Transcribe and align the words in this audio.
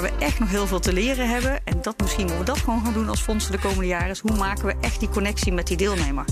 waar 0.00 0.10
we 0.10 0.24
echt 0.24 0.38
nog 0.38 0.50
heel 0.50 0.66
veel 0.66 0.80
te 0.80 0.92
leren 0.92 1.28
hebben. 1.28 1.60
En 1.64 1.82
dat 1.82 2.00
misschien 2.00 2.24
moeten 2.24 2.44
we 2.44 2.50
dat 2.50 2.58
gewoon 2.58 2.84
gaan 2.84 2.92
doen 2.92 3.08
als 3.08 3.20
fondsen 3.20 3.52
de 3.52 3.58
komende 3.58 3.86
jaren. 3.86 4.10
Is 4.10 4.20
hoe 4.20 4.36
maken 4.36 4.66
we 4.66 4.74
echt 4.80 5.00
die 5.00 5.08
connectie 5.08 5.52
met 5.52 5.66
die 5.66 5.76
deelnemer? 5.76 6.24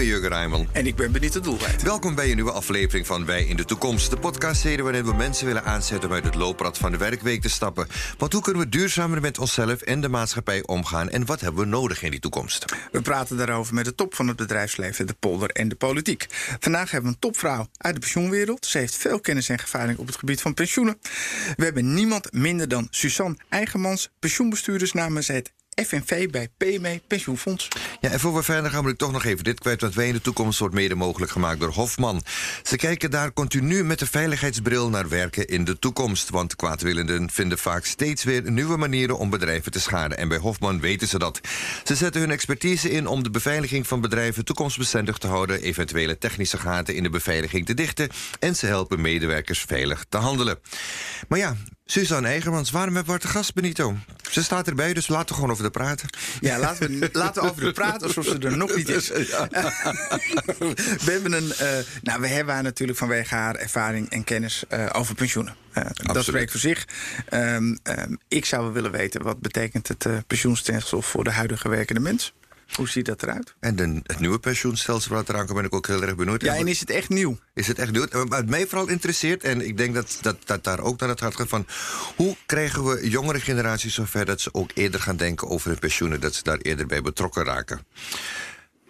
Ben 0.00 0.08
Jurgen 0.08 0.28
Rijman. 0.28 0.68
En 0.72 0.86
ik 0.86 0.96
ben 0.96 1.12
Benita 1.12 1.40
Doelwijd. 1.40 1.82
Welkom 1.82 2.14
bij 2.14 2.28
een 2.28 2.34
nieuwe 2.34 2.52
aflevering 2.52 3.06
van 3.06 3.24
Wij 3.24 3.44
in 3.44 3.56
de 3.56 3.64
Toekomst. 3.64 4.10
De 4.10 4.16
podcastserie 4.16 4.82
waarin 4.82 5.04
we 5.04 5.14
mensen 5.14 5.46
willen 5.46 5.64
aanzetten 5.64 6.08
om 6.08 6.14
uit 6.14 6.24
het 6.24 6.34
looprad 6.34 6.78
van 6.78 6.90
de 6.90 6.96
werkweek 6.96 7.42
te 7.42 7.48
stappen. 7.48 7.86
Want 8.18 8.32
hoe 8.32 8.42
kunnen 8.42 8.62
we 8.62 8.68
duurzamer 8.68 9.20
met 9.20 9.38
onszelf 9.38 9.80
en 9.80 10.00
de 10.00 10.08
maatschappij 10.08 10.66
omgaan? 10.66 11.08
En 11.08 11.26
wat 11.26 11.40
hebben 11.40 11.60
we 11.60 11.68
nodig 11.68 12.02
in 12.02 12.10
die 12.10 12.20
toekomst? 12.20 12.64
We 12.92 13.00
praten 13.00 13.36
daarover 13.36 13.74
met 13.74 13.84
de 13.84 13.94
top 13.94 14.14
van 14.14 14.28
het 14.28 14.36
bedrijfsleven, 14.36 15.06
de 15.06 15.14
polder 15.18 15.50
en 15.50 15.68
de 15.68 15.74
politiek. 15.76 16.26
Vandaag 16.60 16.90
hebben 16.90 17.10
we 17.10 17.16
een 17.16 17.30
topvrouw 17.30 17.68
uit 17.76 17.94
de 17.94 18.00
pensioenwereld. 18.00 18.66
Ze 18.66 18.78
heeft 18.78 18.96
veel 18.96 19.20
kennis 19.20 19.48
en 19.48 19.58
ervaring 19.58 19.98
op 19.98 20.06
het 20.06 20.16
gebied 20.16 20.40
van 20.40 20.54
pensioenen. 20.54 20.98
We 21.56 21.64
hebben 21.64 21.94
niemand 21.94 22.32
minder 22.32 22.68
dan 22.68 22.88
Suzanne 22.90 23.36
Eigenmans, 23.48 24.10
pensioenbestuurders 24.18 24.92
namens 24.92 25.26
het 25.26 25.52
FNV 25.86 26.30
bij 26.30 26.48
PME 26.56 27.00
Pensioenfonds. 27.06 27.68
Ja, 28.00 28.10
en 28.10 28.20
voor 28.20 28.34
we 28.34 28.42
verder 28.42 28.70
gaan, 28.70 28.82
wil 28.82 28.92
ik 28.92 28.98
toch 28.98 29.12
nog 29.12 29.24
even 29.24 29.44
dit 29.44 29.60
kwijt. 29.60 29.80
Want 29.80 29.94
wij 29.94 30.06
in 30.06 30.12
de 30.12 30.20
toekomst 30.20 30.58
wordt 30.58 30.74
mede 30.74 30.94
mogelijk 30.94 31.32
gemaakt 31.32 31.60
door 31.60 31.72
Hofman. 31.72 32.22
Ze 32.62 32.76
kijken 32.76 33.10
daar 33.10 33.32
continu 33.32 33.84
met 33.84 33.98
de 33.98 34.06
veiligheidsbril 34.06 34.88
naar 34.88 35.08
werken 35.08 35.46
in 35.46 35.64
de 35.64 35.78
toekomst. 35.78 36.30
Want 36.30 36.56
kwaadwillenden 36.56 37.30
vinden 37.30 37.58
vaak 37.58 37.84
steeds 37.84 38.24
weer 38.24 38.50
nieuwe 38.50 38.76
manieren 38.76 39.18
om 39.18 39.30
bedrijven 39.30 39.72
te 39.72 39.80
schaden. 39.80 40.18
En 40.18 40.28
bij 40.28 40.38
Hofman 40.38 40.80
weten 40.80 41.08
ze 41.08 41.18
dat. 41.18 41.40
Ze 41.84 41.94
zetten 41.94 42.20
hun 42.20 42.30
expertise 42.30 42.90
in 42.90 43.06
om 43.06 43.22
de 43.22 43.30
beveiliging 43.30 43.86
van 43.86 44.00
bedrijven 44.00 44.44
toekomstbestendig 44.44 45.18
te 45.18 45.26
houden. 45.26 45.62
Eventuele 45.62 46.18
technische 46.18 46.58
gaten 46.58 46.94
in 46.94 47.02
de 47.02 47.10
beveiliging 47.10 47.66
te 47.66 47.74
dichten. 47.74 48.08
En 48.38 48.56
ze 48.56 48.66
helpen 48.66 49.00
medewerkers 49.00 49.60
veilig 49.60 50.04
te 50.08 50.16
handelen. 50.16 50.58
Maar 51.28 51.38
ja, 51.38 51.56
Suzanne 51.90 52.28
Eigermans, 52.28 52.70
waarom 52.70 52.94
hebben 52.94 53.14
we 53.14 53.20
te 53.20 53.28
gast, 53.28 53.54
Benito? 53.54 53.96
Ze 54.30 54.42
staat 54.42 54.68
erbij, 54.68 54.94
dus 54.94 55.08
laten 55.08 55.28
we 55.28 55.34
gewoon 55.34 55.50
over 55.50 55.64
de 55.64 55.70
praten. 55.70 56.08
Ja, 56.40 56.58
laten 56.58 57.00
we, 57.00 57.08
laten 57.18 57.42
we 57.42 57.50
over 57.50 57.64
de 57.64 57.72
praten 57.72 58.06
alsof 58.06 58.24
ze 58.24 58.38
er 58.38 58.56
nog 58.56 58.76
niet 58.76 58.88
is. 58.88 59.08
we, 61.04 61.10
hebben 61.10 61.32
een, 61.32 61.52
uh, 61.60 61.68
nou, 62.02 62.20
we 62.20 62.26
hebben 62.26 62.54
haar 62.54 62.62
natuurlijk 62.62 62.98
vanwege 62.98 63.34
haar 63.34 63.54
ervaring 63.54 64.10
en 64.10 64.24
kennis 64.24 64.64
uh, 64.72 64.86
over 64.92 65.14
pensioenen. 65.14 65.54
Uh, 65.74 65.84
dat 65.94 66.24
spreekt 66.24 66.50
voor 66.50 66.60
zich. 66.60 66.86
Um, 67.32 67.78
um, 67.82 68.18
ik 68.28 68.44
zou 68.44 68.62
wel 68.62 68.72
willen 68.72 68.90
weten, 68.90 69.22
wat 69.22 69.40
betekent 69.40 69.88
het 69.88 70.06
pensioenstelsel 70.26 71.02
voor 71.02 71.24
de 71.24 71.30
huidige 71.30 71.68
werkende 71.68 72.00
mens? 72.00 72.32
Hoe 72.74 72.88
ziet 72.88 73.06
dat 73.06 73.22
eruit? 73.22 73.54
En 73.60 73.76
de, 73.76 74.00
het 74.02 74.18
nieuwe 74.18 74.38
pensioenstelsel 74.38 75.14
wat 75.14 75.28
eraan 75.28 75.44
komt, 75.46 75.56
ben 75.56 75.66
ik 75.66 75.74
ook 75.74 75.86
heel 75.86 76.02
erg 76.02 76.16
benieuwd. 76.16 76.42
Ja, 76.42 76.54
en 76.54 76.68
is 76.68 76.80
het 76.80 76.90
echt 76.90 77.08
nieuw? 77.08 77.38
Is 77.54 77.66
het 77.66 77.78
echt 77.78 77.92
nieuw? 77.92 78.06
Wat 78.28 78.46
mij 78.46 78.66
vooral 78.66 78.88
interesseert, 78.88 79.44
en 79.44 79.66
ik 79.66 79.76
denk 79.76 79.94
dat, 79.94 80.18
dat, 80.20 80.36
dat 80.44 80.64
daar 80.64 80.80
ook 80.80 81.00
naar 81.00 81.08
het 81.08 81.20
hart 81.20 81.36
gaat 81.36 81.48
van... 81.48 81.66
hoe 82.16 82.36
krijgen 82.46 82.84
we 82.84 83.08
jongere 83.08 83.40
generaties 83.40 83.94
zover 83.94 84.24
dat 84.24 84.40
ze 84.40 84.54
ook 84.54 84.70
eerder 84.74 85.00
gaan 85.00 85.16
denken 85.16 85.48
over 85.48 85.68
hun 85.68 85.78
pensioenen... 85.78 86.20
dat 86.20 86.34
ze 86.34 86.42
daar 86.42 86.58
eerder 86.58 86.86
bij 86.86 87.02
betrokken 87.02 87.44
raken? 87.44 87.86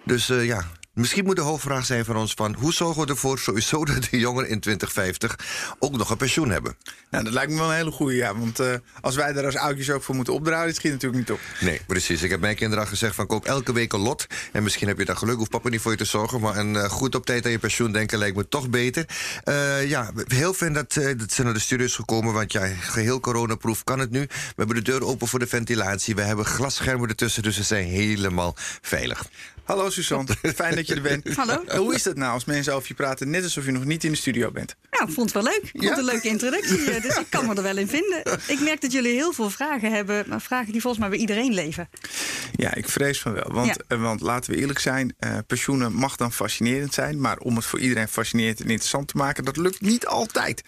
Dus 0.05 0.29
uh, 0.31 0.45
ja, 0.45 0.65
Misschien 0.95 1.25
moet 1.25 1.37
de 1.37 1.43
hoofdvraag 1.43 1.87
zijn 1.87 2.05
van 2.05 2.17
ons 2.17 2.35
van... 2.35 2.55
hoe 2.55 2.73
zorgen 2.73 3.03
we 3.03 3.09
ervoor 3.09 3.39
sowieso 3.39 3.85
dat 3.85 4.09
de 4.11 4.19
jongeren 4.19 4.49
in 4.49 4.61
2050 4.61 5.39
ook 5.79 5.97
nog 5.97 6.11
een 6.11 6.17
pensioen 6.17 6.51
hebben? 6.51 6.77
Nou, 7.11 7.25
dat 7.25 7.33
lijkt 7.33 7.51
me 7.51 7.59
wel 7.59 7.69
een 7.69 7.77
hele 7.77 7.91
goede, 7.91 8.15
ja. 8.15 8.37
Want 8.37 8.61
uh, 8.61 8.75
als 9.01 9.15
wij 9.15 9.33
daar 9.33 9.45
als 9.45 9.57
oudjes 9.57 9.91
ook 9.91 10.03
voor 10.03 10.15
moeten 10.15 10.35
opdraaien... 10.35 10.67
dat 10.67 10.77
schiet 10.77 10.93
natuurlijk 10.93 11.21
niet 11.21 11.31
op. 11.31 11.41
Nee, 11.61 11.81
precies. 11.87 12.23
Ik 12.23 12.31
heb 12.31 12.41
mijn 12.41 12.57
kinderen 12.57 12.85
al 12.85 12.91
gezegd 12.91 13.15
van 13.15 13.27
koop 13.27 13.45
elke 13.45 13.73
week 13.73 13.93
een 13.93 14.01
lot. 14.01 14.27
En 14.53 14.63
misschien 14.63 14.89
heb 14.89 14.99
je 14.99 15.05
daar 15.05 15.17
geluk, 15.17 15.37
hoeft 15.37 15.51
papa 15.51 15.69
niet 15.69 15.81
voor 15.81 15.91
je 15.91 15.97
te 15.97 16.05
zorgen... 16.05 16.41
maar 16.41 16.57
een 16.57 16.75
uh, 16.75 16.85
goed 16.85 17.15
op 17.15 17.27
tijd 17.27 17.45
aan 17.45 17.51
je 17.51 17.59
pensioen 17.59 17.93
denken 17.93 18.19
lijkt 18.19 18.37
me 18.37 18.49
toch 18.49 18.71
beter. 18.71 19.05
Uh, 19.45 19.89
ja, 19.89 20.11
heel 20.27 20.55
fijn 20.55 20.73
dat, 20.73 20.95
dat 21.17 21.33
ze 21.33 21.43
naar 21.43 21.55
de 21.55 21.61
studios 21.61 21.95
gekomen... 21.95 22.33
want 22.33 22.53
ja, 22.53 22.67
geheel 22.67 23.21
coronaproof 23.21 23.85
kan 23.85 23.99
het 23.99 24.11
nu. 24.11 24.21
We 24.21 24.53
hebben 24.57 24.77
de 24.77 24.83
deur 24.83 25.05
open 25.05 25.29
voor 25.29 25.39
de 25.39 25.47
ventilatie. 25.47 26.15
We 26.15 26.23
hebben 26.23 26.45
glasschermen 26.45 27.09
ertussen, 27.09 27.43
dus 27.43 27.57
ze 27.57 27.63
zijn 27.63 27.87
helemaal 27.87 28.55
veilig. 28.81 29.29
Hallo 29.65 29.91
Suzanne, 29.91 30.27
fijn 30.55 30.75
dat 30.75 30.87
je 30.87 30.95
er 30.95 31.03
bent. 31.03 31.37
Hallo. 31.37 31.65
Hoe 31.77 31.95
is 31.95 32.03
dat 32.03 32.17
nou 32.17 32.33
als 32.33 32.45
mensen 32.45 32.75
over 32.75 32.89
je 32.89 32.95
praten, 32.95 33.31
net 33.31 33.43
alsof 33.43 33.65
je 33.65 33.71
nog 33.71 33.85
niet 33.85 34.05
in 34.05 34.11
de 34.11 34.17
studio 34.17 34.51
bent? 34.51 34.77
Nou, 34.91 35.09
ik 35.09 35.15
vond 35.15 35.33
het 35.33 35.43
wel 35.43 35.53
leuk. 35.53 35.63
Ik 35.63 35.71
vond 35.73 35.89
het 35.89 35.99
een 35.99 36.05
leuke 36.05 36.29
introductie, 36.29 37.01
dus 37.01 37.17
ik 37.17 37.27
kan 37.29 37.47
me 37.47 37.55
er 37.55 37.63
wel 37.63 37.77
in 37.77 37.89
vinden. 37.89 38.23
Ik 38.47 38.61
merk 38.61 38.81
dat 38.81 38.93
jullie 38.93 39.13
heel 39.13 39.33
veel 39.33 39.51
vragen 39.51 39.93
hebben, 39.93 40.25
maar 40.29 40.41
vragen 40.41 40.73
die 40.73 40.81
volgens 40.81 41.01
mij 41.01 41.11
bij 41.11 41.19
iedereen 41.19 41.55
leven. 41.55 41.89
Ja, 42.53 42.75
ik 42.75 42.89
vrees 42.89 43.21
van 43.21 43.33
wel. 43.33 43.53
Want, 43.53 43.77
ja. 43.89 43.99
want 43.99 44.21
laten 44.21 44.51
we 44.51 44.57
eerlijk 44.57 44.79
zijn, 44.79 45.15
uh, 45.19 45.39
pensioenen 45.47 45.93
mag 45.93 46.17
dan 46.17 46.33
fascinerend 46.33 46.95
zijn, 46.95 47.21
maar 47.21 47.39
om 47.39 47.57
het 47.57 47.65
voor 47.65 47.79
iedereen 47.79 48.09
fascinerend 48.09 48.61
en 48.61 48.69
interessant 48.69 49.09
te 49.09 49.17
maken, 49.17 49.45
dat 49.45 49.57
lukt 49.57 49.81
niet 49.81 50.07
altijd. 50.07 50.63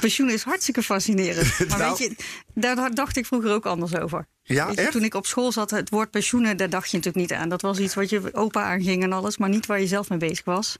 pensioen 0.00 0.30
is 0.30 0.42
hartstikke 0.42 0.82
fascinerend. 0.82 1.52
Maar 1.68 1.78
nou, 1.78 1.96
weet 1.98 1.98
je, 1.98 2.16
daar 2.54 2.94
dacht 2.94 3.16
ik 3.16 3.26
vroeger 3.26 3.52
ook 3.52 3.66
anders 3.66 3.96
over. 3.96 4.26
Ja, 4.46 4.70
je, 4.74 4.88
toen 4.88 5.04
ik 5.04 5.14
op 5.14 5.26
school 5.26 5.52
zat, 5.52 5.70
het 5.70 5.90
woord 5.90 6.10
pensioenen, 6.10 6.56
daar 6.56 6.70
dacht 6.70 6.90
je 6.90 6.96
natuurlijk 6.96 7.30
niet 7.30 7.38
aan. 7.38 7.48
Dat 7.48 7.62
was 7.62 7.78
iets 7.78 7.94
wat 7.94 8.10
je 8.10 8.34
opa 8.34 8.62
aanging 8.62 9.02
en 9.02 9.12
alles, 9.12 9.36
maar 9.36 9.48
niet 9.48 9.66
waar 9.66 9.80
je 9.80 9.86
zelf 9.86 10.08
mee 10.08 10.18
bezig 10.18 10.44
was. 10.44 10.76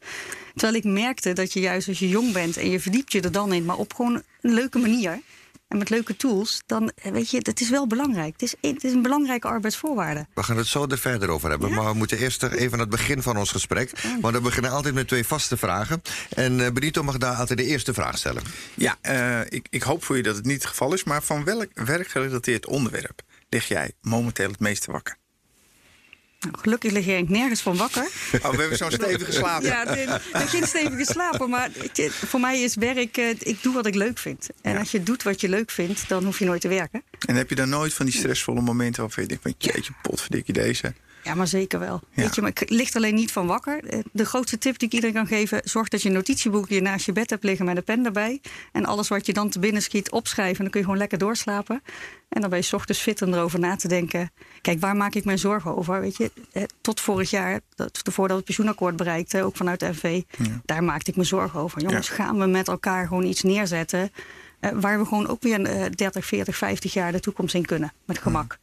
Terwijl 0.54 0.74
ik 0.74 0.84
merkte 0.84 1.32
dat 1.32 1.52
je 1.52 1.60
juist 1.60 1.88
als 1.88 1.98
je 1.98 2.08
jong 2.08 2.32
bent 2.32 2.56
en 2.56 2.70
je 2.70 2.80
verdiept 2.80 3.12
je 3.12 3.20
er 3.20 3.32
dan 3.32 3.52
in, 3.52 3.64
maar 3.64 3.76
op 3.76 3.94
gewoon 3.94 4.22
een 4.40 4.54
leuke 4.54 4.78
manier 4.78 5.20
en 5.68 5.78
met 5.78 5.90
leuke 5.90 6.16
tools, 6.16 6.62
dan 6.66 6.92
weet 7.02 7.30
je, 7.30 7.36
het 7.42 7.60
is 7.60 7.70
wel 7.70 7.86
belangrijk. 7.86 8.32
Het 8.32 8.42
is, 8.42 8.54
het 8.60 8.84
is 8.84 8.92
een 8.92 9.02
belangrijke 9.02 9.46
arbeidsvoorwaarde. 9.46 10.26
We 10.34 10.42
gaan 10.42 10.56
het 10.56 10.66
zo 10.66 10.86
er 10.86 10.98
verder 10.98 11.28
over 11.28 11.50
hebben. 11.50 11.68
Ja? 11.68 11.74
Maar 11.74 11.92
we 11.92 11.98
moeten 11.98 12.18
eerst 12.18 12.42
even 12.42 12.72
aan 12.72 12.78
het 12.78 12.88
begin 12.88 13.22
van 13.22 13.36
ons 13.36 13.50
gesprek. 13.50 13.90
Want 14.20 14.34
we 14.34 14.40
beginnen 14.40 14.70
altijd 14.70 14.94
met 14.94 15.08
twee 15.08 15.26
vaste 15.26 15.56
vragen. 15.56 16.02
En 16.28 16.58
uh, 16.58 16.70
Benito 16.70 17.02
mag 17.02 17.18
daar 17.18 17.34
altijd 17.34 17.58
de 17.58 17.64
eerste 17.64 17.94
vraag 17.94 18.18
stellen. 18.18 18.42
Ja, 18.74 18.96
uh, 19.02 19.40
ik, 19.48 19.66
ik 19.70 19.82
hoop 19.82 20.04
voor 20.04 20.16
je 20.16 20.22
dat 20.22 20.36
het 20.36 20.44
niet 20.44 20.54
het 20.54 20.66
geval 20.66 20.92
is. 20.92 21.04
Maar 21.04 21.22
van 21.22 21.44
welk 21.44 21.68
werkgerelateerd 21.74 22.66
onderwerp 22.66 23.22
lig 23.48 23.68
jij 23.68 23.92
momenteel 24.00 24.50
het 24.50 24.60
meeste 24.60 24.92
wakker? 24.92 25.16
Nou, 26.40 26.58
gelukkig 26.58 26.92
lig 26.92 27.06
ik 27.06 27.28
nergens 27.28 27.60
van 27.60 27.76
wakker. 27.76 28.02
Oh, 28.42 28.50
we 28.50 28.60
hebben 28.60 28.76
zo'n 28.76 28.90
stevige 28.90 29.32
slaap. 29.32 29.62
Ja, 29.62 29.84
heb 30.32 30.48
geen 30.48 30.66
stevige 30.66 31.04
slapen. 31.04 31.50
Maar 31.50 31.70
voor 32.10 32.40
mij 32.40 32.62
is 32.62 32.74
werk, 32.74 33.16
ik 33.38 33.62
doe 33.62 33.74
wat 33.74 33.86
ik 33.86 33.94
leuk 33.94 34.18
vind. 34.18 34.48
En 34.62 34.72
ja. 34.72 34.78
als 34.78 34.90
je 34.90 35.02
doet 35.02 35.22
wat 35.22 35.40
je 35.40 35.48
leuk 35.48 35.70
vindt, 35.70 36.08
dan 36.08 36.24
hoef 36.24 36.38
je 36.38 36.44
nooit 36.44 36.60
te 36.60 36.68
werken. 36.68 37.02
En 37.26 37.34
heb 37.34 37.48
je 37.48 37.54
dan 37.54 37.68
nooit 37.68 37.94
van 37.94 38.06
die 38.06 38.14
stressvolle 38.14 38.60
momenten 38.60 39.02
waarvan 39.02 39.22
je 39.22 39.28
denkt... 39.28 39.42
van 39.42 39.54
jeetje, 39.58 39.92
potverdikje 40.02 40.52
deze... 40.52 40.94
Ja, 41.24 41.34
maar 41.34 41.46
zeker 41.46 41.78
wel. 41.78 42.00
Ja. 42.10 42.22
Weet 42.22 42.34
je, 42.34 42.40
maar 42.40 42.50
ik 42.50 42.70
ligt 42.70 42.96
alleen 42.96 43.14
niet 43.14 43.32
van 43.32 43.46
wakker. 43.46 44.02
De 44.12 44.24
grootste 44.24 44.58
tip 44.58 44.78
die 44.78 44.88
ik 44.88 44.94
iedereen 44.94 45.14
kan 45.14 45.26
geven: 45.26 45.60
zorg 45.64 45.88
dat 45.88 46.02
je 46.02 46.08
een 46.08 46.14
notitieboekje 46.14 46.80
naast 46.80 47.06
je 47.06 47.12
bed 47.12 47.30
hebt 47.30 47.44
liggen 47.44 47.64
met 47.64 47.76
een 47.76 47.84
pen 47.84 48.04
erbij. 48.04 48.40
En 48.72 48.84
alles 48.84 49.08
wat 49.08 49.26
je 49.26 49.32
dan 49.32 49.48
te 49.48 49.58
binnen 49.58 49.82
schiet, 49.82 50.10
opschrijven. 50.10 50.56
En 50.56 50.62
dan 50.62 50.70
kun 50.70 50.80
je 50.80 50.86
gewoon 50.86 51.00
lekker 51.00 51.18
doorslapen. 51.18 51.82
En 52.28 52.40
dan 52.40 52.50
ben 52.50 52.58
je 52.58 52.76
ochtends 52.76 53.00
fit 53.00 53.22
om 53.22 53.34
erover 53.34 53.58
na 53.58 53.76
te 53.76 53.88
denken. 53.88 54.32
Kijk, 54.60 54.80
waar 54.80 54.96
maak 54.96 55.14
ik 55.14 55.24
mijn 55.24 55.38
zorgen 55.38 55.76
over? 55.76 56.00
Weet 56.00 56.16
je, 56.16 56.30
tot 56.80 57.00
vorig 57.00 57.30
jaar, 57.30 57.60
voordat 57.92 58.36
het 58.36 58.44
pensioenakkoord 58.44 58.96
bereikten, 58.96 59.44
ook 59.44 59.56
vanuit 59.56 59.80
de 59.80 59.92
ja. 60.02 60.24
daar 60.64 60.84
maakte 60.84 61.10
ik 61.10 61.16
me 61.16 61.24
zorgen 61.24 61.60
over. 61.60 61.80
Jongens, 61.80 62.08
ja. 62.08 62.14
gaan 62.14 62.38
we 62.38 62.46
met 62.46 62.68
elkaar 62.68 63.06
gewoon 63.06 63.24
iets 63.24 63.42
neerzetten. 63.42 64.12
Uh, 64.60 64.70
waar 64.74 64.98
we 64.98 65.04
gewoon 65.04 65.28
ook 65.28 65.42
weer 65.42 65.60
uh, 65.60 65.84
30, 65.94 66.26
40, 66.26 66.56
50 66.56 66.92
jaar 66.92 67.12
de 67.12 67.20
toekomst 67.20 67.54
in 67.54 67.64
kunnen. 67.64 67.92
Met 68.04 68.18
gemak. 68.18 68.58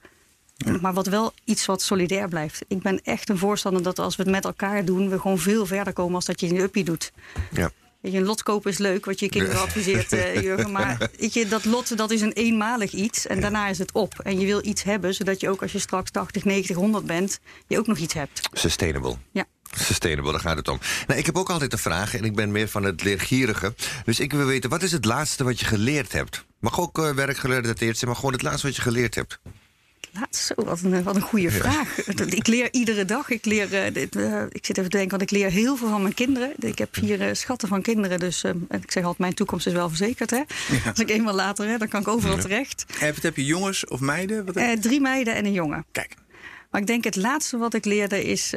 Ja. 0.66 0.77
Maar 0.81 0.94
wat 0.94 1.07
wel 1.07 1.33
iets 1.44 1.66
wat 1.66 1.81
solidair 1.81 2.27
blijft. 2.27 2.66
Ik 2.67 2.81
ben 2.81 3.01
echt 3.03 3.29
een 3.29 3.38
voorstander 3.38 3.83
dat 3.83 3.99
als 3.99 4.16
we 4.16 4.23
het 4.23 4.31
met 4.31 4.45
elkaar 4.45 4.85
doen, 4.85 5.09
we 5.09 5.19
gewoon 5.19 5.39
veel 5.39 5.66
verder 5.66 5.94
komen 5.94 6.16
als 6.16 6.25
dat 6.25 6.39
je 6.39 6.47
in 6.47 6.55
de 6.55 6.61
uppie 6.61 6.83
doet. 6.83 7.11
Ja. 7.51 7.72
Weet 8.01 8.11
je, 8.11 8.17
een 8.17 8.25
lot 8.25 8.44
kopen 8.44 8.71
is 8.71 8.77
leuk, 8.77 9.05
wat 9.05 9.19
je 9.19 9.29
kinderen 9.29 9.61
adviseert, 9.61 10.13
uh, 10.13 10.41
Jurgen. 10.44 10.71
Maar 10.71 11.09
weet 11.17 11.33
je, 11.33 11.47
dat 11.47 11.66
lot 11.66 11.97
dat 11.97 12.11
is 12.11 12.21
een 12.21 12.31
eenmalig 12.31 12.91
iets 12.91 13.27
en 13.27 13.41
daarna 13.41 13.67
is 13.67 13.77
het 13.77 13.91
op. 13.91 14.19
En 14.19 14.39
je 14.39 14.45
wil 14.45 14.66
iets 14.66 14.83
hebben, 14.83 15.13
zodat 15.13 15.39
je 15.41 15.50
ook 15.50 15.61
als 15.61 15.71
je 15.71 15.79
straks 15.79 16.12
80, 16.12 16.45
90, 16.45 16.75
100 16.75 17.06
bent, 17.06 17.39
je 17.68 17.77
ook 17.77 17.88
nog 17.88 17.97
iets 17.97 18.13
hebt. 18.13 18.50
Sustainable. 18.51 19.15
Ja. 19.31 19.45
Sustainable, 19.71 20.31
daar 20.31 20.41
gaat 20.41 20.57
het 20.57 20.68
om. 20.68 20.80
Nou, 21.07 21.19
ik 21.19 21.25
heb 21.25 21.38
ook 21.38 21.50
altijd 21.50 21.74
een 21.74 21.80
vraag 21.80 22.15
en 22.15 22.24
ik 22.24 22.36
ben 22.36 22.51
meer 22.51 22.68
van 22.68 22.83
het 22.83 23.03
leergierige. 23.03 23.74
Dus 24.06 24.19
ik 24.19 24.33
wil 24.33 24.45
weten, 24.45 24.69
wat 24.69 24.83
is 24.83 24.91
het 24.91 25.06
laatste 25.06 25.44
wat 25.44 25.59
je 25.59 25.65
geleerd 25.65 26.12
hebt? 26.12 26.45
Mag 26.59 26.80
ook 26.80 26.97
uh, 26.97 27.09
werkgerelateerd 27.09 27.97
zijn, 27.97 28.09
maar 28.09 28.19
gewoon 28.19 28.33
het 28.33 28.41
laatste 28.41 28.68
wat 28.68 28.75
je 28.75 28.81
geleerd 28.81 29.15
hebt. 29.15 29.39
Laatst, 30.13 30.46
zo, 30.46 30.54
wat 30.56 30.81
een, 30.81 31.04
wat 31.04 31.16
een 31.16 31.22
goede 31.22 31.52
ja. 31.52 31.52
vraag. 31.52 32.06
Ik 32.42 32.48
leer 32.48 32.68
iedere 32.72 33.06
dag. 33.06 33.30
Ik, 33.30 33.46
leer, 33.46 33.86
uh, 33.86 33.94
dit, 33.94 34.16
uh, 34.16 34.44
ik 34.50 34.66
zit 34.66 34.78
even 34.78 34.90
te 34.90 34.98
denken, 34.98 35.18
want 35.18 35.31
ik 35.31 35.38
leer 35.38 35.52
heel 35.52 35.75
veel 35.75 35.90
van 35.90 36.02
mijn 36.02 36.13
kinderen. 36.13 36.54
Ik 36.60 36.78
heb 36.78 36.90
vier 36.92 37.22
uh, 37.22 37.34
schatten 37.34 37.68
van 37.68 37.81
kinderen, 37.81 38.19
dus 38.19 38.44
ik 38.69 38.92
zeg 38.92 39.04
altijd, 39.04 39.18
mijn 39.18 39.34
toekomst 39.34 39.68
is 39.68 39.74
wel 39.74 39.88
verzekerd. 39.88 40.30
Hè? 40.30 40.38
Ja. 40.38 40.46
Als 40.90 41.00
ik 41.00 41.10
eenmaal 41.10 41.34
later, 41.34 41.68
hè, 41.68 41.78
dan 41.78 41.88
kan 41.88 42.02
ik 42.02 42.08
overal 42.08 42.36
ja. 42.36 42.42
terecht. 42.42 42.86
En 43.00 43.13
heb 43.22 43.36
je 43.36 43.46
jongens 43.46 43.88
of 43.88 44.00
meiden? 44.00 44.46
Wat 44.46 44.56
heb... 44.56 44.81
drie 44.81 45.02
meiden 45.02 45.36
en 45.36 45.46
een 45.46 45.54
jongen. 45.54 45.86
Kijk. 45.92 46.16
Maar 46.72 46.81
ik 46.81 46.88
denk 46.88 47.04
het 47.04 47.16
laatste 47.16 47.58
wat 47.58 47.74
ik 47.74 47.86
leerde 47.86 48.24
is 48.24 48.54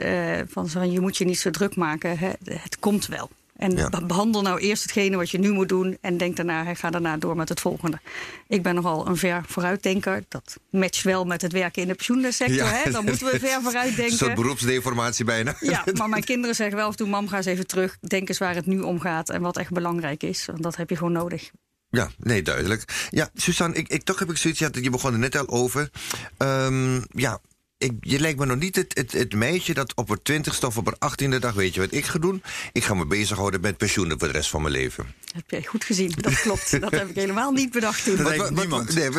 van 0.49 0.69
zo, 0.69 0.83
je 0.83 1.01
moet 1.01 1.17
je 1.17 1.25
niet 1.25 1.39
zo 1.39 1.51
druk 1.51 1.77
maken. 1.77 2.19
Hè? 2.19 2.31
Het 2.45 2.79
komt 2.79 3.07
wel. 3.07 3.31
En 3.57 3.77
ja. 3.77 3.89
behandel 4.07 4.43
nou 4.43 4.59
eerst 4.59 4.83
hetgene 4.83 5.17
wat 5.17 5.31
je 5.31 5.39
nu 5.39 5.53
moet 5.53 5.69
doen. 5.69 5.99
En 6.01 6.17
denk 6.17 6.37
daarna, 6.37 6.75
ga 6.75 6.91
daarna 6.91 7.17
door 7.17 7.37
met 7.37 7.49
het 7.49 7.61
volgende. 7.61 8.01
Ik 8.49 8.63
ben 8.63 8.75
nogal 8.75 9.07
een 9.07 9.17
ver 9.17 9.45
vooruitdenker. 9.47 10.25
Dat 10.29 10.57
matcht 10.71 11.03
wel 11.03 11.25
met 11.25 11.43
het 11.43 11.53
werken 11.53 11.83
in 11.83 11.89
de 11.89 11.95
pensioensector. 11.95 12.57
Ja. 12.57 12.67
Hè? 12.67 12.91
Dan 12.91 13.05
moeten 13.05 13.27
we 13.27 13.39
ver 13.39 13.63
vooruitdenken. 13.63 14.13
Een 14.13 14.19
soort 14.19 14.35
beroepsdeformatie 14.35 15.25
bijna. 15.25 15.57
Ja, 15.61 15.85
maar 15.93 16.09
mijn 16.09 16.25
kinderen 16.25 16.57
zeggen 16.57 16.77
wel 16.77 16.85
af 16.87 16.91
en 16.91 16.97
toe... 16.97 17.09
mam, 17.09 17.29
ga 17.29 17.37
eens 17.37 17.47
even 17.47 17.67
terug. 17.67 17.97
Denk 18.01 18.29
eens 18.29 18.39
waar 18.39 18.55
het 18.55 18.67
nu 18.67 18.81
om 18.81 19.01
gaat 19.01 19.31
en 19.31 19.41
wat 19.41 19.57
echt 19.57 19.71
belangrijk 19.71 20.23
is. 20.23 20.47
Want 20.47 20.63
dat 20.63 20.77
heb 20.77 20.91
je 20.91 20.97
gewoon 20.97 21.13
nodig. 21.13 21.51
Ja, 21.89 22.11
nee, 22.19 22.43
duidelijk. 22.43 23.09
Ja, 23.11 23.31
Suzanne, 23.35 23.77
ik, 23.77 23.89
ik, 23.89 24.03
toch 24.03 24.19
heb 24.19 24.31
ik 24.31 24.37
zoiets, 24.37 24.59
ja, 24.59 24.69
je 24.73 24.91
begon 24.91 25.13
er 25.13 25.19
net 25.19 25.37
al 25.37 25.49
over. 25.49 25.91
Um, 26.39 27.05
ja, 27.09 27.41
ik, 27.85 27.93
je 28.01 28.21
lijkt 28.21 28.39
me 28.39 28.47
nog 28.47 28.59
niet 28.59 28.77
het, 28.77 28.97
het, 28.97 29.13
het 29.13 29.35
meisje 29.35 29.75
dat 29.75 29.95
op 29.95 30.09
het 30.09 30.25
twintigste 30.25 30.67
of 30.67 30.77
op 30.77 30.87
het 30.87 31.01
achttiende 31.01 31.39
dag... 31.39 31.55
weet 31.55 31.75
je 31.75 31.81
wat 31.81 31.93
ik 31.93 32.05
ga 32.05 32.19
doen? 32.19 32.43
Ik 32.73 32.85
ga 32.85 32.95
me 32.95 33.07
bezighouden 33.07 33.61
met 33.61 33.77
pensioenen 33.77 34.19
voor 34.19 34.29
de 34.29 34.35
rest 34.35 34.51
van 34.51 34.63
mijn 34.63 34.75
leven. 34.75 35.07
Dat 35.21 35.43
heb 35.47 35.61
je 35.61 35.69
goed 35.69 35.85
gezien, 35.85 36.13
dat 36.17 36.41
klopt. 36.41 36.81
dat 36.81 36.91
heb 36.91 37.09
ik 37.09 37.15
helemaal 37.15 37.53
niet 37.53 37.73
bedacht 37.73 38.05
toen. 38.05 38.23
Wat, 38.23 38.37
wat, 38.37 38.67
wat, 38.67 38.95
nee, 38.95 39.11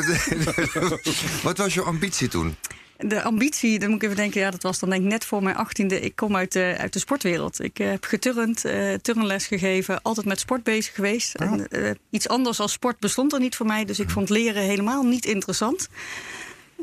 wat 1.44 1.58
was 1.58 1.74
je 1.74 1.82
ambitie 1.82 2.28
toen? 2.28 2.56
De 2.98 3.22
ambitie, 3.22 3.80
dan 3.80 3.90
moet 3.90 3.98
ik 3.98 4.04
even 4.04 4.16
denken, 4.16 4.42
ja, 4.42 4.52
dat 4.52 4.64
was 4.64 4.80
dan 4.80 4.90
denk 4.90 5.02
ik 5.02 5.10
net 5.10 5.26
voor 5.26 5.44
mijn 5.44 5.56
achttiende. 5.56 6.00
Ik 6.00 6.16
kom 6.16 6.36
uit 6.36 6.52
de, 6.52 6.76
uit 6.78 6.94
de 6.94 7.00
sportwereld. 7.00 7.64
Ik 7.64 7.78
heb 7.78 8.04
geturnd, 8.04 8.66
uh, 8.66 8.94
turnles 8.94 9.48
gegeven, 9.48 10.02
altijd 10.02 10.26
met 10.26 10.40
sport 10.40 10.64
bezig 10.64 10.96
geweest. 10.96 11.40
Oh. 11.40 11.52
En, 11.52 11.68
uh, 11.70 11.92
iets 12.10 12.28
anders 12.28 12.60
als 12.60 12.72
sport 12.72 13.00
bestond 13.00 13.34
er 13.34 13.40
niet 13.40 13.56
voor 13.56 13.66
mij, 13.66 13.86
dus 13.86 14.00
ik 14.00 14.10
vond 14.10 14.30
leren 14.30 14.64
helemaal 14.64 15.04
niet 15.04 15.26
interessant. 15.26 15.88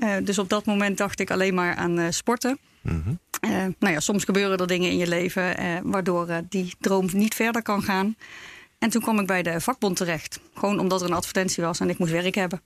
Uh, 0.01 0.15
dus 0.23 0.39
op 0.39 0.49
dat 0.49 0.65
moment 0.65 0.99
dacht 0.99 1.21
ik 1.21 1.31
alleen 1.31 1.55
maar 1.55 1.75
aan 1.75 2.13
sporten. 2.13 2.59
Mm 2.81 3.03
-hmm. 3.05 3.19
nou 3.79 3.93
ja, 3.93 4.01
soms 4.01 4.25
gebeuren 4.25 4.59
er 4.59 4.67
dingen 4.67 4.91
in 4.91 4.97
je 4.97 5.09
leven 5.09 5.55
waardoor 5.91 6.41
die 6.49 6.75
droom 6.81 7.09
niet 7.13 7.35
verder 7.35 7.63
kan 7.63 7.83
gaan. 7.83 8.17
En 8.79 8.91
toen 8.91 9.03
kwam 9.03 9.19
ik 9.19 9.27
bij 9.27 9.43
de 9.43 9.61
vakbond 9.61 9.97
terecht. 9.97 10.41
Gewoon 10.55 10.79
omdat 10.79 11.01
er 11.01 11.09
een 11.09 11.17
advertentie 11.17 11.63
was 11.63 11.81
en 11.81 11.91
ik 11.91 11.99
moest 11.99 12.13
werk 12.13 12.35
hebben. 12.35 12.61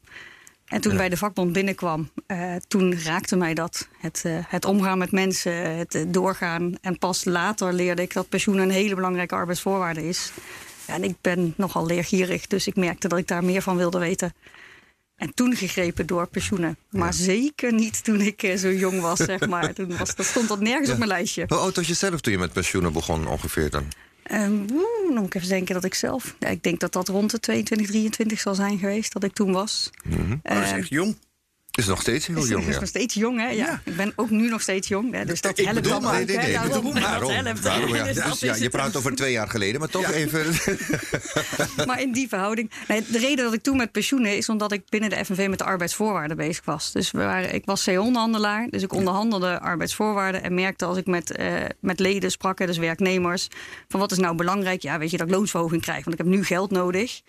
En 0.67 0.81
toen 0.81 0.93
ik 0.93 0.99
bij 0.99 1.09
de 1.09 1.17
vakbond 1.17 1.53
binnenkwam, 1.53 2.11
uh, 2.27 2.55
toen 2.69 3.01
raakte 3.01 3.37
mij 3.37 3.55
dat. 3.55 3.89
Het, 3.99 4.23
uh, 4.27 4.39
het 4.49 4.65
omgaan 4.65 4.99
met 4.99 5.13
mensen, 5.13 5.77
het 5.77 5.95
uh, 5.95 6.03
doorgaan. 6.09 6.75
En 6.81 6.99
pas 6.99 7.25
later 7.25 7.73
leerde 7.73 8.03
ik 8.03 8.13
dat 8.13 8.29
pensioen 8.29 8.59
een 8.59 8.71
hele 8.71 8.95
belangrijke 8.95 9.35
arbeidsvoorwaarde 9.35 10.09
is. 10.09 10.33
Ja, 10.87 10.95
en 10.95 11.05
ik 11.05 11.17
ben 11.21 11.55
nogal 11.57 11.87
leergierig, 11.87 12.47
dus 12.47 12.67
ik 12.67 12.77
merkte 12.77 13.09
dat 13.09 13.19
ik 13.19 13.27
daar 13.27 13.45
meer 13.45 13.63
van 13.63 13.77
wilde 13.77 13.99
weten. 13.99 14.35
En 15.17 15.35
toen 15.35 15.57
gegrepen 15.57 16.07
door 16.07 16.27
pensioenen. 16.27 16.77
Maar 16.91 17.07
ja. 17.07 17.13
zeker 17.13 17.73
niet 17.73 18.05
toen 18.05 18.21
ik 18.21 18.53
zo 18.57 18.73
jong 18.73 19.01
was, 19.01 19.19
zeg 19.19 19.47
maar. 19.47 19.73
Toen 19.75 19.97
was, 19.97 20.15
dat 20.15 20.27
stond 20.27 20.49
dat 20.49 20.61
nergens 20.61 20.87
ja. 20.87 20.93
op 20.93 20.99
mijn 20.99 21.11
lijstje. 21.11 21.45
Hoe 21.49 21.59
oud 21.59 21.77
was 21.77 21.87
je 21.87 21.95
zelf 21.95 22.21
toen 22.21 22.33
je 22.33 22.39
met 22.39 22.53
pensioenen 22.53 22.93
begon 22.93 23.27
ongeveer 23.27 23.71
dan? 23.71 23.85
Um, 24.31 24.67
dan 24.67 25.15
moet 25.15 25.27
ik 25.27 25.35
even 25.35 25.49
denken 25.49 25.75
dat 25.75 25.85
ik 25.85 25.95
zelf... 25.95 26.37
Ja, 26.39 26.49
ik 26.49 26.63
denk 26.63 26.81
dat 26.81 26.93
dat 26.93 27.09
rond 27.09 27.31
de 27.31 27.41
22, 27.41 27.87
23 27.87 28.41
zal 28.41 28.55
zijn 28.55 28.79
geweest, 28.79 29.13
dat 29.13 29.25
ik 29.25 29.33
toen 29.33 29.53
was. 29.53 29.91
Mm 30.05 30.13
-hmm. 30.13 30.41
uh, 30.43 30.55
dat 30.55 30.65
is 30.65 30.73
echt 30.73 30.89
jong. 30.89 31.17
Is 31.77 31.87
nog 31.87 32.01
steeds 32.01 32.27
heel 32.27 32.37
is, 32.37 32.49
jong. 32.49 32.67
Is 32.67 32.75
ja. 32.75 32.81
nog 32.81 32.89
steeds 32.89 33.15
jong, 33.15 33.41
hè? 33.41 33.47
Ja. 33.47 33.53
ja. 33.53 33.81
Ik 33.85 33.97
ben 33.97 34.13
ook 34.17 34.31
nu 34.31 34.49
nog 34.49 34.63
steeds 34.63 34.89
jong. 34.89 35.13
Hè? 35.13 35.25
Dus 35.25 35.41
dat 35.41 35.59
ik 35.59 35.65
helpt 35.65 35.83
bedoel, 35.83 36.01
nee, 36.01 36.25
nee, 36.25 36.37
nee, 36.37 36.57
hè? 36.57 36.63
bedoel, 36.63 36.93
Daarom, 36.93 37.03
daarom, 37.03 37.29
dat 37.29 37.45
helpt. 37.45 37.63
daarom, 37.63 37.95
ja. 37.95 38.05
Dus 38.13 38.39
Dus 38.39 38.59
je 38.59 38.69
praat 38.69 38.97
over 38.97 39.15
twee 39.15 39.33
jaar 39.33 39.49
geleden, 39.49 39.81
maar 39.81 39.89
toch 39.89 40.13
even... 40.13 40.47
maar 41.87 42.01
in 42.01 42.13
die 42.13 42.29
verhouding. 42.29 42.71
Nee, 42.89 43.05
de 43.09 43.19
reden 43.19 43.45
dat 43.45 43.55
ik 43.55 43.63
toen 43.63 43.77
met 43.77 43.93
pensioenen 43.93 44.37
is 44.37 44.49
omdat 44.49 44.73
ik 44.73 44.83
binnen 44.89 45.11
de 45.11 45.25
FNV 45.25 45.47
met 45.49 45.59
de 45.59 45.65
arbeidsvoorwaarden 45.65 46.37
bezig 46.37 46.65
was. 46.65 46.93
Dus 46.93 47.11
we 47.11 47.19
waren, 47.19 47.55
ik 47.55 47.65
was 47.65 47.85
C-onderhandelaar, 47.85 48.67
dus 48.71 48.83
ik 48.83 48.93
onderhandelde 48.93 49.61
arbeidsvoorwaarden 49.61 50.43
en 50.43 50.55
merkte 50.55 50.85
als 50.85 50.97
ik 50.97 51.07
met, 51.07 51.39
uh, 51.39 51.55
met 51.81 52.01
leden 52.01 52.31
sprak, 52.31 52.67
dus 52.67 52.79
werknemers, 52.79 53.49
van 53.89 54.01
wat 54.01 54.13
is 54.13 54.19
nou 54.19 54.37
belangrijk? 54.37 54.83
Ja, 54.83 54.99
weet 54.99 55.11
je 55.11 55.17
dat 55.17 55.27
ik 55.27 55.35
loonsverhoging 55.35 55.83
krijg, 55.83 56.05
want 56.05 56.19
ik 56.19 56.25
heb 56.25 56.35
nu 56.35 56.45
geld 56.45 56.71
nodig. 56.71 57.23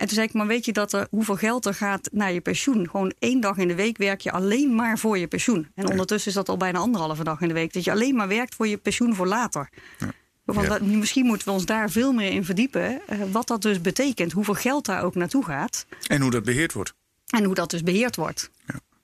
En 0.00 0.06
toen 0.06 0.14
zei 0.14 0.26
ik, 0.26 0.32
maar 0.32 0.46
weet 0.46 0.64
je 0.64 0.72
dat 0.72 0.92
er, 0.92 1.06
hoeveel 1.10 1.36
geld 1.36 1.66
er 1.66 1.74
gaat 1.74 2.08
naar 2.12 2.32
je 2.32 2.40
pensioen? 2.40 2.88
Gewoon 2.90 3.12
één 3.18 3.40
dag 3.40 3.56
in 3.56 3.68
de 3.68 3.74
week 3.74 3.96
werk 3.96 4.20
je 4.20 4.32
alleen 4.32 4.74
maar 4.74 4.98
voor 4.98 5.18
je 5.18 5.26
pensioen. 5.26 5.68
En 5.74 5.84
ja. 5.84 5.90
ondertussen 5.90 6.30
is 6.30 6.36
dat 6.36 6.48
al 6.48 6.56
bijna 6.56 6.78
anderhalve 6.78 7.24
dag 7.24 7.40
in 7.40 7.48
de 7.48 7.54
week. 7.54 7.72
Dat 7.72 7.84
je 7.84 7.90
alleen 7.90 8.14
maar 8.14 8.28
werkt 8.28 8.54
voor 8.54 8.68
je 8.68 8.76
pensioen 8.76 9.14
voor 9.14 9.26
later. 9.26 9.68
Ja. 9.98 10.12
Want 10.44 10.66
ja. 10.66 10.78
misschien 10.82 11.26
moeten 11.26 11.46
we 11.46 11.52
ons 11.52 11.66
daar 11.66 11.90
veel 11.90 12.12
meer 12.12 12.30
in 12.30 12.44
verdiepen. 12.44 13.00
Uh, 13.12 13.18
wat 13.32 13.46
dat 13.46 13.62
dus 13.62 13.80
betekent, 13.80 14.32
hoeveel 14.32 14.54
geld 14.54 14.84
daar 14.86 15.02
ook 15.04 15.14
naartoe 15.14 15.44
gaat. 15.44 15.86
En 16.06 16.20
hoe 16.20 16.30
dat 16.30 16.44
beheerd 16.44 16.72
wordt. 16.72 16.94
En 17.26 17.44
hoe 17.44 17.54
dat 17.54 17.70
dus 17.70 17.82
beheerd 17.82 18.16
wordt. 18.16 18.50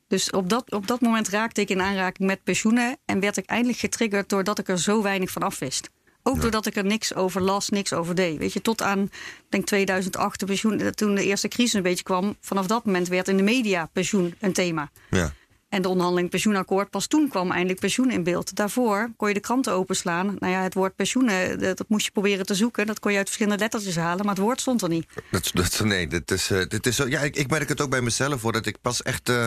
Dus 0.09 0.31
op 0.31 0.49
dat, 0.49 0.73
op 0.73 0.87
dat 0.87 1.01
moment 1.01 1.29
raakte 1.29 1.61
ik 1.61 1.69
in 1.69 1.81
aanraking 1.81 2.29
met 2.29 2.45
pensioenen. 2.45 2.97
En 3.05 3.21
werd 3.21 3.37
ik 3.37 3.47
eindelijk 3.47 3.79
getriggerd 3.79 4.29
doordat 4.29 4.59
ik 4.59 4.69
er 4.69 4.79
zo 4.79 5.03
weinig 5.03 5.31
van 5.31 5.43
af 5.43 5.59
wist. 5.59 5.91
Ook 6.29 6.41
doordat 6.41 6.67
ik 6.67 6.77
er 6.77 6.85
niks 6.85 7.15
over 7.15 7.41
las, 7.41 7.69
niks 7.69 7.93
over 7.93 8.15
deed. 8.15 8.39
Weet 8.39 8.53
je, 8.53 8.61
tot 8.61 8.83
aan 8.83 9.11
denk 9.49 9.67
2008, 9.67 10.41
de 10.41 10.47
pensioen, 10.47 10.91
toen 10.95 11.15
de 11.15 11.25
eerste 11.25 11.49
crisis 11.49 11.73
een 11.73 11.83
beetje 11.83 12.05
kwam. 12.05 12.37
Vanaf 12.41 12.67
dat 12.67 12.85
moment 12.85 13.09
werd 13.09 13.29
in 13.29 13.37
de 13.37 13.43
media 13.43 13.89
pensioen 13.93 14.35
een 14.41 14.53
thema. 14.53 14.91
Ja. 15.11 15.33
En 15.77 15.83
de 15.83 15.89
onderhandeling 15.89 16.31
pensioenakkoord, 16.31 16.91
pas 16.91 17.07
toen 17.07 17.29
kwam 17.29 17.51
eindelijk 17.51 17.81
pensioen 17.81 18.11
in 18.11 18.23
beeld. 18.23 18.57
Daarvoor 18.57 19.11
kon 19.17 19.29
je 19.29 19.35
de 19.35 19.41
kranten 19.41 19.73
openslaan. 19.73 20.37
Nou 20.39 20.53
ja, 20.53 20.63
het 20.63 20.75
woord 20.75 20.97
pensioenen, 20.97 21.59
dat, 21.59 21.77
dat 21.77 21.89
moest 21.89 22.05
je 22.05 22.11
proberen 22.11 22.47
te 22.47 22.55
zoeken. 22.55 22.87
Dat 22.87 22.99
kon 22.99 23.11
je 23.11 23.17
uit 23.17 23.27
verschillende 23.27 23.63
lettertjes 23.63 23.97
halen, 23.97 24.25
maar 24.25 24.35
het 24.35 24.45
woord 24.45 24.61
stond 24.61 24.83
er 24.83 24.89
niet. 24.89 25.07
Dat, 25.53 25.81
nee, 25.85 26.07
dat 26.07 26.31
is, 26.31 26.47
dit 26.69 26.87
is, 26.87 26.97
ja, 26.97 27.21
ik, 27.21 27.51
merk 27.51 27.69
het 27.69 27.81
ook 27.81 27.91
bij 27.91 28.01
mezelf 28.01 28.43
hoor. 28.43 28.53
Dat 28.53 28.67
ik 28.67 28.77
pas 28.81 29.03
echt, 29.03 29.29
uh, 29.29 29.47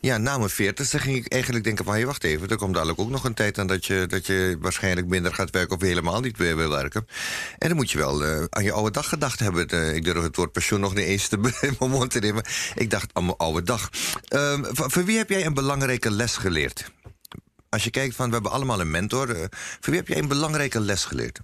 ja, 0.00 0.18
na 0.18 0.38
mijn 0.38 0.50
veertigste 0.50 0.98
ging 0.98 1.16
ik 1.16 1.32
eigenlijk 1.32 1.64
denken 1.64 1.84
van... 1.84 1.94
Hey, 1.94 2.06
wacht 2.06 2.24
even, 2.24 2.48
er 2.48 2.56
komt 2.56 2.74
dadelijk 2.74 3.00
ook 3.00 3.10
nog 3.10 3.24
een 3.24 3.34
tijd 3.34 3.58
aan 3.58 3.66
dat 3.66 3.86
je, 3.86 4.06
dat 4.06 4.26
je 4.26 4.56
waarschijnlijk 4.60 5.06
minder 5.06 5.34
gaat 5.34 5.50
werken... 5.50 5.76
of 5.76 5.82
helemaal 5.82 6.20
niet 6.20 6.38
meer 6.38 6.56
wil 6.56 6.70
werken. 6.70 7.06
En 7.58 7.68
dan 7.68 7.76
moet 7.76 7.90
je 7.90 7.98
wel 7.98 8.24
aan 8.50 8.64
je 8.64 8.72
oude 8.72 8.90
dag 8.90 9.08
gedacht 9.08 9.40
hebben. 9.40 9.94
Ik 9.94 10.04
durf 10.04 10.22
het 10.22 10.36
woord 10.36 10.52
pensioen 10.52 10.80
nog 10.80 10.94
niet 10.94 11.04
eens 11.04 11.28
te, 11.28 11.36
in 11.60 11.76
mijn 11.78 11.90
mond 11.90 12.10
te 12.10 12.18
nemen. 12.18 12.44
Ik 12.74 12.90
dacht 12.90 13.10
aan 13.12 13.24
mijn 13.24 13.36
oude 13.36 13.62
dag. 13.62 13.88
Voor, 14.62 14.90
voor 14.90 15.04
wie 15.04 15.16
heb 15.16 15.28
jij 15.28 15.46
een 15.46 15.54
belangrijke 15.64 16.10
les 16.10 16.36
geleerd? 16.36 16.90
Als 17.68 17.84
je 17.84 17.90
kijkt 17.90 18.14
van, 18.14 18.26
we 18.26 18.32
hebben 18.32 18.52
allemaal 18.52 18.80
een 18.80 18.90
mentor. 18.90 19.28
Uh, 19.28 19.36
voor 19.80 19.90
wie 19.92 19.96
heb 19.96 20.08
jij 20.08 20.18
een 20.18 20.28
belangrijke 20.28 20.80
les 20.80 21.04
geleerd? 21.04 21.40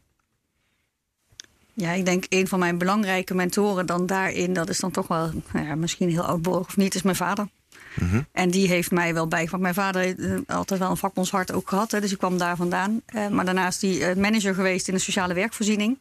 Ja, 1.72 1.93
ik 1.93 2.05
denk 2.05 2.25
een 2.28 2.49
van 2.49 2.58
mijn 2.58 2.78
belangrijke 2.78 3.34
mentoren 3.34 3.87
dan 3.87 4.06
daarin... 4.06 4.52
dat 4.52 4.69
is 4.69 4.78
dan 4.78 4.90
toch 4.90 5.06
wel, 5.06 5.31
nou 5.52 5.67
ja, 5.67 5.75
misschien 5.75 6.11
heel 6.11 6.22
oudbollig 6.22 6.67
of 6.67 6.76
niet, 6.76 6.94
is 6.94 7.02
mijn 7.02 7.17
vader. 7.17 7.49
Mm 7.94 8.08
-hmm. 8.08 8.26
En 8.32 8.50
die 8.50 8.69
heeft 8.69 8.90
mij 8.90 9.14
wel 9.14 9.28
bijgebracht. 9.28 9.62
Mijn 9.62 9.75
vader 9.75 10.02
heeft 10.02 10.19
uh, 10.19 10.38
altijd 10.46 10.81
wel 10.81 10.90
een 10.90 10.96
vakbondshart 10.96 11.52
ook 11.52 11.69
gehad. 11.69 11.90
Hè, 11.90 12.00
dus 12.00 12.12
ik 12.12 12.19
kwam 12.19 12.38
daar 12.38 12.56
vandaan. 12.56 13.02
Uh, 13.14 13.28
maar 13.28 13.44
daarnaast 13.44 13.81
die 13.81 13.99
uh, 13.99 14.14
manager 14.14 14.55
geweest 14.55 14.88
in 14.88 14.94
de 14.94 15.00
sociale 15.00 15.34
werkvoorziening. 15.34 15.99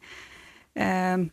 Ehm, 0.74 1.24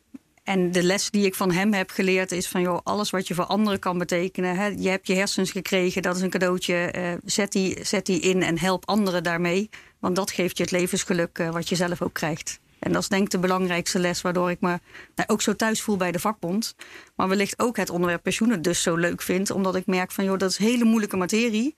en 0.46 0.72
de 0.72 0.82
les 0.82 1.10
die 1.10 1.26
ik 1.26 1.34
van 1.34 1.52
hem 1.52 1.72
heb 1.72 1.90
geleerd 1.90 2.32
is 2.32 2.48
van... 2.48 2.60
joh, 2.60 2.78
alles 2.82 3.10
wat 3.10 3.28
je 3.28 3.34
voor 3.34 3.44
anderen 3.44 3.78
kan 3.78 3.98
betekenen. 3.98 4.56
Hè, 4.56 4.66
je 4.66 4.88
hebt 4.88 5.06
je 5.06 5.14
hersens 5.14 5.50
gekregen, 5.50 6.02
dat 6.02 6.16
is 6.16 6.22
een 6.22 6.30
cadeautje. 6.30 6.94
Uh, 6.96 7.12
zet, 7.24 7.52
die, 7.52 7.84
zet 7.84 8.06
die 8.06 8.20
in 8.20 8.42
en 8.42 8.58
help 8.58 8.88
anderen 8.88 9.22
daarmee. 9.22 9.70
Want 9.98 10.16
dat 10.16 10.30
geeft 10.30 10.56
je 10.56 10.62
het 10.62 10.72
levensgeluk 10.72 11.38
uh, 11.38 11.50
wat 11.50 11.68
je 11.68 11.74
zelf 11.74 12.02
ook 12.02 12.12
krijgt. 12.12 12.60
En 12.78 12.92
dat 12.92 13.02
is 13.02 13.08
denk 13.08 13.22
ik 13.22 13.30
de 13.30 13.38
belangrijkste 13.38 13.98
les... 13.98 14.22
waardoor 14.22 14.50
ik 14.50 14.60
me 14.60 14.80
nou, 15.14 15.28
ook 15.28 15.42
zo 15.42 15.54
thuis 15.54 15.82
voel 15.82 15.96
bij 15.96 16.12
de 16.12 16.18
vakbond. 16.18 16.74
Maar 17.16 17.28
wellicht 17.28 17.58
ook 17.58 17.76
het 17.76 17.90
onderwerp 17.90 18.22
pensioenen 18.22 18.62
dus 18.62 18.82
zo 18.82 18.96
leuk 18.96 19.22
vind. 19.22 19.50
Omdat 19.50 19.76
ik 19.76 19.86
merk 19.86 20.12
van, 20.12 20.24
joh, 20.24 20.38
dat 20.38 20.50
is 20.50 20.56
hele 20.56 20.84
moeilijke 20.84 21.16
materie... 21.16 21.74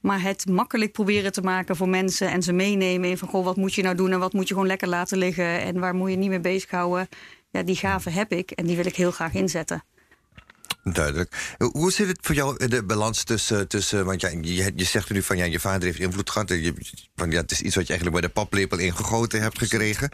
Maar 0.00 0.22
het 0.22 0.48
makkelijk 0.48 0.92
proberen 0.92 1.32
te 1.32 1.42
maken 1.42 1.76
voor 1.76 1.88
mensen 1.88 2.30
en 2.30 2.42
ze 2.42 2.52
meenemen 2.52 3.08
in 3.08 3.18
van 3.18 3.28
goh, 3.28 3.44
wat 3.44 3.56
moet 3.56 3.74
je 3.74 3.82
nou 3.82 3.96
doen 3.96 4.12
en 4.12 4.18
wat 4.18 4.32
moet 4.32 4.48
je 4.48 4.54
gewoon 4.54 4.68
lekker 4.68 4.88
laten 4.88 5.18
liggen 5.18 5.60
en 5.60 5.78
waar 5.80 5.94
moet 5.94 6.10
je 6.10 6.16
niet 6.16 6.28
mee 6.28 6.40
bezighouden. 6.40 7.08
Ja, 7.54 7.62
die 7.62 7.76
gaven 7.76 8.12
heb 8.12 8.32
ik 8.32 8.50
en 8.50 8.66
die 8.66 8.76
wil 8.76 8.86
ik 8.86 8.96
heel 8.96 9.10
graag 9.10 9.34
inzetten. 9.34 9.84
Duidelijk. 10.84 11.54
Hoe 11.58 11.92
zit 11.92 12.06
het 12.06 12.18
voor 12.20 12.34
jou 12.34 12.68
de 12.68 12.84
balans 12.84 13.24
tussen, 13.24 13.68
tussen 13.68 14.04
want 14.04 14.20
ja, 14.20 14.28
je, 14.28 14.72
je 14.74 14.84
zegt 14.84 15.10
nu 15.10 15.22
van 15.22 15.36
ja, 15.36 15.44
je 15.44 15.60
vader 15.60 15.82
heeft 15.82 15.98
invloed 15.98 16.30
gehad. 16.30 16.48
Je, 16.48 16.74
van, 17.16 17.30
ja, 17.30 17.40
het 17.40 17.50
is 17.50 17.60
iets 17.60 17.74
wat 17.74 17.86
je 17.86 17.92
eigenlijk 17.92 18.20
bij 18.20 18.28
de 18.28 18.34
paplepel 18.40 18.78
ingegoten 18.78 19.40
hebt 19.40 19.58
gekregen. 19.58 20.10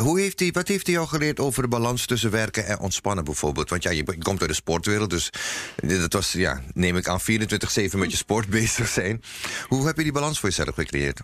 Hoe 0.00 0.20
heeft 0.20 0.40
hij, 0.40 0.50
wat 0.52 0.68
heeft 0.68 0.86
hij 0.86 0.94
jou 0.94 1.08
geleerd 1.08 1.40
over 1.40 1.62
de 1.62 1.68
balans 1.68 2.06
tussen 2.06 2.30
werken 2.30 2.66
en 2.66 2.78
ontspannen 2.78 3.24
bijvoorbeeld? 3.24 3.70
Want 3.70 3.82
ja, 3.82 3.90
je, 3.90 4.04
je 4.06 4.18
komt 4.18 4.40
uit 4.40 4.50
de 4.50 4.56
sportwereld, 4.56 5.10
dus 5.10 5.30
dat 5.76 6.12
was, 6.12 6.32
ja, 6.32 6.62
neem 6.74 6.96
ik 6.96 7.08
aan, 7.08 7.20
24-7 7.20 7.24
met 7.96 8.10
je 8.10 8.16
sport 8.16 8.48
bezig 8.58 8.88
zijn. 8.88 9.22
Hoe 9.68 9.86
heb 9.86 9.96
je 9.96 10.02
die 10.02 10.12
balans 10.12 10.40
voor 10.40 10.48
jezelf 10.48 10.74
gecreëerd? 10.74 11.20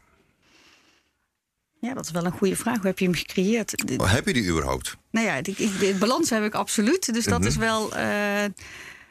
Ja, 1.81 1.95
dat 1.95 2.05
is 2.05 2.11
wel 2.11 2.25
een 2.25 2.33
goede 2.33 2.57
vraag. 2.57 2.77
Hoe 2.77 2.87
heb 2.87 2.99
je 2.99 3.05
hem 3.05 3.15
gecreëerd? 3.15 3.85
Oh, 3.97 4.13
heb 4.13 4.27
je 4.27 4.33
die 4.33 4.49
überhaupt? 4.49 4.97
Nou 5.11 5.27
ja, 5.27 5.43
die, 5.43 5.55
die, 5.55 5.79
die 5.79 5.95
balans 5.95 6.31
heb 6.31 6.45
ik 6.45 6.55
absoluut. 6.55 7.15
Dus 7.15 7.25
dat 7.25 7.39
mm 7.39 7.41
-hmm. 7.41 7.49
is 7.49 7.57
wel. 7.57 7.87
Uh, 7.87 7.97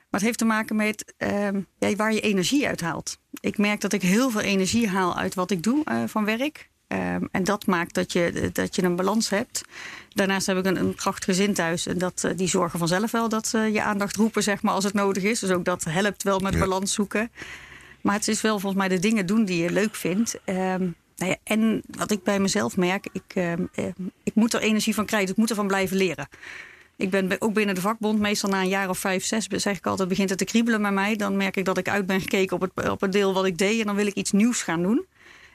maar 0.09 0.19
het 0.19 0.21
heeft 0.21 0.37
te 0.37 0.45
maken 0.45 0.75
met 0.75 1.13
uh, 1.17 1.47
ja, 1.79 1.95
waar 1.95 2.13
je 2.13 2.19
energie 2.19 2.67
uit 2.67 2.81
haalt. 2.81 3.17
Ik 3.39 3.57
merk 3.57 3.81
dat 3.81 3.93
ik 3.93 4.01
heel 4.01 4.29
veel 4.29 4.41
energie 4.41 4.87
haal 4.87 5.17
uit 5.17 5.35
wat 5.35 5.51
ik 5.51 5.63
doe 5.63 5.83
uh, 5.85 6.03
van 6.05 6.25
werk. 6.25 6.69
Um, 6.87 7.27
en 7.31 7.43
dat 7.43 7.65
maakt 7.65 7.93
dat 7.93 8.11
je, 8.11 8.49
dat 8.53 8.75
je 8.75 8.83
een 8.83 8.95
balans 8.95 9.29
hebt. 9.29 9.61
Daarnaast 10.09 10.47
heb 10.47 10.57
ik 10.57 10.65
een, 10.65 10.79
een 10.79 10.95
krachtig 10.95 11.25
gezin 11.25 11.53
thuis. 11.53 11.85
En 11.85 11.97
dat, 11.97 12.23
uh, 12.25 12.31
die 12.35 12.47
zorgen 12.47 12.79
vanzelf 12.79 13.11
wel 13.11 13.29
dat 13.29 13.47
ze 13.47 13.57
je 13.57 13.81
aandacht 13.81 14.15
roepen 14.15 14.43
zeg 14.43 14.61
maar, 14.61 14.73
als 14.73 14.83
het 14.83 14.93
nodig 14.93 15.23
is. 15.23 15.39
Dus 15.39 15.49
ook 15.49 15.65
dat 15.65 15.83
helpt 15.83 16.23
wel 16.23 16.39
met 16.39 16.53
ja. 16.53 16.59
balans 16.59 16.93
zoeken. 16.93 17.31
Maar 18.01 18.15
het 18.15 18.27
is 18.27 18.41
wel 18.41 18.59
volgens 18.59 18.81
mij 18.81 18.89
de 18.89 18.99
dingen 18.99 19.25
doen 19.25 19.45
die 19.45 19.63
je 19.63 19.71
leuk 19.71 19.95
vindt. 19.95 20.39
Um, 20.45 20.95
nou 21.17 21.31
ja, 21.31 21.37
en 21.43 21.81
wat 21.87 22.11
ik 22.11 22.23
bij 22.23 22.39
mezelf 22.39 22.77
merk, 22.77 23.07
ik, 23.11 23.35
uh, 23.35 23.53
ik 24.23 24.35
moet 24.35 24.53
er 24.53 24.61
energie 24.61 24.93
van 24.93 25.05
krijgen. 25.05 25.29
Ik 25.29 25.37
moet 25.37 25.49
ervan 25.49 25.67
blijven 25.67 25.97
leren. 25.97 26.27
Ik 26.95 27.09
ben 27.09 27.41
ook 27.41 27.53
binnen 27.53 27.75
de 27.75 27.81
vakbond, 27.81 28.19
meestal 28.19 28.49
na 28.49 28.61
een 28.61 28.67
jaar 28.67 28.89
of 28.89 28.99
vijf, 28.99 29.25
zes, 29.25 29.47
zeg 29.47 29.77
ik 29.77 29.85
altijd, 29.85 30.09
begint 30.09 30.29
het 30.29 30.37
te 30.37 30.45
kriebelen 30.45 30.81
bij 30.81 30.91
mij. 30.91 31.15
Dan 31.15 31.37
merk 31.37 31.57
ik 31.57 31.65
dat 31.65 31.77
ik 31.77 31.89
uit 31.89 32.05
ben 32.05 32.21
gekeken 32.21 32.55
op 32.55 32.61
het, 32.61 32.89
op 32.89 33.01
het 33.01 33.11
deel 33.11 33.33
wat 33.33 33.45
ik 33.45 33.57
deed. 33.57 33.79
En 33.79 33.85
dan 33.85 33.95
wil 33.95 34.07
ik 34.07 34.13
iets 34.13 34.31
nieuws 34.31 34.61
gaan 34.61 34.81
doen. 34.81 35.05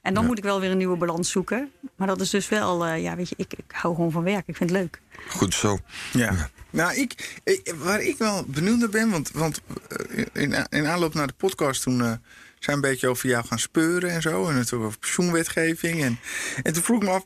En 0.03 0.15
dan 0.15 0.27
moet 0.27 0.39
ik 0.39 0.45
wel 0.45 0.61
weer 0.61 0.71
een 0.71 0.77
nieuwe 0.77 0.97
balans 0.97 1.31
zoeken. 1.31 1.71
Maar 1.97 2.07
dat 2.07 2.21
is 2.21 2.31
dus 2.31 2.49
wel, 2.49 2.87
uh, 2.87 3.03
ja, 3.03 3.17
weet 3.17 3.29
je, 3.29 3.35
ik, 3.39 3.53
ik 3.53 3.65
hou 3.73 3.95
gewoon 3.95 4.11
van 4.11 4.23
werk. 4.23 4.49
Ik 4.49 4.57
vind 4.57 4.71
het 4.71 4.79
leuk. 4.79 5.01
Goed 5.29 5.55
zo. 5.55 5.79
Ja. 6.13 6.51
Nou, 6.71 6.95
ik, 6.95 7.41
waar 7.77 8.03
ik 8.03 8.19
wel 8.19 8.45
benieuwd 8.47 8.79
naar 8.79 8.89
ben, 8.89 9.11
want, 9.11 9.31
want 9.31 9.61
in, 10.33 10.67
in 10.71 10.87
aanloop 10.87 11.15
naar 11.15 11.27
de 11.27 11.33
podcast 11.33 11.83
toen 11.83 11.99
uh, 11.99 12.13
zijn 12.65 12.77
een 12.77 12.83
beetje 12.83 13.09
over 13.09 13.29
jou 13.29 13.47
gaan 13.47 13.59
speuren 13.59 14.11
en 14.11 14.23
zo. 14.23 14.49
En 14.49 14.55
natuurlijk 14.55 14.85
over 14.85 14.99
pensioenwetgeving. 14.99 16.03
En, 16.03 16.19
en 16.63 16.73
toen 16.73 16.83
vroeg 16.83 17.03
ik 17.03 17.09
me 17.09 17.15
af, 17.15 17.25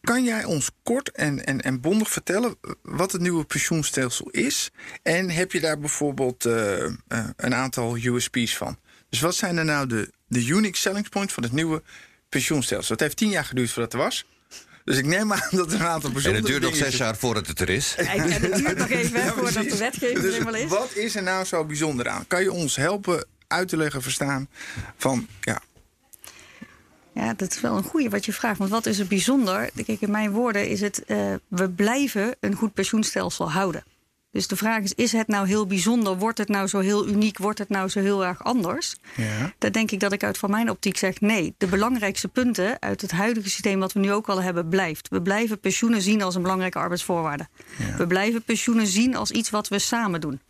kan 0.00 0.24
jij 0.24 0.44
ons 0.44 0.70
kort 0.82 1.10
en, 1.10 1.46
en, 1.46 1.60
en 1.60 1.80
bondig 1.80 2.10
vertellen 2.10 2.56
wat 2.82 3.12
het 3.12 3.20
nieuwe 3.20 3.44
pensioenstelsel 3.44 4.28
is? 4.30 4.70
En 5.02 5.30
heb 5.30 5.52
je 5.52 5.60
daar 5.60 5.78
bijvoorbeeld 5.78 6.46
uh, 6.46 6.84
uh, 6.84 6.92
een 7.36 7.54
aantal 7.54 7.96
USP's 7.96 8.56
van? 8.56 8.78
Dus 9.08 9.20
wat 9.20 9.34
zijn 9.34 9.56
er 9.56 9.64
nou 9.64 9.86
de, 9.86 10.10
de 10.26 10.46
unique 10.46 10.76
selling 10.76 11.08
points 11.08 11.32
van 11.32 11.42
het 11.42 11.52
nieuwe 11.52 11.82
pensioenstelsel? 12.28 12.92
Het 12.92 13.00
heeft 13.00 13.16
tien 13.16 13.30
jaar 13.30 13.44
geduurd 13.44 13.70
voordat 13.70 13.92
het 13.92 14.00
er 14.00 14.06
was. 14.06 14.26
Dus 14.84 14.96
ik 14.98 15.06
neem 15.06 15.32
aan 15.32 15.48
dat 15.50 15.72
er 15.72 15.80
een 15.80 15.86
aantal 15.86 16.10
bijzondere 16.10 16.46
En 16.46 16.52
het 16.52 16.60
duurt 16.60 16.72
nog 16.72 16.76
zes 16.76 16.96
jaar 16.96 17.16
voordat 17.16 17.46
het 17.46 17.60
er 17.60 17.68
is. 17.68 17.94
En 17.96 18.20
het 18.20 18.54
duurt 18.54 18.76
nog 18.76 18.88
even 18.88 19.20
ja, 19.20 19.32
voordat 19.32 19.70
de 19.70 19.76
wetgeving 19.76 20.20
dus 20.20 20.36
er 20.36 20.56
is. 20.56 20.68
Wat 20.68 20.94
is 20.94 21.16
er 21.16 21.22
nou 21.22 21.44
zo 21.44 21.64
bijzonder 21.64 22.08
aan? 22.08 22.26
Kan 22.26 22.42
je 22.42 22.52
ons 22.52 22.76
helpen 22.76 23.26
uit 23.50 23.68
te 23.68 23.76
leggen, 23.76 24.02
verstaan 24.02 24.48
van 24.96 25.26
ja, 25.40 25.60
ja, 27.14 27.34
dat 27.34 27.50
is 27.50 27.60
wel 27.60 27.76
een 27.76 27.82
goede 27.82 28.08
wat 28.08 28.24
je 28.24 28.32
vraagt. 28.32 28.58
Want 28.58 28.70
wat 28.70 28.86
is 28.86 28.98
er 28.98 29.06
bijzonder? 29.06 29.70
Kijk, 29.86 30.00
in 30.00 30.10
mijn 30.10 30.30
woorden 30.30 30.68
is 30.68 30.80
het... 30.80 31.02
Uh, 31.06 31.34
we 31.48 31.70
blijven 31.70 32.36
een 32.40 32.54
goed 32.54 32.74
pensioenstelsel 32.74 33.50
houden. 33.50 33.84
Dus 34.32 34.46
de 34.46 34.56
vraag 34.56 34.82
is, 34.82 34.94
is 34.94 35.12
het 35.12 35.28
nou 35.28 35.46
heel 35.46 35.66
bijzonder? 35.66 36.18
Wordt 36.18 36.38
het 36.38 36.48
nou 36.48 36.66
zo 36.66 36.78
heel 36.78 37.08
uniek? 37.08 37.38
Wordt 37.38 37.58
het 37.58 37.68
nou 37.68 37.88
zo 37.88 38.00
heel 38.00 38.24
erg 38.24 38.44
anders? 38.44 38.96
Ja. 39.16 39.52
Dan 39.58 39.72
denk 39.72 39.90
ik 39.90 40.00
dat 40.00 40.12
ik 40.12 40.24
uit 40.24 40.38
van 40.38 40.50
mijn 40.50 40.70
optiek 40.70 40.96
zeg... 40.96 41.20
nee, 41.20 41.54
de 41.58 41.66
belangrijkste 41.66 42.28
punten 42.28 42.80
uit 42.80 43.00
het 43.00 43.10
huidige 43.10 43.48
systeem... 43.48 43.80
wat 43.80 43.92
we 43.92 44.00
nu 44.00 44.12
ook 44.12 44.28
al 44.28 44.42
hebben, 44.42 44.68
blijft. 44.68 45.08
We 45.08 45.22
blijven 45.22 45.60
pensioenen 45.60 46.02
zien 46.02 46.22
als 46.22 46.34
een 46.34 46.42
belangrijke 46.42 46.78
arbeidsvoorwaarde. 46.78 47.48
Ja. 47.78 47.96
We 47.96 48.06
blijven 48.06 48.42
pensioenen 48.42 48.86
zien 48.86 49.16
als 49.16 49.30
iets 49.30 49.50
wat 49.50 49.68
we 49.68 49.78
samen 49.78 50.20
doen. 50.20 50.40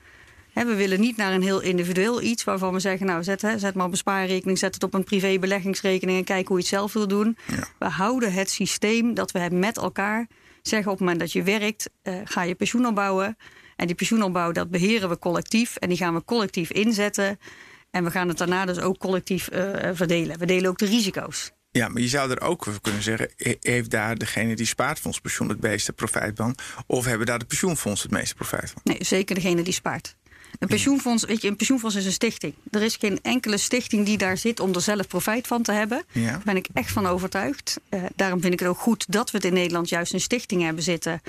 We 0.53 0.75
willen 0.75 1.01
niet 1.01 1.17
naar 1.17 1.33
een 1.33 1.43
heel 1.43 1.61
individueel 1.61 2.23
iets 2.23 2.45
waarvan 2.45 2.73
we 2.73 2.81
zeggen: 2.81 3.07
Nou, 3.07 3.23
zet, 3.23 3.41
zet 3.57 3.75
maar 3.75 3.87
op 3.87 3.93
een 3.93 3.97
spaarrekening, 3.97 4.59
zet 4.59 4.75
het 4.75 4.83
op 4.83 4.95
een 4.95 5.05
privé 5.05 5.39
beleggingsrekening 5.39 6.19
en 6.19 6.25
kijk 6.25 6.49
hoe 6.49 6.57
je 6.57 6.63
het 6.63 6.73
zelf 6.73 6.93
wil 6.93 7.09
doen. 7.09 7.37
Ja. 7.47 7.69
We 7.79 7.89
houden 7.89 8.33
het 8.33 8.51
systeem 8.51 9.15
dat 9.15 9.31
we 9.31 9.49
met 9.53 9.77
elkaar 9.77 10.27
zeggen: 10.63 10.93
op 10.93 10.99
het 10.99 11.07
moment 11.07 11.21
dat 11.21 11.33
je 11.33 11.43
werkt, 11.43 11.91
uh, 12.03 12.15
ga 12.25 12.43
je 12.43 12.55
pensioen 12.55 12.87
opbouwen. 12.87 13.37
En 13.77 13.87
die 13.87 13.97
pensioenopbouw, 13.97 14.53
dat 14.53 14.71
beheren 14.71 15.09
we 15.09 15.19
collectief. 15.19 15.77
En 15.77 15.89
die 15.89 15.99
gaan 15.99 16.15
we 16.15 16.25
collectief 16.25 16.71
inzetten. 16.71 17.39
En 17.91 18.05
we 18.05 18.11
gaan 18.11 18.29
het 18.29 18.39
daarna 18.39 18.65
dus 18.65 18.81
ook 18.81 18.99
collectief 18.99 19.49
uh, 19.53 19.91
verdelen. 19.93 20.39
We 20.39 20.47
delen 20.47 20.71
ook 20.71 20.79
de 20.79 20.87
risico's. 20.87 21.53
Ja, 21.71 21.89
maar 21.89 22.03
je 22.03 22.09
zou 22.09 22.31
er 22.31 22.41
ook 22.41 22.67
kunnen 22.81 23.03
zeggen: 23.03 23.31
heeft 23.61 23.91
daar 23.91 24.17
degene 24.17 24.57
die 24.57 24.67
spaart 24.67 24.99
van 24.99 25.07
ons 25.11 25.21
pensioen 25.21 25.49
het 25.49 25.61
meeste 25.61 25.93
profijt 25.93 26.37
van? 26.37 26.55
Of 26.87 27.05
hebben 27.05 27.27
daar 27.27 27.39
de 27.39 27.45
pensioenfonds 27.45 28.03
het 28.03 28.11
meeste 28.11 28.35
profijt 28.35 28.71
van? 28.71 28.81
Nee, 28.85 29.05
zeker 29.05 29.35
degene 29.35 29.63
die 29.63 29.73
spaart. 29.73 30.17
Een 30.59 30.69
pensioenfonds, 30.69 31.25
weet 31.25 31.43
je, 31.43 31.49
een 31.49 31.57
pensioenfonds 31.57 31.97
is 31.97 32.05
een 32.07 32.13
stichting. 32.13 32.55
Er 32.71 32.83
is 32.83 32.97
geen 32.97 33.19
enkele 33.23 33.57
stichting 33.57 34.07
die 34.07 34.19
daar 34.19 34.37
zit 34.37 34.61
om 34.61 34.75
er 34.75 34.81
zelf 34.81 35.07
profijt 35.07 35.47
van 35.47 35.63
te 35.63 35.73
hebben. 35.73 36.05
Ja. 36.13 36.31
Daar 36.31 36.41
ben 36.45 36.57
ik 36.57 36.67
echt 36.73 36.93
van 36.93 37.07
overtuigd. 37.07 37.81
Uh, 37.91 38.03
daarom 38.17 38.41
vind 38.41 38.53
ik 38.53 38.59
het 38.59 38.69
ook 38.69 38.79
goed 38.79 39.05
dat 39.13 39.31
we 39.31 39.37
het 39.37 39.47
in 39.47 39.53
Nederland 39.53 39.89
juist 39.89 40.13
een 40.13 40.21
stichting 40.21 40.63
hebben 40.63 40.83
zitten. 40.83 41.21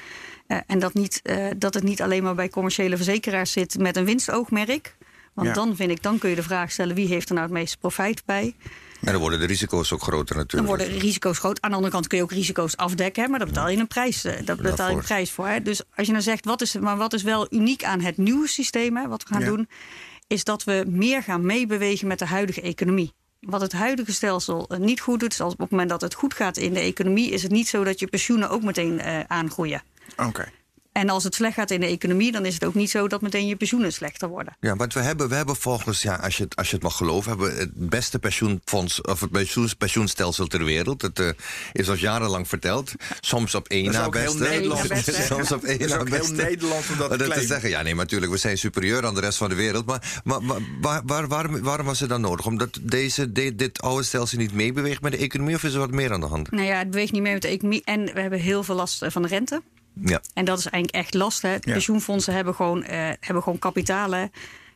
Uh, 0.47 0.57
en 0.67 0.79
dat, 0.79 0.93
niet, 0.93 1.19
uh, 1.23 1.47
dat 1.57 1.73
het 1.73 1.83
niet 1.83 2.01
alleen 2.01 2.23
maar 2.23 2.35
bij 2.35 2.49
commerciële 2.49 2.95
verzekeraars 2.95 3.51
zit 3.51 3.77
met 3.79 3.97
een 3.97 4.05
winstoogmerk. 4.05 4.95
Want 5.33 5.47
Ja. 5.47 5.53
dan 5.53 5.75
vind 5.75 5.91
ik, 5.91 6.03
dan 6.03 6.17
kun 6.19 6.29
je 6.29 6.35
de 6.35 6.43
vraag 6.43 6.71
stellen 6.71 6.95
wie 6.95 7.07
heeft 7.07 7.27
er 7.29 7.35
nou 7.35 7.47
het 7.47 7.55
meeste 7.55 7.77
profijt 7.77 8.21
bij. 8.25 8.55
En 9.01 9.11
dan 9.11 9.21
worden 9.21 9.39
de 9.39 9.45
risico's 9.45 9.91
ook 9.91 10.01
groter 10.01 10.35
Dan 10.35 10.37
natuurlijk. 10.43 10.69
worden 10.69 10.99
risico's 10.99 11.37
groot. 11.37 11.61
Aan 11.61 11.69
de 11.69 11.75
andere 11.75 11.93
kant 11.93 12.07
kun 12.07 12.17
je 12.17 12.23
ook 12.23 12.31
risico's 12.31 12.77
afdekken, 12.77 13.23
hè, 13.23 13.29
maar 13.29 13.39
daar 13.39 13.47
betaal 13.47 13.69
je 13.69 13.77
een 13.77 13.87
prijs, 13.87 14.23
eh, 14.23 14.45
dat 14.45 14.61
betaal 14.61 14.89
je 14.89 14.95
een 14.95 15.01
prijs 15.01 15.31
voor. 15.31 15.47
Hè. 15.47 15.61
Dus 15.61 15.81
als 15.95 16.05
je 16.05 16.11
nou 16.11 16.23
zegt, 16.23 16.45
wat 16.45 16.61
is, 16.61 16.73
maar 16.75 16.97
wat 16.97 17.13
is 17.13 17.23
wel 17.23 17.47
uniek 17.49 17.83
aan 17.83 18.01
het 18.01 18.17
nieuwe 18.17 18.47
systeem, 18.47 18.97
hè, 18.97 19.07
wat 19.07 19.23
we 19.23 19.29
gaan 19.33 19.41
Ja. 19.41 19.47
doen, 19.47 19.69
is 20.27 20.43
dat 20.43 20.63
we 20.63 20.83
meer 20.87 21.23
gaan 21.23 21.45
meebewegen 21.45 22.07
met 22.07 22.19
de 22.19 22.25
huidige 22.25 22.61
economie. 22.61 23.13
Wat 23.39 23.61
het 23.61 23.71
huidige 23.71 24.13
stelsel 24.13 24.67
eh, 24.67 24.77
niet 24.79 24.99
goed 25.01 25.19
doet, 25.19 25.31
is 25.31 25.41
als 25.41 25.53
op 25.53 25.59
het 25.59 25.69
moment 25.71 25.89
dat 25.89 26.01
het 26.01 26.13
goed 26.13 26.33
gaat 26.33 26.57
in 26.57 26.73
de 26.73 26.79
economie, 26.79 27.31
is 27.31 27.43
het 27.43 27.51
niet 27.51 27.67
zo 27.67 27.83
dat 27.83 27.99
je 27.99 28.07
pensioenen 28.07 28.49
ook 28.49 28.63
meteen 28.63 28.99
eh, 28.99 29.19
aangroeien. 29.27 29.83
Oké. 30.17 30.51
En 30.91 31.09
als 31.09 31.23
het 31.23 31.35
slecht 31.35 31.53
gaat 31.53 31.71
in 31.71 31.79
de 31.79 31.85
economie, 31.85 32.31
dan 32.31 32.45
is 32.45 32.53
het 32.53 32.65
ook 32.65 32.73
niet 32.73 32.89
zo 32.89 33.07
dat 33.07 33.21
meteen 33.21 33.47
je 33.47 33.55
pensioenen 33.55 33.93
slechter 33.93 34.27
worden. 34.27 34.55
Ja, 34.59 34.75
want 34.75 34.93
we 34.93 34.99
hebben, 34.99 35.29
we 35.29 35.35
hebben 35.35 35.55
volgens, 35.55 36.01
ja, 36.01 36.15
als, 36.15 36.37
je, 36.37 36.43
het- 36.43 36.55
als 36.55 36.67
je 36.69 36.73
het 36.75 36.83
mag 36.83 36.97
geloven, 36.97 37.29
hebben 37.29 37.53
we 37.53 37.59
het 37.59 37.89
beste 37.89 38.19
pensioenfonds 38.19 39.01
of 39.01 39.19
het 39.19 39.31
pensioens, 39.31 39.73
pensioenstelsel 39.73 40.47
ter 40.47 40.63
wereld. 40.65 41.01
Het 41.01 41.19
eh, 41.19 41.29
is 41.73 41.89
ons 41.89 41.99
jarenlang 41.99 42.47
verteld. 42.47 42.91
Soms 43.19 43.55
op 43.55 43.67
één 43.67 43.83
Dat 43.91 43.93
na 43.93 44.09
beste. 44.09 45.21
Soms 45.29 45.51
op 45.51 45.63
één 45.63 45.79
Dat 45.79 45.89
na 45.89 45.97
ook 45.99 46.09
heel 46.09 46.17
beste. 46.19 46.33
Nederlands 46.35 46.89
om 46.89 46.97
dat 46.97 47.09
te 47.33 47.41
zeggen. 47.45 47.69
Ja, 47.69 47.81
nee, 47.81 47.95
maar 47.95 48.03
natuurlijk, 48.03 48.31
we 48.31 48.37
zijn 48.37 48.57
superieur 48.57 49.05
aan 49.05 49.13
de 49.15 49.21
rest 49.21 49.37
van 49.37 49.49
de 49.49 49.55
wereld. 49.55 49.85
Maar, 49.85 50.21
maar, 50.23 50.43
maar 50.43 50.59
waar, 50.81 51.01
waar, 51.05 51.27
waarom, 51.27 51.61
waarom 51.61 51.85
was 51.85 51.99
het 51.99 52.09
dan 52.09 52.21
nodig? 52.21 52.45
Omdat 52.45 52.79
deze, 52.81 53.31
dit, 53.31 53.57
dit 53.59 53.81
oude 53.81 54.03
stelsel 54.03 54.37
niet 54.37 54.53
meebeweegt 54.53 55.01
met 55.01 55.11
de 55.11 55.17
economie 55.17 55.55
of 55.55 55.63
is 55.63 55.73
er 55.73 55.79
wat 55.79 55.91
meer 55.91 56.13
aan 56.13 56.19
de 56.21 56.25
hand? 56.27 56.51
Nou 56.51 56.65
ja, 56.65 56.77
het 56.77 56.89
beweegt 56.91 57.11
niet 57.11 57.21
mee 57.21 57.33
met 57.33 57.41
de 57.41 57.47
economie. 57.47 57.81
En 57.85 58.05
we 58.13 58.21
hebben 58.21 58.39
heel 58.39 58.63
veel 58.63 58.75
last 58.75 59.01
eh, 59.01 59.09
van 59.11 59.21
de 59.21 59.27
rente. 59.27 59.61
Ja. 59.93 60.21
En 60.33 60.45
dat 60.45 60.59
is 60.59 60.65
eigenlijk 60.65 61.05
echt 61.05 61.13
last. 61.13 61.41
Hè. 61.41 61.59
Pensioenfondsen 61.59 62.33
hebben 62.33 62.55
gewoon, 62.55 62.83
eh, 62.83 63.11
hebben 63.19 63.43
gewoon 63.43 63.59
kapitalen. 63.59 64.31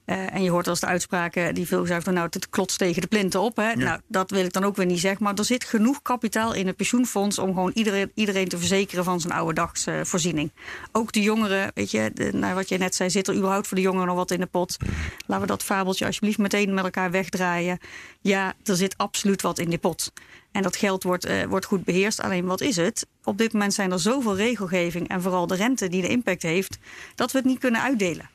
Eh, 0.06 0.34
en 0.34 0.44
je 0.44 0.50
hoort 0.50 0.68
als 0.68 0.80
de 0.80 0.86
uitspraken 0.86 1.54
die 1.54 1.68
veel 1.68 1.86
zeggen: 1.86 2.14
nou, 2.14 2.28
het 2.30 2.50
klotst 2.50 2.78
tegen 2.78 3.02
de 3.02 3.08
plinten 3.08 3.40
op. 3.40 3.56
Hè. 3.56 3.76
Nou, 3.76 4.00
dat 4.08 4.32
wil 4.32 4.46
ik 4.46 4.54
dan 4.54 4.64
ook 4.64 4.76
weer 4.76 4.86
niet 4.86 5.00
zeggen. 5.00 5.24
Maar 5.24 5.34
er 5.34 5.46
zit 5.46 5.64
genoeg 5.64 6.02
kapitaal 6.02 6.54
in 6.54 6.68
het 6.68 6.76
pensioenfonds 6.76 7.40
om 7.40 7.54
gewoon 7.54 7.72
iedereen, 7.74 8.12
iedereen 8.14 8.48
te 8.48 8.58
verzekeren 8.58 9.04
van 9.04 9.22
zijn 9.22 9.34
oude 9.34 9.54
dagsvoorziening. 9.54 10.52
Ook 10.92 11.12
de 11.12 11.22
jongeren, 11.22 11.72
weet 11.74 11.92
je, 11.92 12.12
de, 12.14 12.34
nou, 12.34 12.54
wat 12.54 12.70
je 12.70 12.78
net 12.78 12.96
zei, 12.96 13.10
zit 13.10 13.28
er 13.28 13.36
überhaupt 13.36 13.68
voor 13.68 13.78
de 13.78 13.84
jongeren 13.84 14.08
nog 14.08 14.16
wat 14.16 14.32
in 14.32 14.40
de 14.40 14.46
pot? 14.46 14.78
Laten 15.26 15.46
we 15.46 15.52
dat 15.52 15.64
fabeltje 15.64 16.06
alsjeblieft 16.06 16.38
meteen 16.38 16.74
met 16.74 16.84
elkaar 16.84 17.12
wegdraaien. 17.12 17.80
Ja, 18.22 18.54
er 18.64 18.76
zit 18.76 18.98
absoluut 18.98 19.42
wat 19.42 19.60
in 19.60 19.70
die 19.70 19.78
pot. 19.78 20.12
En 20.56 20.62
dat 20.62 20.76
geld 20.76 21.04
wordt, 21.04 21.26
eh, 21.26 21.44
wordt 21.44 21.66
goed 21.66 21.84
beheerst. 21.84 22.22
Alleen 22.22 22.46
wat 22.46 22.62
is 22.62 22.76
het? 22.76 23.08
Op 23.24 23.38
dit 23.38 23.54
moment 23.54 23.74
zijn 23.74 23.92
er 23.92 24.00
zoveel 24.00 24.36
regelgeving 24.36 25.08
en 25.08 25.22
vooral 25.22 25.48
de 25.48 25.56
rente 25.56 25.88
die 25.88 26.02
de 26.02 26.08
impact 26.08 26.42
heeft, 26.42 26.78
dat 27.16 27.32
we 27.32 27.38
het 27.38 27.48
niet 27.48 27.60
kunnen 27.60 27.82
uitdelen. 27.82 28.30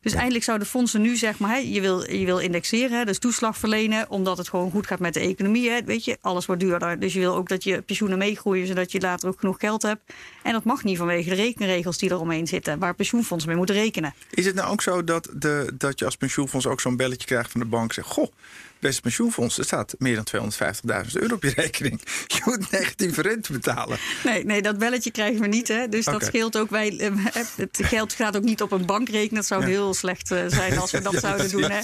Dus 0.00 0.12
eindelijk 0.12 0.44
zouden 0.44 0.66
fondsen 0.66 1.00
nu 1.00 1.16
zeg 1.16 1.38
maar, 1.38 1.50
hè, 1.50 1.56
je, 1.56 1.80
wil, 1.80 2.10
je 2.10 2.24
wil 2.24 2.38
indexeren, 2.38 2.98
hè, 2.98 3.04
dus 3.04 3.18
toeslag 3.18 3.56
verlenen, 3.56 4.10
omdat 4.10 4.38
het 4.38 4.48
gewoon 4.48 4.70
goed 4.70 4.86
gaat 4.86 4.98
met 4.98 5.14
de 5.14 5.20
economie. 5.20 5.70
Hè, 5.70 5.84
weet 5.84 6.04
je, 6.04 6.18
alles 6.20 6.46
wordt 6.46 6.60
duurder. 6.60 7.00
Dus 7.00 7.12
je 7.12 7.20
wil 7.20 7.34
ook 7.34 7.48
dat 7.48 7.64
je 7.64 7.82
pensioenen 7.82 8.18
meegroeien, 8.18 8.66
zodat 8.66 8.92
je 8.92 9.00
later 9.00 9.28
ook 9.28 9.40
genoeg 9.40 9.58
geld 9.58 9.82
hebt. 9.82 10.12
En 10.42 10.52
dat 10.52 10.64
mag 10.64 10.84
niet 10.84 10.98
vanwege 10.98 11.28
de 11.28 11.34
rekenregels 11.34 11.98
die 11.98 12.10
eromheen 12.10 12.46
zitten, 12.46 12.78
waar 12.78 12.94
pensioenfondsen 12.94 13.48
mee 13.48 13.58
moeten 13.58 13.76
rekenen. 13.76 14.14
Is 14.30 14.46
het 14.46 14.54
nou 14.54 14.70
ook 14.70 14.82
zo 14.82 15.04
dat, 15.04 15.30
de, 15.34 15.72
dat 15.74 15.98
je 15.98 16.04
als 16.04 16.16
pensioenfonds 16.16 16.66
ook 16.66 16.80
zo'n 16.80 16.96
belletje 16.96 17.26
krijgt 17.26 17.50
van 17.50 17.60
de 17.60 17.66
bank? 17.66 17.92
Zegt, 17.92 18.08
goh, 18.08 18.32
beste 18.80 19.00
pensioenfonds, 19.00 19.58
er 19.58 19.64
staat 19.64 19.94
meer 19.98 20.22
dan 20.24 20.52
250.000 21.06 21.12
euro 21.12 21.34
op 21.34 21.42
je 21.42 21.52
rekening. 21.56 22.00
Je 22.34 22.40
moet 22.44 22.70
negatieve 22.70 23.22
rente 23.22 23.52
betalen. 23.52 23.98
Nee, 24.24 24.44
nee, 24.44 24.62
dat 24.62 24.78
belletje 24.78 25.10
krijgen 25.10 25.40
we 25.40 25.46
niet. 25.46 25.68
Hè. 25.68 25.88
Dus 25.88 26.04
dat 26.04 26.24
scheelt 26.24 26.58
ook. 26.58 26.70
Wij, 26.70 26.98
eh, 26.98 27.12
het 27.56 27.78
geld 27.82 28.12
gaat 28.12 28.36
ook 28.36 28.42
niet 28.42 28.62
op 28.62 28.72
een 28.72 28.86
bankrekening. 28.86 29.34
Dat 29.34 29.46
zou 29.46 29.60
Ja. 29.60 29.66
heel 29.66 29.94
slecht 29.94 30.30
eh, 30.30 30.44
zijn 30.46 30.78
als 30.78 30.90
we 30.90 31.00
dat 31.10 31.14
zouden 31.14 31.50
doen. 31.50 31.70
Hè. 31.70 31.80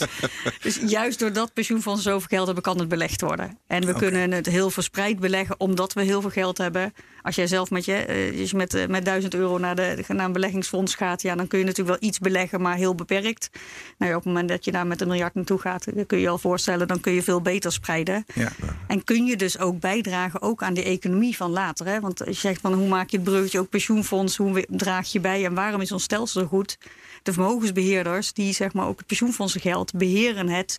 Dus 0.60 0.78
juist 0.86 1.18
doordat 1.18 1.52
pensioenfondsen 1.52 2.10
zoveel 2.12 2.28
geld 2.28 2.46
hebben, 2.46 2.64
kan 2.64 2.78
het 2.78 2.88
belegd 2.88 3.20
worden. 3.20 3.58
En 3.66 3.86
we 3.86 3.94
kunnen 3.94 4.30
het 4.32 4.46
heel 4.46 4.70
verspreid 4.70 5.18
beleggen, 5.18 5.60
omdat 5.60 5.92
we 5.92 6.02
heel 6.02 6.20
veel 6.20 6.30
geld 6.30 6.58
hebben. 6.58 6.92
Als 7.22 7.34
jij 7.34 7.46
zelf 7.46 7.70
met, 7.70 7.84
je, 7.84 7.94
eh, 7.94 8.46
je 8.48 8.56
met, 8.56 8.74
eh, 8.74 8.86
met 8.86 9.04
1000 9.04 9.34
euro 9.34 9.58
naar, 9.58 9.74
de, 9.76 10.04
naar 10.08 10.26
een 10.26 10.32
beleggingsfonds 10.32 10.94
gaat, 10.94 11.22
ja, 11.22 11.34
dan 11.34 11.46
kun 11.46 11.58
je 11.58 11.64
natuurlijk 11.64 12.00
wel 12.00 12.08
iets 12.08 12.18
beleggen, 12.18 12.60
maar 12.60 12.76
heel 12.76 12.94
beperkt. 12.94 13.50
Nou 13.98 14.10
op 14.10 14.16
het 14.16 14.26
moment 14.26 14.48
dat 14.48 14.64
je 14.64 14.72
daar 14.72 14.86
met 14.86 15.00
een 15.00 15.08
miljard 15.08 15.34
naartoe 15.34 15.58
gaat, 15.58 15.84
kun 16.06 16.16
je 16.18 16.24
je 16.24 16.28
al 16.28 16.38
voorstellen, 16.38 16.85
dan 16.86 17.00
kun 17.00 17.12
je 17.12 17.22
veel 17.22 17.40
beter 17.40 17.72
spreiden. 17.72 18.24
Ja. 18.34 18.52
En 18.86 19.04
kun 19.04 19.26
je 19.26 19.36
dus 19.36 19.58
ook 19.58 19.80
bijdragen 19.80 20.42
ook 20.42 20.62
aan 20.62 20.74
de 20.74 20.84
economie 20.84 21.36
van 21.36 21.50
later. 21.50 21.86
Hè? 21.86 22.00
Want 22.00 22.26
als 22.26 22.34
je 22.34 22.48
zegt 22.48 22.60
van 22.60 22.72
hoe 22.72 22.88
maak 22.88 23.10
je 23.10 23.16
het 23.16 23.26
bruggetje, 23.26 23.58
ook 23.58 23.68
pensioenfonds, 23.68 24.36
hoe 24.36 24.66
draag 24.68 25.12
je 25.12 25.20
bij 25.20 25.44
en 25.44 25.54
waarom 25.54 25.80
is 25.80 25.92
ons 25.92 26.02
stelsel 26.02 26.40
zo 26.40 26.46
goed? 26.46 26.78
De 27.22 27.32
vermogensbeheerders, 27.32 28.32
die 28.32 28.52
zeg 28.52 28.72
maar 28.72 28.86
ook 28.86 28.98
het 28.98 29.06
pensioenfondsengeld 29.06 29.92
beheren 29.92 30.48
het. 30.48 30.78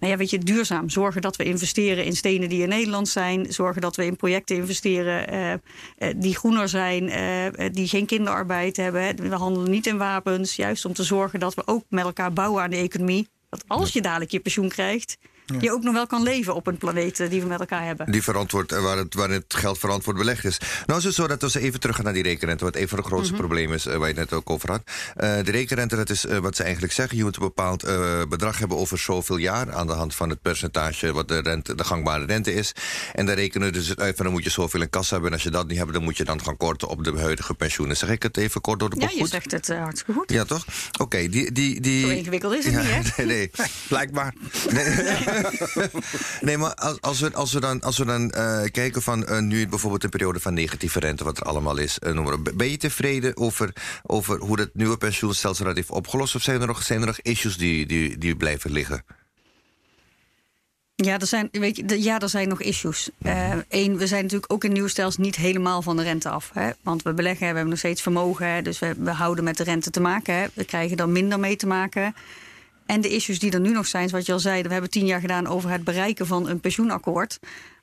Nou 0.00 0.12
ja, 0.12 0.18
weet 0.18 0.30
je, 0.30 0.38
duurzaam. 0.38 0.90
Zorgen 0.90 1.22
dat 1.22 1.36
we 1.36 1.44
investeren 1.44 2.04
in 2.04 2.16
stenen 2.16 2.48
die 2.48 2.62
in 2.62 2.68
Nederland 2.68 3.08
zijn. 3.08 3.52
Zorgen 3.52 3.80
dat 3.80 3.96
we 3.96 4.04
in 4.04 4.16
projecten 4.16 4.56
investeren 4.56 5.28
eh, 5.28 5.52
eh, 5.52 5.58
die 6.16 6.36
groener 6.36 6.68
zijn, 6.68 7.08
eh, 7.08 7.66
die 7.72 7.88
geen 7.88 8.06
kinderarbeid 8.06 8.76
hebben. 8.76 9.02
Hè. 9.02 9.14
We 9.14 9.34
handelen 9.34 9.70
niet 9.70 9.86
in 9.86 9.98
wapens. 9.98 10.56
Juist 10.56 10.84
om 10.84 10.92
te 10.92 11.02
zorgen 11.02 11.40
dat 11.40 11.54
we 11.54 11.66
ook 11.66 11.84
met 11.88 12.04
elkaar 12.04 12.32
bouwen 12.32 12.62
aan 12.62 12.70
de 12.70 12.76
economie. 12.76 13.28
Dat 13.50 13.64
als 13.66 13.92
je 13.92 14.00
dadelijk 14.00 14.30
je 14.30 14.40
pensioen 14.40 14.68
krijgt, 14.68 15.18
je 15.60 15.72
ook 15.72 15.82
nog 15.82 15.94
wel 15.94 16.06
kan 16.06 16.22
leven 16.22 16.54
op 16.54 16.66
een 16.66 16.76
planeet 16.76 17.20
eh, 17.20 17.30
die 17.30 17.40
we 17.40 17.46
met 17.46 17.60
elkaar 17.60 17.84
hebben. 17.84 18.10
Die 18.12 18.22
verantwoord, 18.22 18.72
eh, 18.72 18.82
waar, 18.82 18.96
het, 18.96 19.14
waar 19.14 19.30
het 19.30 19.54
geld 19.54 19.78
verantwoord 19.78 20.16
belegd 20.16 20.44
is. 20.44 20.58
Nou 20.86 20.98
is 20.98 21.04
het 21.04 21.14
zo 21.14 21.26
dat 21.26 21.52
we 21.52 21.60
even 21.60 21.80
terug 21.80 21.96
gaan 21.96 22.04
naar 22.04 22.14
die 22.14 22.22
rekenrente. 22.22 22.64
Wat 22.64 22.76
een 22.76 22.88
van 22.88 22.98
de 22.98 23.04
grootste 23.04 23.32
Mhm. 23.32 23.40
problemen 23.42 23.74
is, 23.74 23.86
eh, 23.86 23.92
waar 23.96 24.08
je 24.08 24.14
het 24.14 24.30
net 24.30 24.32
ook 24.32 24.50
over 24.50 24.70
had. 24.70 24.82
De 25.16 25.50
rekenrente, 25.50 25.96
dat 25.96 26.10
is 26.10 26.24
wat 26.40 26.56
ze 26.56 26.62
eigenlijk 26.62 26.92
zeggen. 26.92 27.16
Je 27.16 27.22
moet 27.24 27.36
een 27.36 27.42
bepaald 27.42 27.84
bedrag 28.28 28.58
hebben 28.58 28.76
over 28.78 28.98
zoveel 28.98 29.36
jaar... 29.36 29.72
aan 29.72 29.86
de 29.86 29.92
hand 29.92 30.14
van 30.14 30.28
het 30.30 30.42
percentage 30.42 31.12
wat 31.12 31.28
de, 31.28 31.38
rente, 31.40 31.74
de 31.74 31.84
gangbare 31.84 32.24
rente 32.24 32.54
is. 32.54 32.72
En 33.12 33.26
dan 33.26 33.34
rekenen 33.34 33.72
dus 33.72 33.96
uit 33.96 34.16
van 34.16 34.24
dan 34.24 34.34
moet 34.34 34.44
je 34.44 34.50
zoveel 34.50 34.80
in 34.80 34.90
kassa 34.90 35.10
hebben... 35.12 35.28
en 35.30 35.34
als 35.36 35.44
je 35.44 35.50
dat 35.50 35.68
niet 35.68 35.78
hebt, 35.78 35.92
dan 35.92 36.02
moet 36.02 36.16
je 36.16 36.24
dan 36.24 36.42
gaan 36.42 36.56
korten 36.56 36.88
op 36.88 37.04
de 37.04 37.12
huidige 37.18 37.54
pensioenen. 37.54 37.96
Zeg 37.96 38.08
ik 38.10 38.22
het 38.22 38.36
even 38.36 38.60
kort 38.60 38.78
door 38.80 38.90
de 38.90 38.96
Ja, 38.96 39.02
bocht 39.02 39.14
je 39.14 39.20
goed? 39.20 39.30
zegt 39.30 39.50
het 39.50 39.68
hartstikke 39.68 40.12
goed. 40.12 40.30
Ja, 40.32 40.44
toch? 40.44 40.64
Oké, 41.00 41.28
die, 41.28 41.52
die, 41.52 41.80
die... 41.80 42.00
Zo 42.00 42.08
ingewikkeld 42.08 42.54
is 42.54 42.64
het 42.64 42.74
Ja, 42.74 42.80
niet, 42.80 43.16
hè? 43.16 43.24
Nee, 43.24 43.36
nee. 43.36 43.50
Blijkbaar. 43.88 44.34
Nee, 44.70 44.84
maar 46.58 46.74
als, 46.74 47.00
als, 47.00 47.20
we, 47.20 47.32
als 47.32 47.52
we 47.52 47.60
dan, 47.60 47.80
als 47.80 47.98
we 47.98 48.04
dan 48.04 48.30
eh, 48.30 48.62
kijken 48.70 49.02
van 49.02 49.26
eh, 49.26 49.40
nu 49.40 49.68
bijvoorbeeld 49.68 50.04
een 50.04 50.10
periode 50.10 50.40
van 50.40 50.54
negatieve 50.54 51.00
rente, 51.00 51.24
wat 51.24 51.38
er 51.38 51.44
allemaal 51.44 51.76
is, 51.76 51.98
eh, 51.98 52.12
noem 52.12 52.24
maar 52.24 52.32
op. 52.32 52.52
ben 52.54 52.70
je 52.70 52.76
tevreden 52.76 53.36
over, 53.36 53.72
over 54.02 54.38
hoe 54.38 54.60
het 54.60 54.74
nieuwe 54.74 54.96
pensioenstelsel 54.96 55.64
dat 55.64 55.76
heeft 55.76 55.90
opgelost? 55.90 56.34
Of 56.34 56.42
zijn 56.42 56.60
er 56.60 56.66
nog, 56.66 56.82
zijn 56.82 57.00
er 57.00 57.06
nog 57.06 57.20
issues 57.20 57.56
die, 57.56 57.86
die, 57.86 58.18
die 58.18 58.36
blijven 58.36 58.70
liggen? 58.70 59.04
Ja, 60.94 61.18
er 61.18 61.26
zijn, 61.26 61.48
weet 61.52 61.76
je, 61.76 62.02
ja, 62.02 62.20
er 62.20 62.28
zijn 62.28 62.48
nog 62.48 62.60
issues. 62.60 63.10
Eén, 63.68 63.96
we 63.96 64.06
zijn 64.06 64.22
natuurlijk 64.22 64.52
ook 64.52 64.64
in 64.64 64.72
nieuw 64.72 64.86
stelsel 64.86 65.22
niet 65.22 65.36
helemaal 65.36 65.82
van 65.82 65.96
de 65.96 66.02
rente 66.02 66.28
af. 66.28 66.50
Hè? 66.52 66.70
Want 66.82 67.02
we 67.02 67.12
beleggen, 67.12 67.40
we 67.40 67.46
hebben 67.46 67.68
nog 67.68 67.78
steeds 67.78 68.02
vermogen. 68.02 68.64
Dus 68.64 68.78
we, 68.78 68.94
we 68.98 69.10
houden 69.10 69.44
met 69.44 69.56
de 69.56 69.64
rente 69.64 69.90
te 69.90 70.00
maken. 70.00 70.34
Hè? 70.34 70.46
We 70.54 70.64
krijgen 70.64 70.96
er 70.96 71.08
minder 71.08 71.40
mee 71.40 71.56
te 71.56 71.66
maken. 71.66 72.14
En 72.86 73.00
de 73.00 73.08
issues 73.08 73.38
die 73.38 73.50
er 73.50 73.60
nu 73.60 73.70
nog 73.70 73.86
zijn, 73.86 74.08
zoals 74.08 74.26
je 74.26 74.32
al 74.32 74.38
zei... 74.38 74.62
we 74.62 74.72
hebben 74.72 74.90
tien 74.90 75.06
jaar 75.06 75.20
gedaan 75.20 75.46
over 75.46 75.70
het 75.70 75.84
bereiken 75.84 76.26
van 76.26 76.48
een 76.48 76.60
pensioenakkoord. 76.60 77.38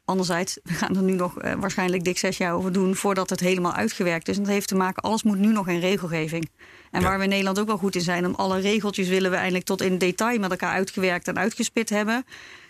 Anderzijds, 0.05 0.59
we 0.63 0.73
gaan 0.73 0.95
er 0.95 1.01
nu 1.03 1.13
nog 1.13 1.39
eh, 1.39 1.53
waarschijnlijk 1.53 2.03
dik 2.03 2.17
zes 2.17 2.37
jaar 2.37 2.53
over 2.53 2.71
doen... 2.71 2.95
voordat 2.95 3.29
het 3.29 3.39
helemaal 3.39 3.73
uitgewerkt 3.73 4.27
is. 4.27 4.37
En 4.37 4.43
dat 4.43 4.51
heeft 4.51 4.67
te 4.67 4.75
maken, 4.75 5.03
alles 5.03 5.23
moet 5.23 5.37
nu 5.37 5.51
nog 5.51 5.67
in 5.67 5.79
regelgeving. 5.79 6.49
En 6.91 7.01
Ja. 7.01 7.07
waar 7.07 7.17
we 7.17 7.23
in 7.23 7.29
Nederland 7.29 7.59
ook 7.59 7.67
wel 7.67 7.77
goed 7.77 7.95
in 7.95 8.01
zijn... 8.01 8.25
om 8.25 8.35
alle 8.35 8.59
regeltjes 8.59 9.07
willen 9.07 9.31
we 9.31 9.37
eindelijk 9.37 9.65
tot 9.65 9.81
in 9.81 9.97
detail 9.97 10.39
met 10.39 10.51
elkaar 10.51 10.73
uitgewerkt 10.73 11.27
en 11.27 11.37
uitgespit 11.37 11.89
hebben... 11.89 12.25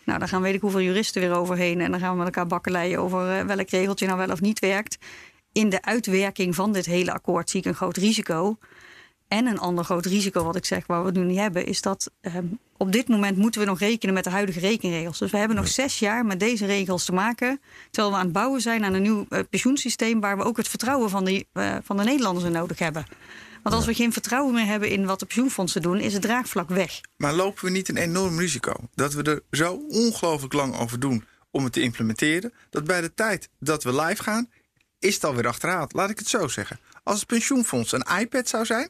Nou, 0.06 0.20
daar 0.20 0.28
gaan 0.28 0.42
weet 0.42 0.54
ik 0.54 0.62
hoeveel 0.62 0.82
juristen 0.82 1.22
weer 1.22 1.36
overheen. 1.36 1.82
En 1.82 1.92
dan 1.92 2.00
gaan 2.00 2.12
we 2.12 2.18
met 2.18 2.26
elkaar 2.26 2.48
bakkeleien 2.48 3.00
over 3.00 3.38
eh, 3.38 3.46
welk 3.46 3.70
regeltje 3.70 4.06
nou 4.06 4.18
wel 4.18 4.30
of 4.30 4.42
niet 4.42 4.60
werkt. 4.60 4.98
In 5.52 5.70
de 5.70 5.82
uitwerking 5.82 6.56
van 6.56 6.74
dit 6.74 6.86
hele 6.86 7.14
akkoord 7.14 7.50
zie 7.50 7.60
ik 7.60 7.66
een 7.66 7.76
groot 7.76 7.98
risico. 7.98 8.58
En 9.34 9.46
een 9.46 9.60
ander 9.60 9.84
groot 9.84 10.06
risico, 10.06 10.44
wat 10.44 10.56
ik 10.56 10.66
zeg, 10.66 10.88
waar 10.88 11.00
we 11.00 11.06
het 11.06 11.16
nu 11.16 11.24
niet 11.24 11.38
hebben, 11.38 11.66
is 11.66 11.82
dat 11.82 12.12
ehm, 12.22 12.46
op 12.78 12.92
dit 12.92 13.08
moment 13.08 13.38
moeten 13.38 13.62
we 13.62 13.68
nog 13.68 13.80
rekenen 13.80 14.14
met 14.14 14.24
de 14.24 14.30
huidige 14.30 14.60
rekenregels. 14.60 15.20
Dus 15.20 15.32
we 15.32 15.38
hebben 15.38 15.58
nog 15.58 15.68
zes 15.68 16.00
jaar 16.00 16.26
met 16.26 16.40
deze 16.40 16.66
regels 16.66 17.06
te 17.06 17.12
maken. 17.12 17.62
Terwijl 17.92 18.14
we 18.14 18.20
aan 18.20 18.26
het 18.26 18.34
bouwen 18.34 18.62
zijn 18.62 18.84
aan 18.84 18.94
een 18.94 19.02
nieuw 19.02 19.26
eh, 19.30 19.40
pensioensysteem 19.50 20.20
waar 20.20 20.38
we 20.38 20.44
ook 20.44 20.58
het 20.58 20.68
vertrouwen 20.68 21.10
van 21.10 21.26
de, 21.26 21.46
eh, 21.54 21.76
van 21.84 21.98
de 21.98 22.04
Nederlanders 22.04 22.46
in 22.46 22.52
nodig 22.52 22.80
hebben. 22.80 23.06
Want 23.64 23.76
als 23.76 23.86
we 23.86 23.94
geen 23.94 24.14
vertrouwen 24.14 24.54
meer 24.54 24.66
hebben 24.66 24.90
in 24.90 25.06
wat 25.06 25.20
de 25.20 25.26
pensioenfondsen 25.26 25.82
doen, 25.82 26.00
is 26.00 26.14
het 26.14 26.22
draagvlak 26.22 26.70
weg. 26.70 27.02
Maar 27.18 27.34
lopen 27.34 27.66
we 27.66 27.72
niet 27.72 27.90
een 27.90 27.98
enorm 27.98 28.40
risico 28.40 28.74
dat 28.96 29.14
we 29.14 29.24
er 29.24 29.42
zo 29.52 29.86
ongelooflijk 29.90 30.54
lang 30.54 30.78
over 30.78 31.00
doen 31.00 31.26
om 31.52 31.64
het 31.64 31.74
te 31.74 31.82
implementeren, 31.82 32.54
dat 32.70 32.84
bij 32.84 33.02
de 33.02 33.14
tijd 33.14 33.50
dat 33.60 33.84
we 33.84 34.02
live 34.02 34.24
gaan, 34.24 34.50
is 35.00 35.14
het 35.14 35.24
alweer 35.24 35.48
achterhaald. 35.48 35.94
Laat 35.94 36.10
ik 36.10 36.20
het 36.20 36.28
zo 36.28 36.48
zeggen. 36.48 36.80
Als 37.04 37.20
het 37.20 37.28
pensioenfonds 37.28 37.92
een 37.92 38.06
iPad 38.20 38.48
zou 38.48 38.66
zijn, 38.66 38.90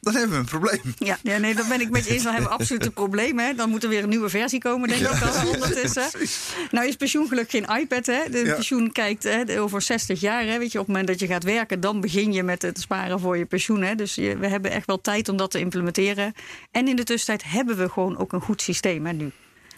dan 0.00 0.14
hebben 0.14 0.30
we 0.30 0.36
een 0.36 0.44
probleem. 0.44 0.80
Ja, 0.98 1.18
ja, 1.22 1.38
nee, 1.38 1.54
dat 1.54 1.68
ben 1.68 1.80
ik 1.80 1.90
met 1.90 2.04
je 2.04 2.12
eens. 2.12 2.22
Dan 2.22 2.32
hebben 2.32 2.50
we 2.50 2.56
absoluut 2.58 2.84
een 2.84 2.92
probleem. 2.92 3.38
Hè. 3.38 3.54
Dan 3.54 3.70
moet 3.70 3.82
er 3.82 3.88
weer 3.88 4.02
een 4.02 4.08
nieuwe 4.08 4.28
versie 4.28 4.58
komen, 4.60 4.88
denk 4.88 5.00
ik 5.00 5.10
ook 5.12 5.20
al 5.22 5.48
ondertussen. 5.54 6.04
Nou 6.70 6.86
is 6.88 6.96
pensioen 6.96 7.28
gelukkig 7.28 7.64
geen 7.64 7.78
iPad. 7.80 8.06
Hè. 8.06 8.20
De 8.30 8.38
Ja. 8.44 8.54
pensioen 8.54 8.92
kijkt 8.92 9.22
hè, 9.22 9.60
over 9.60 9.82
60 9.82 10.20
jaar. 10.20 10.44
Hè. 10.44 10.58
Weet 10.58 10.72
je, 10.72 10.78
op 10.78 10.86
het 10.86 10.94
moment 10.96 11.06
dat 11.06 11.20
je 11.20 11.26
gaat 11.34 11.44
werken, 11.44 11.80
dan 11.80 12.00
begin 12.00 12.32
je 12.32 12.42
met 12.42 12.62
het 12.62 12.80
sparen 12.80 13.20
voor 13.20 13.36
je 13.38 13.44
pensioen. 13.46 13.82
Hè. 13.82 13.94
Dus 13.94 14.14
je- 14.14 14.36
we 14.36 14.46
hebben 14.48 14.70
echt 14.70 14.86
wel 14.86 15.00
tijd 15.00 15.28
om 15.28 15.36
dat 15.36 15.50
te 15.50 15.58
implementeren. 15.58 16.32
En 16.70 16.88
in 16.88 16.96
de 16.96 17.04
tussentijd 17.04 17.50
hebben 17.52 17.76
we 17.76 17.88
gewoon 17.88 18.18
ook 18.18 18.32
een 18.32 18.40
goed 18.40 18.62
systeem 18.62 19.06
hè, 19.06 19.12
nu. 19.12 19.30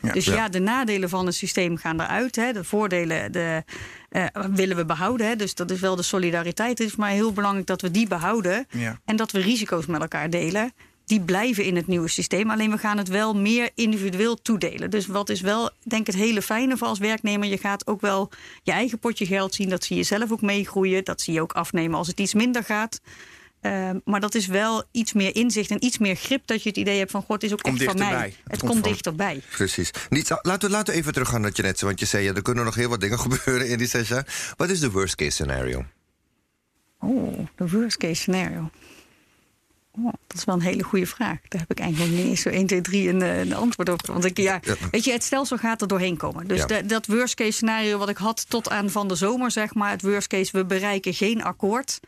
Ja. 0.02 0.12
dus 0.12 0.24
ja. 0.24 0.34
Ja. 0.34 0.48
de 0.48 0.58
nadelen 0.58 1.08
van 1.08 1.26
het 1.26 1.34
systeem 1.34 1.76
gaan 1.76 2.00
eruit. 2.00 2.36
Hè. 2.36 2.52
De 2.52 2.64
voordelen 2.64 3.32
de, 3.32 3.64
eh, 4.12 4.26
willen 4.50 4.76
we 4.76 4.84
behouden. 4.84 5.26
Hè. 5.26 5.36
Dus 5.36 5.54
dat 5.54 5.70
is 5.70 5.80
wel 5.80 5.96
de 5.96 6.02
solidariteit. 6.02 6.78
Het 6.78 6.88
is 6.88 6.96
maar 6.96 7.10
heel 7.10 7.32
belangrijk 7.32 7.66
dat 7.66 7.80
we 7.80 7.90
die 7.90 8.08
behouden. 8.08 8.66
Ja. 8.70 9.00
En 9.04 9.16
dat 9.16 9.30
we 9.30 9.40
risico's 9.40 9.86
met 9.86 10.00
elkaar 10.00 10.30
delen. 10.30 10.72
Die 11.04 11.20
blijven 11.20 11.64
in 11.64 11.76
het 11.76 11.86
nieuwe 11.86 12.08
systeem. 12.08 12.50
Alleen 12.50 12.70
we 12.70 12.78
gaan 12.78 12.98
het 12.98 13.08
wel 13.08 13.36
meer 13.36 13.70
individueel 13.74 14.42
toedelen. 14.42 14.90
Dus 14.90 15.06
wat 15.06 15.28
is 15.28 15.40
wel, 15.40 15.70
denk 15.82 16.00
ik, 16.00 16.14
het 16.14 16.22
hele 16.22 16.42
fijne 16.42 16.76
voor 16.76 16.86
als 16.86 16.98
werknemer. 16.98 17.48
Je 17.48 17.58
gaat 17.58 17.86
ook 17.86 18.00
wel 18.00 18.30
je 18.62 18.72
eigen 18.72 18.98
potje 18.98 19.26
geld 19.26 19.54
zien. 19.54 19.68
Dat 19.68 19.84
zie 19.84 19.96
je 19.96 20.02
zelf 20.02 20.32
ook 20.32 20.42
meegroeien. 20.42 21.04
Dat 21.04 21.20
zie 21.20 21.34
je 21.34 21.40
ook 21.40 21.52
afnemen 21.52 21.98
als 21.98 22.06
het 22.06 22.20
iets 22.20 22.34
minder 22.34 22.64
gaat. 22.64 23.00
Ehm, 23.62 23.98
maar 24.04 24.20
dat 24.20 24.34
is 24.34 24.46
wel 24.46 24.84
iets 24.90 25.12
meer 25.12 25.34
inzicht 25.36 25.70
en 25.70 25.84
iets 25.84 25.98
meer 25.98 26.14
grip. 26.14 26.46
Dat 26.46 26.62
je 26.62 26.68
het 26.68 26.78
idee 26.78 26.98
hebt 26.98 27.10
van, 27.10 27.20
god, 27.22 27.30
het 27.32 27.42
is 27.42 27.52
ook 27.52 27.62
Komt 27.62 27.80
echt 27.80 27.84
van 27.90 27.98
mij. 27.98 28.08
dichterbij. 28.08 28.36
Het, 28.44 28.60
Het 28.60 28.70
komt, 28.70 28.84
dichterbij. 28.84 29.40
Precies. 29.50 29.90
Niet, 30.10 30.30
laten, 30.42 30.68
we, 30.68 30.74
laten 30.74 30.92
we 30.94 31.00
even 31.00 31.12
teruggaan 31.12 31.40
naar 31.40 31.50
je 31.54 31.62
net. 31.62 31.80
Want 31.80 32.00
je 32.00 32.06
zei, 32.06 32.24
ja, 32.24 32.32
er 32.34 32.42
kunnen 32.42 32.64
nog 32.64 32.74
heel 32.74 32.88
wat 32.88 33.00
dingen 33.00 33.18
gebeuren 33.28 33.68
in 33.68 33.78
die 33.78 33.86
zes 33.86 34.08
jaar. 34.08 34.52
Wat 34.56 34.68
is 34.70 34.80
de 34.80 34.90
worst 34.90 35.14
case 35.14 35.30
scenario? 35.30 35.84
Oh, 37.00 37.38
de 37.56 37.68
worst 37.68 37.96
case 37.96 38.14
scenario. 38.14 38.70
Oh, 39.90 40.12
dat 40.26 40.36
is 40.38 40.44
wel 40.44 40.54
een 40.54 40.60
hele 40.60 40.82
goede 40.82 41.06
vraag. 41.06 41.38
Daar 41.48 41.60
heb 41.60 41.70
ik 41.70 41.80
eigenlijk 41.80 42.12
niet 42.12 42.26
eens 42.26 42.40
zo 42.40 42.48
1, 42.48 42.66
2, 42.66 42.80
3 42.80 43.08
een, 43.08 43.22
eh, 43.22 43.38
een 43.40 43.54
antwoord 43.54 43.88
op. 43.88 44.06
Want 44.06 44.24
ik, 44.24 44.36
ja, 44.38 44.58
Ja. 44.62 44.74
weet 44.90 45.04
je, 45.04 45.12
het 45.12 45.24
stelsel 45.24 45.56
gaat 45.58 45.80
er 45.80 45.88
doorheen 45.88 46.16
komen. 46.16 46.46
Dus 46.48 46.58
Ja. 46.58 46.66
de- 46.66 46.86
dat 46.86 47.06
worst 47.06 47.34
case 47.34 47.50
scenario 47.50 47.98
wat 47.98 48.08
ik 48.08 48.16
had 48.16 48.44
tot 48.48 48.70
aan 48.70 48.90
van 48.90 49.08
de 49.08 49.14
zomer, 49.14 49.50
zeg 49.50 49.74
maar. 49.74 49.90
Het 49.90 50.02
worst 50.02 50.26
case, 50.28 50.52
we 50.52 50.64
bereiken 50.64 51.14
geen 51.14 51.42
akkoord. 51.42 52.00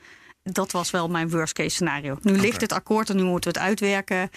Dat 0.52 0.72
was 0.72 0.90
wel 0.90 1.08
mijn 1.08 1.30
worst 1.30 1.52
case 1.52 1.68
scenario. 1.68 2.18
Nu 2.22 2.40
ligt 2.40 2.60
het 2.60 2.72
akkoord 2.72 3.10
en 3.10 3.16
nu 3.16 3.22
moeten 3.22 3.52
we 3.52 3.58
het 3.58 3.68
uitwerken. 3.68 4.30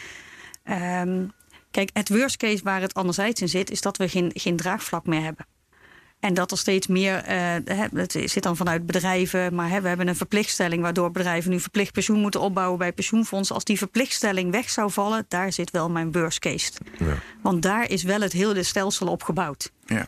Ehm, 0.63 1.26
kijk, 1.72 1.89
het 1.93 2.10
worst 2.10 2.38
case 2.38 2.63
waar 2.63 2.82
het 2.82 2.93
anderzijds 2.93 3.41
in 3.41 3.50
zit, 3.50 3.72
is 3.72 3.82
dat 3.82 3.98
we 3.98 4.10
geen, 4.10 4.32
geen 4.34 4.56
draagvlak 4.56 5.06
meer 5.06 5.22
hebben. 5.22 5.46
En 6.20 6.34
dat 6.34 6.52
er 6.52 6.58
steeds 6.58 6.88
meer, 6.88 7.22
hè, 7.26 7.60
het 7.93 8.12
zit 8.26 8.43
dan 8.43 8.58
vanuit 8.58 8.86
bedrijven, 8.86 9.56
maar 9.56 9.70
hè, 9.70 9.82
we 9.82 9.88
hebben 9.88 10.08
een 10.08 10.15
verplichtstelling 10.15 10.82
waardoor 10.82 11.12
bedrijven 11.12 11.52
nu 11.52 11.60
verplicht 11.60 11.91
pensioen 11.91 12.20
moeten 12.20 12.41
opbouwen 12.41 12.78
bij 12.78 12.93
pensioenfondsen. 12.93 13.56
Als 13.56 13.63
die 13.63 13.78
verplichtstelling 13.78 14.52
weg 14.52 14.70
zou 14.70 14.91
vallen, 14.91 15.26
daar 15.28 15.52
zit 15.52 15.72
wel 15.72 15.89
mijn 15.89 16.12
worst 16.12 16.39
case. 16.39 16.72
Ja. 16.98 17.17
Want 17.41 17.62
daar 17.62 17.89
is 17.89 18.04
wel 18.04 18.22
het 18.22 18.34
hele 18.34 18.63
stelsel 18.63 19.08
op 19.08 19.24
gebouwd. 19.24 19.72
Ja. 19.86 20.08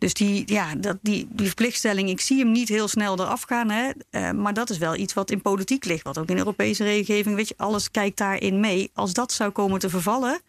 Dus 0.00 0.14
die, 0.14 0.42
ja, 0.46 0.74
dat, 0.74 0.98
die, 1.02 1.28
die 1.30 1.46
verplichtstelling, 1.46 2.08
ik 2.08 2.20
zie 2.20 2.38
hem 2.38 2.50
niet 2.50 2.68
heel 2.68 2.88
snel 2.88 3.20
eraf 3.20 3.42
gaan. 3.42 3.70
Hè? 3.70 3.90
Eh, 4.10 4.30
maar 4.30 4.54
dat 4.54 4.70
is 4.70 4.78
wel 4.78 4.96
iets 4.96 5.14
wat 5.14 5.30
in 5.30 5.42
politiek 5.42 5.84
ligt. 5.84 6.04
Wat 6.04 6.18
ook 6.18 6.28
in 6.28 6.36
Europese 6.36 6.84
regelgeving, 6.84 7.36
weet 7.36 7.48
je, 7.48 7.54
alles 7.56 7.90
kijkt 7.90 8.16
daarin 8.16 8.60
mee. 8.60 8.90
Als 8.94 9.12
dat 9.12 9.32
zou 9.32 9.50
komen 9.50 9.78
te 9.78 9.88
vervallen. 9.88 10.40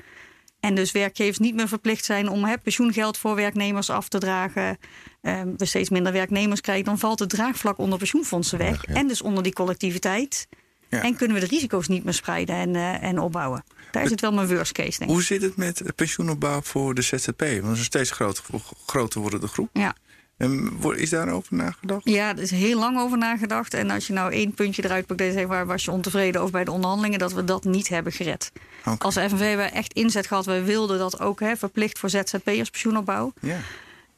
En 0.60 0.76
dus 0.76 0.92
werkgevers 0.92 1.38
niet 1.38 1.56
meer 1.56 1.68
verplicht 1.68 2.06
zijn 2.06 2.30
om 2.30 2.44
hè, 2.44 2.58
pensioengeld 2.58 3.18
voor 3.18 3.36
werknemers 3.36 3.90
af 3.90 4.08
te 4.08 4.18
dragen. 4.18 4.78
eh, 5.22 5.42
we 5.58 5.66
steeds 5.66 5.90
minder 5.90 6.12
werknemers 6.12 6.62
krijgen, 6.62 6.86
dan 6.86 7.00
valt 7.00 7.20
het 7.20 7.30
draagvlak 7.30 7.78
onder 7.78 7.98
pensioenfondsen 7.98 8.58
weg. 8.58 8.88
Ja. 8.88 8.94
En 8.94 9.08
dus 9.08 9.22
onder 9.22 9.44
die 9.44 9.54
collectiviteit. 9.54 10.48
Ja. 10.92 11.02
En 11.02 11.16
kunnen 11.16 11.36
we 11.36 11.44
de 11.44 11.50
risico's 11.50 11.88
niet 11.88 12.04
meer 12.04 12.14
spreiden 12.14 12.56
en, 12.56 12.76
eh, 12.76 13.04
en 13.04 13.20
opbouwen. 13.20 13.64
Daar 13.92 14.04
is 14.04 14.10
het 14.10 14.22
wel 14.22 14.34
mijn 14.34 14.48
worst 14.48 14.72
case, 14.72 14.98
denk 14.98 15.10
ik. 15.10 15.16
Hoe 15.16 15.24
zit 15.24 15.42
het 15.42 15.56
met 15.56 15.84
pensioenopbouw 15.96 16.62
voor 16.62 16.94
de 16.94 17.02
ZZP? 17.02 17.40
Want 17.40 17.78
een 17.78 17.78
steeds 17.78 18.12
groter, 18.12 18.44
groter 18.86 19.22
wordende 19.22 19.48
groep. 19.48 19.70
Ja. 19.74 19.96
En 20.38 20.72
is 20.96 21.10
daarover 21.10 21.56
nagedacht? 21.56 22.10
Ja, 22.10 22.30
er 22.30 22.42
is 22.42 22.52
heel 22.52 22.80
lang 22.80 23.00
over 23.00 23.18
nagedacht. 23.18 23.74
En 23.74 23.90
als 23.90 24.08
je 24.08 24.14
nou 24.14 24.32
één 24.32 24.54
puntje 24.54 24.84
eruit 24.84 25.06
pakt, 25.06 25.22
zeg, 25.22 25.48
waar 25.48 25.66
was 25.66 25.86
je 25.86 25.92
ontevreden 25.92 26.42
over 26.42 26.54
bij 26.54 26.64
de 26.64 26.72
onderhandelingen, 26.72 27.20
dat 27.20 27.34
we 27.34 27.44
dat 27.44 27.64
niet 27.64 27.88
hebben 27.88 28.12
gered. 28.12 28.52
Als 28.98 29.16
FNV 29.16 29.56
we 29.56 29.62
echt 29.62 29.94
inzet 29.94 30.28
gehad, 30.28 30.46
we 30.46 30.64
wilden 30.64 30.98
dat 31.00 31.20
ook 31.20 31.40
hè, 31.40 31.58
verplicht 31.58 32.00
voor 32.00 32.10
ZZP'ers 32.10 32.70
pensioenopbouw. 32.70 33.34
Ja. 33.42 33.60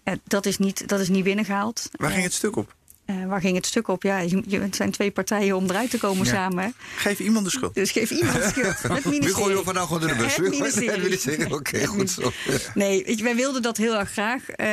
Eh, 0.03 0.13
dat, 0.23 0.45
is 0.45 0.57
niet, 0.57 0.87
dat 0.87 0.99
is 0.99 1.09
niet 1.09 1.23
binnengehaald. 1.23 1.89
Waar 1.91 2.11
ging 2.11 2.23
het 2.23 2.33
stuk 2.33 2.55
op? 2.55 2.75
Eh, 3.05 3.25
waar 3.25 3.41
ging 3.41 3.55
het 3.55 3.65
stuk 3.65 3.87
op? 3.87 4.03
Ja, 4.03 4.17
je, 4.19 4.43
je- 4.47 4.59
het 4.59 4.75
zijn 4.75 4.91
twee 4.91 5.11
partijen 5.11 5.55
om 5.55 5.63
eruit 5.69 5.89
te 5.89 5.97
komen 5.97 6.25
Ja. 6.25 6.31
samen. 6.31 6.73
Geef 6.95 7.19
iemand 7.19 7.45
de 7.45 7.51
schuld. 7.51 7.75
Dus 7.75 7.91
geef 7.91 8.11
iemand 8.11 8.33
de 8.43 8.47
schuld. 8.49 8.65
Het 8.81 8.81
We 8.81 8.87
gooien 9.01 9.19
ministerie. 9.19 9.55
we 9.55 9.63
vandaag 9.63 9.91
onder 9.91 10.07
de 10.09 10.15
bus. 10.15 10.35
Het 10.35 10.49
ministerie. 10.49 11.01
Ministerie, 11.09 11.53
Oké, 11.53 11.85
goed 11.85 12.09
zo. 12.09 12.31
Nee, 12.73 13.03
weet 13.05 13.17
je, 13.17 13.23
wij 13.23 13.35
wilden 13.35 13.61
dat 13.61 13.77
heel 13.77 13.95
erg 13.95 14.11
graag. 14.11 14.49
Eh, 14.49 14.67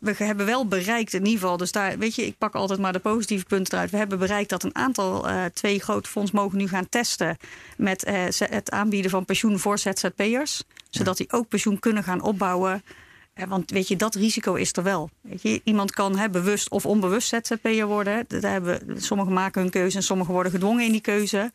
we 0.00 0.14
hebben 0.24 0.46
wel 0.46 0.66
bereikt 0.68 1.14
in 1.14 1.24
ieder 1.24 1.40
geval. 1.40 1.56
Dus 1.56 1.72
daar, 1.72 1.98
weet 1.98 2.14
je, 2.14 2.26
ik 2.26 2.38
pak 2.38 2.54
altijd 2.54 2.80
maar 2.80 2.92
de 2.92 2.98
positieve 2.98 3.44
punten 3.44 3.72
eruit. 3.74 3.90
We 3.90 3.96
hebben 3.96 4.18
bereikt 4.18 4.50
dat 4.50 4.62
een 4.62 4.74
aantal, 4.74 5.28
eh, 5.28 5.44
twee 5.44 5.80
grote 5.80 6.08
fondsen 6.10 6.36
mogen 6.36 6.58
nu 6.58 6.68
gaan 6.68 6.88
testen 6.88 7.36
met 7.76 8.04
eh, 8.04 8.14
het 8.38 8.70
aanbieden 8.70 9.10
van 9.10 9.24
pensioen 9.24 9.58
voor 9.58 9.78
ZZP'ers. 9.78 10.62
Zodat 10.90 11.16
die 11.16 11.32
ook 11.32 11.48
pensioen 11.48 11.78
kunnen 11.78 12.02
gaan 12.04 12.20
opbouwen. 12.22 12.82
Want 13.46 13.70
weet 13.70 13.88
je, 13.88 13.96
dat 13.96 14.14
risico 14.14 14.54
is 14.54 14.72
er 14.72 14.82
wel. 14.82 15.10
Weet 15.20 15.42
je, 15.42 15.60
iemand 15.64 15.90
kan 15.90 16.18
hè, 16.18 16.30
bewust 16.30 16.70
of 16.70 16.86
onbewust 16.86 17.28
ZZP'er 17.28 17.86
worden. 17.86 18.24
Daar 18.28 18.52
hebben, 18.52 19.02
sommigen 19.02 19.32
maken 19.32 19.62
hun 19.62 19.70
keuze 19.70 19.96
en 19.96 20.02
sommigen 20.02 20.32
worden 20.32 20.52
gedwongen 20.52 20.84
in 20.84 20.92
die 20.92 21.00
keuze. 21.00 21.52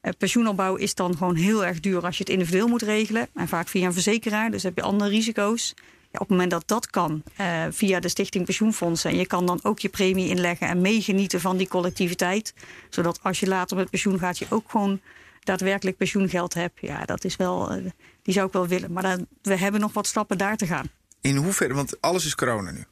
Eh, 0.00 0.12
pensioenopbouw 0.18 0.74
is 0.74 0.94
dan 0.94 1.16
gewoon 1.16 1.36
heel 1.36 1.64
erg 1.64 1.80
duur 1.80 2.04
als 2.04 2.16
je 2.16 2.22
het 2.22 2.32
individueel 2.32 2.68
moet 2.68 2.82
regelen. 2.82 3.28
En 3.34 3.48
vaak 3.48 3.68
via 3.68 3.86
een 3.86 3.92
verzekeraar, 3.92 4.50
dus 4.50 4.62
heb 4.62 4.76
je 4.76 4.82
andere 4.82 5.10
risico's. 5.10 5.74
Ja, 6.12 6.18
op 6.18 6.28
het 6.28 6.28
moment 6.28 6.50
dat 6.50 6.62
dat 6.66 6.90
kan 6.90 7.22
eh, 7.36 7.64
via 7.70 8.00
de 8.00 8.08
Stichting 8.08 8.44
Pensioenfondsen... 8.44 9.10
en 9.10 9.16
je 9.16 9.26
kan 9.26 9.46
dan 9.46 9.60
ook 9.62 9.78
je 9.78 9.88
premie 9.88 10.28
inleggen 10.28 10.68
en 10.68 10.80
meegenieten 10.80 11.40
van 11.40 11.56
die 11.56 11.68
collectiviteit... 11.68 12.54
zodat 12.90 13.18
als 13.22 13.40
je 13.40 13.46
later 13.46 13.76
met 13.76 13.90
pensioen 13.90 14.18
gaat, 14.18 14.38
je 14.38 14.46
ook 14.48 14.70
gewoon 14.70 15.00
daadwerkelijk 15.40 15.96
pensioengeld 15.96 16.54
hebt... 16.54 16.80
ja, 16.80 17.04
dat 17.04 17.24
is 17.24 17.36
wel, 17.36 17.70
eh, 17.70 17.84
die 18.22 18.34
zou 18.34 18.46
ik 18.46 18.52
wel 18.52 18.66
willen. 18.66 18.92
Maar 18.92 19.02
dan, 19.02 19.26
we 19.42 19.56
hebben 19.56 19.80
nog 19.80 19.92
wat 19.92 20.06
stappen 20.06 20.38
daar 20.38 20.56
te 20.56 20.66
gaan. 20.66 20.90
In 21.22 21.36
hoeverre, 21.36 21.74
want 21.74 22.00
alles 22.00 22.24
is 22.24 22.34
corona 22.34 22.70
nu. 22.70 22.84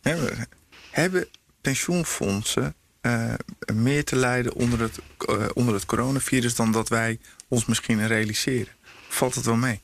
Hebben, 0.00 0.48
hebben 0.90 1.28
pensioenfondsen 1.60 2.74
uh, 3.02 3.34
meer 3.74 4.04
te 4.04 4.16
lijden 4.16 4.54
onder 4.54 4.80
het, 4.80 4.98
uh, 5.28 5.46
onder 5.54 5.74
het 5.74 5.86
coronavirus 5.86 6.54
dan 6.54 6.72
dat 6.72 6.88
wij 6.88 7.18
ons 7.48 7.64
misschien 7.64 8.06
realiseren? 8.06 8.72
Valt 9.08 9.34
het 9.34 9.44
wel 9.44 9.56
mee? 9.56 9.80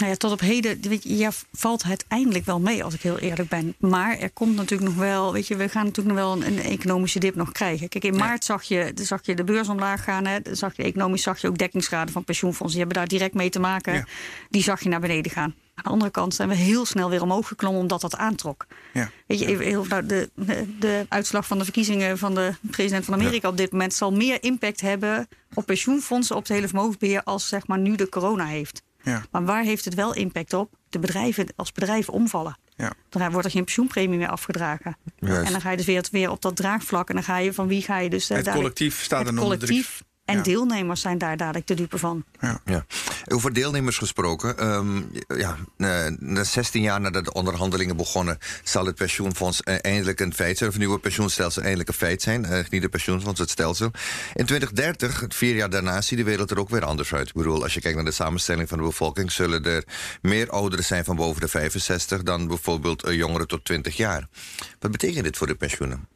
Nou 0.00 0.12
ja, 0.12 0.18
tot 0.18 0.32
op 0.32 0.40
heden 0.40 0.80
weet 0.80 1.02
je, 1.02 1.16
ja, 1.16 1.30
valt 1.52 1.82
het 1.82 2.04
eindelijk 2.08 2.44
wel 2.44 2.60
mee, 2.60 2.84
als 2.84 2.94
ik 2.94 3.02
heel 3.02 3.18
eerlijk 3.18 3.48
ben. 3.48 3.74
Maar 3.78 4.18
er 4.18 4.30
komt 4.30 4.56
natuurlijk 4.56 4.90
nog 4.90 4.98
wel, 4.98 5.32
weet 5.32 5.46
je, 5.46 5.56
we 5.56 5.68
gaan 5.68 5.84
natuurlijk 5.84 6.16
nog 6.16 6.24
wel 6.24 6.36
een, 6.36 6.52
een 6.52 6.62
economische 6.62 7.18
dip 7.18 7.34
nog 7.34 7.52
krijgen. 7.52 7.88
Kijk, 7.88 8.04
in 8.04 8.16
maart 8.16 8.44
zag 8.44 8.62
je, 8.62 8.92
zag 8.94 9.26
je 9.26 9.34
de 9.34 9.44
beurs 9.44 9.68
omlaag 9.68 10.04
gaan. 10.04 10.26
Hè, 10.26 10.38
zag 10.52 10.76
je, 10.76 10.82
economisch 10.82 11.22
zag 11.22 11.40
je 11.40 11.48
ook 11.48 11.58
dekkingsgraden 11.58 12.12
van 12.12 12.24
pensioenfondsen. 12.24 12.78
Die 12.78 12.86
hebben 12.86 12.96
daar 12.96 13.18
direct 13.18 13.34
mee 13.34 13.50
te 13.50 13.60
maken. 13.60 14.06
Die 14.50 14.62
zag 14.62 14.82
je 14.82 14.88
naar 14.88 15.00
beneden 15.00 15.32
gaan. 15.32 15.54
Aan 15.74 15.84
de 15.84 15.90
andere 15.90 16.10
kant 16.10 16.34
zijn 16.34 16.48
we 16.48 16.54
heel 16.54 16.86
snel 16.86 17.10
weer 17.10 17.22
omhoog 17.22 17.48
geklommen 17.48 17.80
omdat 17.80 18.00
dat 18.00 18.16
aantrok. 18.16 18.66
Ja. 18.92 19.10
Weet 19.26 19.38
je, 19.38 19.46
heel, 19.46 19.84
nou, 19.84 20.06
de, 20.06 20.30
de, 20.78 21.06
uitslag 21.08 21.46
van 21.46 21.58
de 21.58 21.64
verkiezingen 21.64 22.18
van 22.18 22.34
de 22.34 22.54
president 22.70 23.04
van 23.04 23.14
Amerika 23.14 23.48
op 23.48 23.56
dit 23.56 23.72
moment 23.72 23.94
zal 23.94 24.12
meer 24.12 24.42
impact 24.42 24.80
hebben 24.80 25.28
op 25.54 25.66
pensioenfondsen, 25.66 26.36
op 26.36 26.42
het 26.42 26.52
hele 26.52 26.68
vermogensbeheer, 26.68 27.22
als 27.22 27.48
zeg 27.48 27.66
maar 27.66 27.78
nu 27.78 27.96
de 27.96 28.08
corona 28.08 28.46
heeft. 28.46 28.82
Ja. 29.02 29.24
Maar 29.30 29.44
waar 29.44 29.62
heeft 29.62 29.84
het 29.84 29.94
wel 29.94 30.14
impact 30.14 30.52
op? 30.52 30.74
De 30.88 30.98
bedrijven 30.98 31.46
als 31.56 31.72
bedrijven 31.72 32.12
omvallen. 32.12 32.58
Ja. 32.76 32.92
Dan 33.08 33.30
wordt 33.30 33.46
er 33.46 33.52
geen 33.52 33.64
pensioenpremie 33.64 34.18
meer 34.18 34.28
afgedragen. 34.28 34.96
En 35.18 35.52
dan 35.52 35.60
ga 35.60 35.70
je 35.70 35.76
dus 35.76 35.86
weer, 35.86 36.04
weer 36.10 36.30
op 36.30 36.42
dat 36.42 36.56
draagvlak. 36.56 37.08
En 37.08 37.14
dan 37.14 37.24
ga 37.24 37.36
je 37.38 37.52
van 37.52 37.68
wie 37.68 37.82
ga 37.82 37.98
je 37.98 38.10
dus. 38.10 38.28
Het 38.28 38.50
collectief 38.50 39.02
staat 39.02 39.26
er 39.26 39.32
nog 39.32 39.44
collectief 39.44 40.02
en 40.30 40.42
deelnemers 40.42 41.00
zijn 41.00 41.18
daar 41.18 41.36
dadelijk 41.36 41.66
de 41.66 41.74
dupe 41.74 41.98
van. 41.98 42.24
Ja. 42.40 42.60
ja. 42.64 42.84
Over 43.28 43.52
deelnemers 43.52 43.98
gesproken. 43.98 44.66
Um, 44.66 45.10
ja, 45.28 45.56
na 45.76 46.44
16 46.44 46.82
jaar 46.82 47.00
nadat 47.00 47.24
de 47.24 47.32
onderhandelingen 47.32 47.96
begonnen... 47.96 48.38
zal 48.64 48.86
het 48.86 48.94
pensioenfonds 48.94 49.60
uh, 49.64 49.74
eindelijk 49.80 50.20
een 50.20 50.34
feit 50.34 50.56
zijn. 50.56 50.68
Of 50.68 50.76
het 50.76 50.84
nieuwe 50.84 51.00
pensioenstelsel 51.00 51.62
eindelijk 51.62 51.88
een 51.88 51.94
feit 51.94 52.22
zijn. 52.22 52.44
Uh, 52.44 52.58
niet 52.70 52.82
het 52.82 52.90
pensioenfonds, 52.90 53.40
het 53.40 53.50
stelsel. 53.50 53.90
In 54.34 54.46
2030, 54.46 55.24
vier 55.28 55.54
jaar 55.54 55.70
daarna, 55.70 56.00
ziet 56.00 56.18
de 56.18 56.24
wereld 56.24 56.50
er 56.50 56.58
ook 56.58 56.70
weer 56.70 56.84
anders 56.84 57.14
uit. 57.14 57.28
Ik 57.28 57.34
bedoel, 57.34 57.62
als 57.62 57.74
je 57.74 57.80
kijkt 57.80 57.96
naar 57.96 58.06
de 58.06 58.12
samenstelling 58.12 58.68
van 58.68 58.78
de 58.78 58.84
bevolking... 58.84 59.32
zullen 59.32 59.64
er 59.64 59.84
meer 60.22 60.50
ouderen 60.50 60.84
zijn 60.84 61.04
van 61.04 61.16
boven 61.16 61.40
de 61.40 61.48
65... 61.48 62.22
dan 62.22 62.46
bijvoorbeeld 62.46 63.04
jongeren 63.10 63.48
tot 63.48 63.64
20 63.64 63.96
jaar. 63.96 64.28
Wat 64.78 64.90
betekent 64.90 65.24
dit 65.24 65.36
voor 65.36 65.46
de 65.46 65.54
pensioenen? 65.54 66.08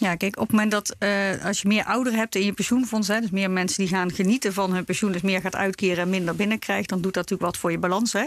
Ja, 0.00 0.14
kijk, 0.14 0.36
op 0.36 0.42
het 0.42 0.50
moment 0.50 0.70
dat 0.70 0.96
uh, 0.98 1.44
als 1.44 1.62
je 1.62 1.68
meer 1.68 1.84
ouderen 1.84 2.18
hebt 2.18 2.34
in 2.34 2.44
je 2.44 2.52
pensioenfonds, 2.52 3.08
hè, 3.08 3.20
dus 3.20 3.30
meer 3.30 3.50
mensen 3.50 3.78
die 3.78 3.94
gaan 3.94 4.12
genieten 4.12 4.52
van 4.52 4.72
hun 4.72 4.84
pensioen, 4.84 5.12
dus 5.12 5.22
meer 5.22 5.40
gaat 5.40 5.56
uitkeren 5.56 5.98
en 5.98 6.10
minder 6.10 6.36
binnenkrijgt, 6.36 6.88
dan 6.88 7.00
doet 7.00 7.14
dat 7.14 7.22
natuurlijk 7.22 7.50
wat 7.50 7.60
voor 7.60 7.70
je 7.70 7.78
balans. 7.78 8.12
Hè? 8.12 8.24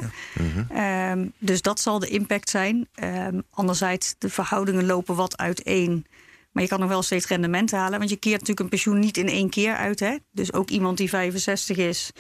Ja. 0.74 1.12
Um, 1.12 1.32
dus 1.38 1.62
dat 1.62 1.80
zal 1.80 2.00
de 2.00 2.08
impact 2.08 2.50
zijn. 2.50 2.88
Um, 3.04 3.44
anderzijds, 3.50 4.16
de 4.18 4.30
verhoudingen 4.30 4.86
lopen 4.86 5.16
wat 5.16 5.38
uiteen. 5.38 6.06
Maar 6.52 6.64
je 6.64 6.70
kan 6.70 6.80
nog 6.80 6.90
wel 6.90 7.02
steeds 7.02 7.28
rendement 7.28 7.72
halen. 7.72 7.98
Want 7.98 8.10
je 8.10 8.16
keert 8.16 8.40
natuurlijk 8.40 8.60
een 8.60 8.70
pensioen 8.70 9.00
niet 9.00 9.18
in 9.18 9.28
één 9.28 9.50
keer 9.50 9.76
uit. 9.76 10.00
Hè? 10.00 10.18
Dus 10.32 10.54
ook 10.54 10.70
iemand 10.70 10.98
die 10.98 11.10
65 11.10 11.78
is, 11.78 12.12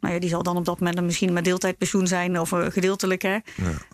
nou 0.00 0.14
ja, 0.14 0.20
die 0.20 0.28
zal 0.28 0.42
dan 0.42 0.56
op 0.56 0.64
dat 0.64 0.78
moment 0.80 1.04
misschien 1.04 1.32
maar 1.32 1.42
deeltijdpensioen 1.42 2.06
zijn 2.06 2.40
of 2.40 2.52
uh, 2.52 2.66
gedeeltelijk. 2.68 3.22
Hè. 3.22 3.38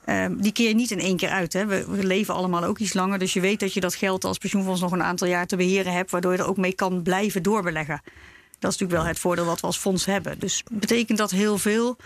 Ja. 0.05 0.29
Uh, 0.29 0.37
die 0.38 0.53
keer 0.53 0.68
je 0.68 0.74
niet 0.74 0.90
in 0.90 1.00
één 1.00 1.16
keer 1.16 1.29
uit. 1.29 1.53
Hè. 1.53 1.66
We, 1.66 1.85
we, 1.90 2.05
leven 2.05 2.35
allemaal 2.35 2.64
ook 2.64 2.79
iets 2.79 2.94
langer. 2.94 3.18
Dus 3.18 3.33
je 3.33 3.40
weet 3.40 3.61
dat 3.61 3.72
je 3.74 3.81
dat 3.81 3.94
geld 3.94 4.24
als 4.24 4.38
pensioenfonds 4.38 4.81
nog 4.81 4.92
een 4.92 5.03
aantal 5.03 5.29
jaar 5.29 5.46
te 5.46 5.57
beheren 5.57 5.92
hebt. 5.92 6.11
Waardoor 6.11 6.33
je 6.33 6.38
er 6.38 6.48
ook 6.48 6.57
mee 6.57 6.74
kan 6.74 7.03
blijven 7.03 7.42
doorbeleggen. 7.42 8.00
Dat 8.59 8.72
is 8.72 8.79
natuurlijk 8.79 9.00
wel 9.00 9.05
het 9.05 9.18
voordeel 9.18 9.44
wat 9.44 9.61
we 9.61 9.66
als 9.66 9.79
fonds 9.79 10.05
hebben. 10.05 10.38
Dus 10.38 10.62
betekent 10.70 11.18
dat 11.18 11.31
heel 11.31 11.59
veel? 11.59 11.96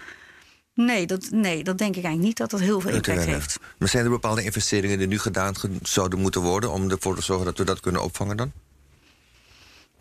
Nee, 0.74 1.06
dat, 1.06 1.28
nee, 1.30 1.64
dat 1.64 1.78
denk 1.78 1.96
ik 1.96 2.04
eigenlijk 2.04 2.26
niet 2.26 2.36
dat 2.36 2.50
dat 2.50 2.60
heel 2.60 2.80
veel 2.80 2.90
impact 2.90 3.24
heeft. 3.24 3.58
Maar 3.78 3.88
zijn 3.88 4.04
er 4.04 4.10
bepaalde 4.10 4.44
investeringen 4.44 4.98
die 4.98 5.06
nu 5.06 5.18
gedaan 5.18 5.54
zouden 5.82 6.18
moeten 6.18 6.40
worden 6.40 6.72
om 6.72 6.90
ervoor 6.90 7.16
te 7.16 7.22
zorgen 7.22 7.46
dat 7.46 7.58
we 7.58 7.64
dat 7.64 7.80
kunnen 7.80 8.02
opvangen 8.02 8.36
dan? 8.36 8.52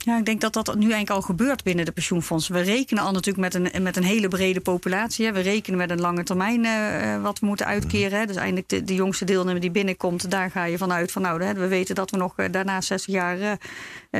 Ja, 0.05 0.17
ik 0.17 0.25
denk 0.25 0.41
dat 0.41 0.53
dat 0.53 0.75
nu 0.75 0.81
eigenlijk 0.81 1.09
al 1.09 1.21
gebeurt 1.21 1.63
binnen 1.63 1.85
de 1.85 1.91
pensioenfondsen. 1.91 2.53
We 2.53 2.61
rekenen 2.61 3.03
al 3.03 3.11
natuurlijk 3.11 3.53
met 3.53 3.73
een, 3.73 3.83
met 3.83 3.97
een 3.97 4.03
hele 4.03 4.27
brede 4.27 4.61
populatie. 4.61 5.25
Hè. 5.25 5.31
We 5.31 5.39
rekenen 5.39 5.77
met 5.79 5.89
een 5.89 6.01
lange 6.01 6.23
termijn 6.23 6.63
uh, 6.63 7.21
wat 7.21 7.39
we 7.39 7.45
moeten 7.45 7.65
uitkeren. 7.65 8.19
Hè. 8.19 8.25
Dus 8.25 8.35
eindelijk 8.35 8.69
de, 8.69 8.83
de, 8.83 8.95
jongste 8.95 9.25
deelnemer 9.25 9.61
die 9.61 9.71
binnenkomt, 9.71 10.31
daar 10.31 10.51
ga 10.51 10.63
je 10.63 10.77
vanuit 10.77 11.11
van 11.11 11.21
nou, 11.21 11.43
hè, 11.43 11.53
we 11.53 11.67
weten 11.67 11.95
dat 11.95 12.11
we 12.11 12.17
nog 12.17 12.39
uh, 12.39 12.45
daarna 12.51 12.81
60 12.81 13.13
jaar 13.13 13.37
uh, 13.37 13.49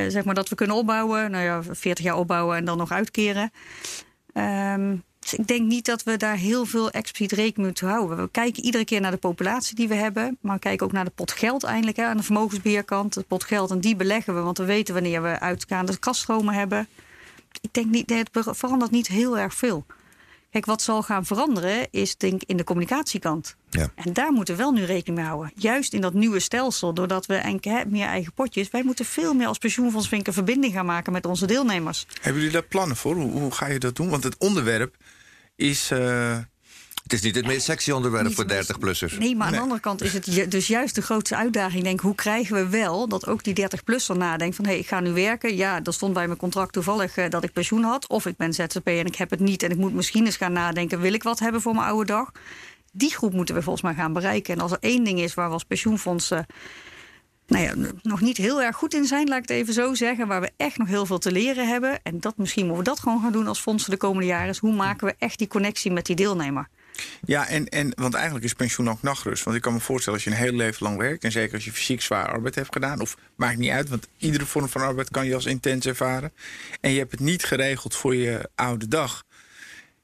zeg 0.07 0.23
maar 0.23 0.35
dat 0.35 0.49
we 0.49 0.55
kunnen 0.55 0.75
opbouwen. 0.75 1.31
Nou 1.31 1.43
ja, 1.43 1.63
40 1.71 2.05
jaar 2.05 2.17
opbouwen 2.17 2.57
en 2.57 2.65
dan 2.65 2.77
nog 2.77 2.91
uitkeren. 2.91 3.51
Um, 4.33 5.03
dus 5.23 5.33
ik 5.33 5.47
denk 5.47 5.67
niet 5.67 5.85
dat 5.85 6.03
we 6.03 6.17
daar 6.17 6.35
heel 6.35 6.65
veel 6.65 6.91
expliciet 6.91 7.31
rekening 7.31 7.67
moeten 7.67 7.87
houden. 7.87 8.17
We 8.17 8.29
kijken 8.31 8.63
iedere 8.63 8.85
keer 8.85 9.01
naar 9.01 9.11
de 9.11 9.17
populatie 9.17 9.75
die 9.75 9.87
we 9.87 9.95
hebben. 9.95 10.37
Maar 10.41 10.53
we 10.53 10.59
kijken 10.59 10.85
ook 10.85 10.91
naar 10.91 11.05
de 11.05 11.11
pot 11.15 11.31
geld 11.31 11.63
eindelijk. 11.63 11.97
Hè, 11.97 12.05
aan 12.05 12.17
de 12.17 12.23
vermogensbeheerkant. 12.23 13.13
De 13.13 13.25
pot 13.27 13.43
geld 13.43 13.71
en 13.71 13.79
die 13.79 13.95
beleggen 13.95 14.35
we. 14.35 14.41
Want 14.41 14.57
we 14.57 14.65
weten 14.65 14.93
wanneer 14.93 15.21
we 15.21 15.39
uitgaande 15.39 15.97
kaststromen 15.97 16.53
hebben. 16.53 16.87
Ik 17.61 17.73
denk 17.73 17.87
niet, 17.87 18.09
het 18.09 18.29
verandert 18.31 18.91
niet 18.91 19.07
heel 19.07 19.37
erg 19.37 19.53
veel. 19.53 19.85
Kijk, 20.51 20.65
wat 20.65 20.81
zal 20.81 21.03
gaan 21.03 21.25
veranderen 21.25 21.87
is 21.91 22.17
denk 22.17 22.43
in 22.43 22.57
de 22.57 22.63
communicatiekant. 22.63 23.55
Ja. 23.73 23.91
En 23.95 24.13
daar 24.13 24.31
moeten 24.31 24.55
we 24.55 24.61
wel 24.61 24.71
nu 24.71 24.83
rekening 24.83 25.17
mee 25.17 25.27
houden. 25.27 25.51
Juist 25.55 25.93
in 25.93 26.01
dat 26.01 26.13
nieuwe 26.13 26.39
stelsel, 26.39 26.93
doordat 26.93 27.25
we 27.25 27.35
enkele 27.35 27.85
meer 27.87 28.07
eigen 28.07 28.33
potjes... 28.33 28.69
wij 28.69 28.83
moeten 28.83 29.05
veel 29.05 29.33
meer 29.33 29.47
als 29.47 29.57
pensioenfonds 29.57 30.11
een 30.11 30.33
verbinding 30.33 30.73
gaan 30.73 30.85
maken 30.85 31.11
met 31.11 31.25
onze 31.25 31.45
deelnemers. 31.45 32.05
Hebben 32.21 32.41
jullie 32.41 32.55
daar 32.55 32.67
plannen 32.67 32.97
voor? 32.97 33.15
Hoe, 33.15 33.31
hoe 33.31 33.51
ga 33.51 33.67
je 33.67 33.79
dat 33.79 33.95
doen? 33.95 34.09
Want 34.09 34.23
het 34.23 34.37
onderwerp 34.37 34.95
is... 35.55 35.91
Uh... 35.91 36.37
Het 37.03 37.13
is 37.13 37.21
niet 37.21 37.35
het 37.35 37.45
meest 37.45 37.65
sexy 37.65 37.91
onderwerp 37.91 38.33
voor 38.33 38.45
30-plussers. 38.51 39.17
Nee, 39.17 39.35
maar 39.35 39.47
aan 39.47 39.53
de 39.53 39.59
andere 39.59 39.79
kant 39.79 40.01
is 40.01 40.13
het 40.13 40.51
dus 40.51 40.67
juist 40.67 40.95
de 40.95 41.01
grootste 41.01 41.35
uitdaging. 41.35 41.83
Denk, 41.83 41.99
hoe 41.99 42.15
krijgen 42.15 42.55
we 42.55 42.67
wel 42.67 43.07
dat 43.07 43.27
ook 43.27 43.43
die 43.43 43.61
30-plusser 43.61 44.17
nadenkt 44.17 44.55
van... 44.55 44.65
hé, 44.65 44.71
hey, 44.71 44.79
ik 44.79 44.87
ga 44.87 44.99
nu 44.99 45.11
werken. 45.11 45.55
Ja, 45.55 45.79
dat 45.79 45.93
stond 45.93 46.13
bij 46.13 46.27
mijn 46.27 46.39
contract 46.39 46.73
toevallig 46.73 47.17
uh, 47.17 47.29
dat 47.29 47.43
ik 47.43 47.53
pensioen 47.53 47.83
had. 47.83 48.07
Of 48.07 48.25
ik 48.25 48.37
ben 48.37 48.53
ZZP 48.53 48.87
en 48.87 49.05
ik 49.05 49.15
heb 49.15 49.29
het 49.29 49.39
niet. 49.39 49.63
En 49.63 49.71
ik 49.71 49.77
moet 49.77 49.93
misschien 49.93 50.25
eens 50.25 50.37
gaan 50.37 50.53
nadenken... 50.53 50.99
wil 50.99 51.13
ik 51.13 51.23
wat 51.23 51.39
hebben 51.39 51.61
voor 51.61 51.75
mijn 51.75 51.87
oude 51.87 52.05
dag? 52.05 52.31
Die 52.95 53.13
groep 53.13 53.33
moeten 53.33 53.55
we 53.55 53.61
volgens 53.61 53.83
mij 53.83 53.93
gaan 53.93 54.13
bereiken. 54.13 54.53
En 54.53 54.59
als 54.61 54.71
er 54.71 54.77
één 54.79 55.03
ding 55.03 55.19
is 55.19 55.33
waar 55.33 55.47
we 55.47 55.53
als 55.53 55.63
pensioenfondsen 55.63 56.45
nou 57.47 57.63
ja, 57.63 57.91
nog 58.01 58.21
niet 58.21 58.37
heel 58.37 58.61
erg 58.61 58.75
goed 58.75 58.93
in 58.93 59.05
zijn, 59.05 59.27
laat 59.27 59.43
ik 59.43 59.49
het 59.49 59.57
even 59.57 59.73
zo 59.73 59.93
zeggen. 59.93 60.27
Waar 60.27 60.41
we 60.41 60.51
echt 60.57 60.77
nog 60.77 60.87
heel 60.87 61.05
veel 61.05 61.17
te 61.17 61.31
leren 61.31 61.67
hebben. 61.67 61.99
En 62.03 62.19
dat 62.19 62.37
misschien 62.37 62.65
moeten 62.65 62.83
we 62.83 62.89
dat 62.89 62.99
gewoon 62.99 63.21
gaan 63.21 63.31
doen 63.31 63.47
als 63.47 63.59
fondsen 63.59 63.91
de 63.91 63.97
komende 63.97 64.27
jaren. 64.27 64.49
Is 64.49 64.57
hoe 64.57 64.73
maken 64.73 65.07
we 65.07 65.15
echt 65.19 65.37
die 65.37 65.47
connectie 65.47 65.91
met 65.91 66.05
die 66.05 66.15
deelnemer? 66.15 66.67
Ja, 67.25 67.47
en, 67.47 67.67
en 67.67 67.91
want 67.95 68.13
eigenlijk 68.13 68.45
is 68.45 68.53
pensioen 68.53 68.89
ook 68.89 69.01
nachtrust. 69.01 69.43
Want 69.43 69.55
ik 69.55 69.61
kan 69.61 69.73
me 69.73 69.79
voorstellen 69.79 70.19
als 70.19 70.27
je 70.27 70.35
een 70.35 70.43
heel 70.43 70.53
leven 70.53 70.85
lang 70.85 70.97
werkt... 70.97 71.23
en 71.23 71.31
zeker 71.31 71.53
als 71.55 71.65
je 71.65 71.71
fysiek 71.71 72.01
zwaar 72.01 72.27
arbeid 72.27 72.55
hebt 72.55 72.73
gedaan... 72.73 73.01
of 73.01 73.17
maakt 73.35 73.57
niet 73.57 73.69
uit, 73.69 73.89
want 73.89 74.07
iedere 74.17 74.45
vorm 74.45 74.69
van 74.69 74.81
arbeid 74.81 75.09
kan 75.09 75.25
je 75.25 75.35
als 75.35 75.45
intens 75.45 75.85
ervaren... 75.85 76.31
en 76.81 76.91
je 76.91 76.99
hebt 76.99 77.11
het 77.11 77.19
niet 77.19 77.43
geregeld 77.43 77.95
voor 77.95 78.15
je 78.15 78.49
oude 78.55 78.87
dag 78.87 79.23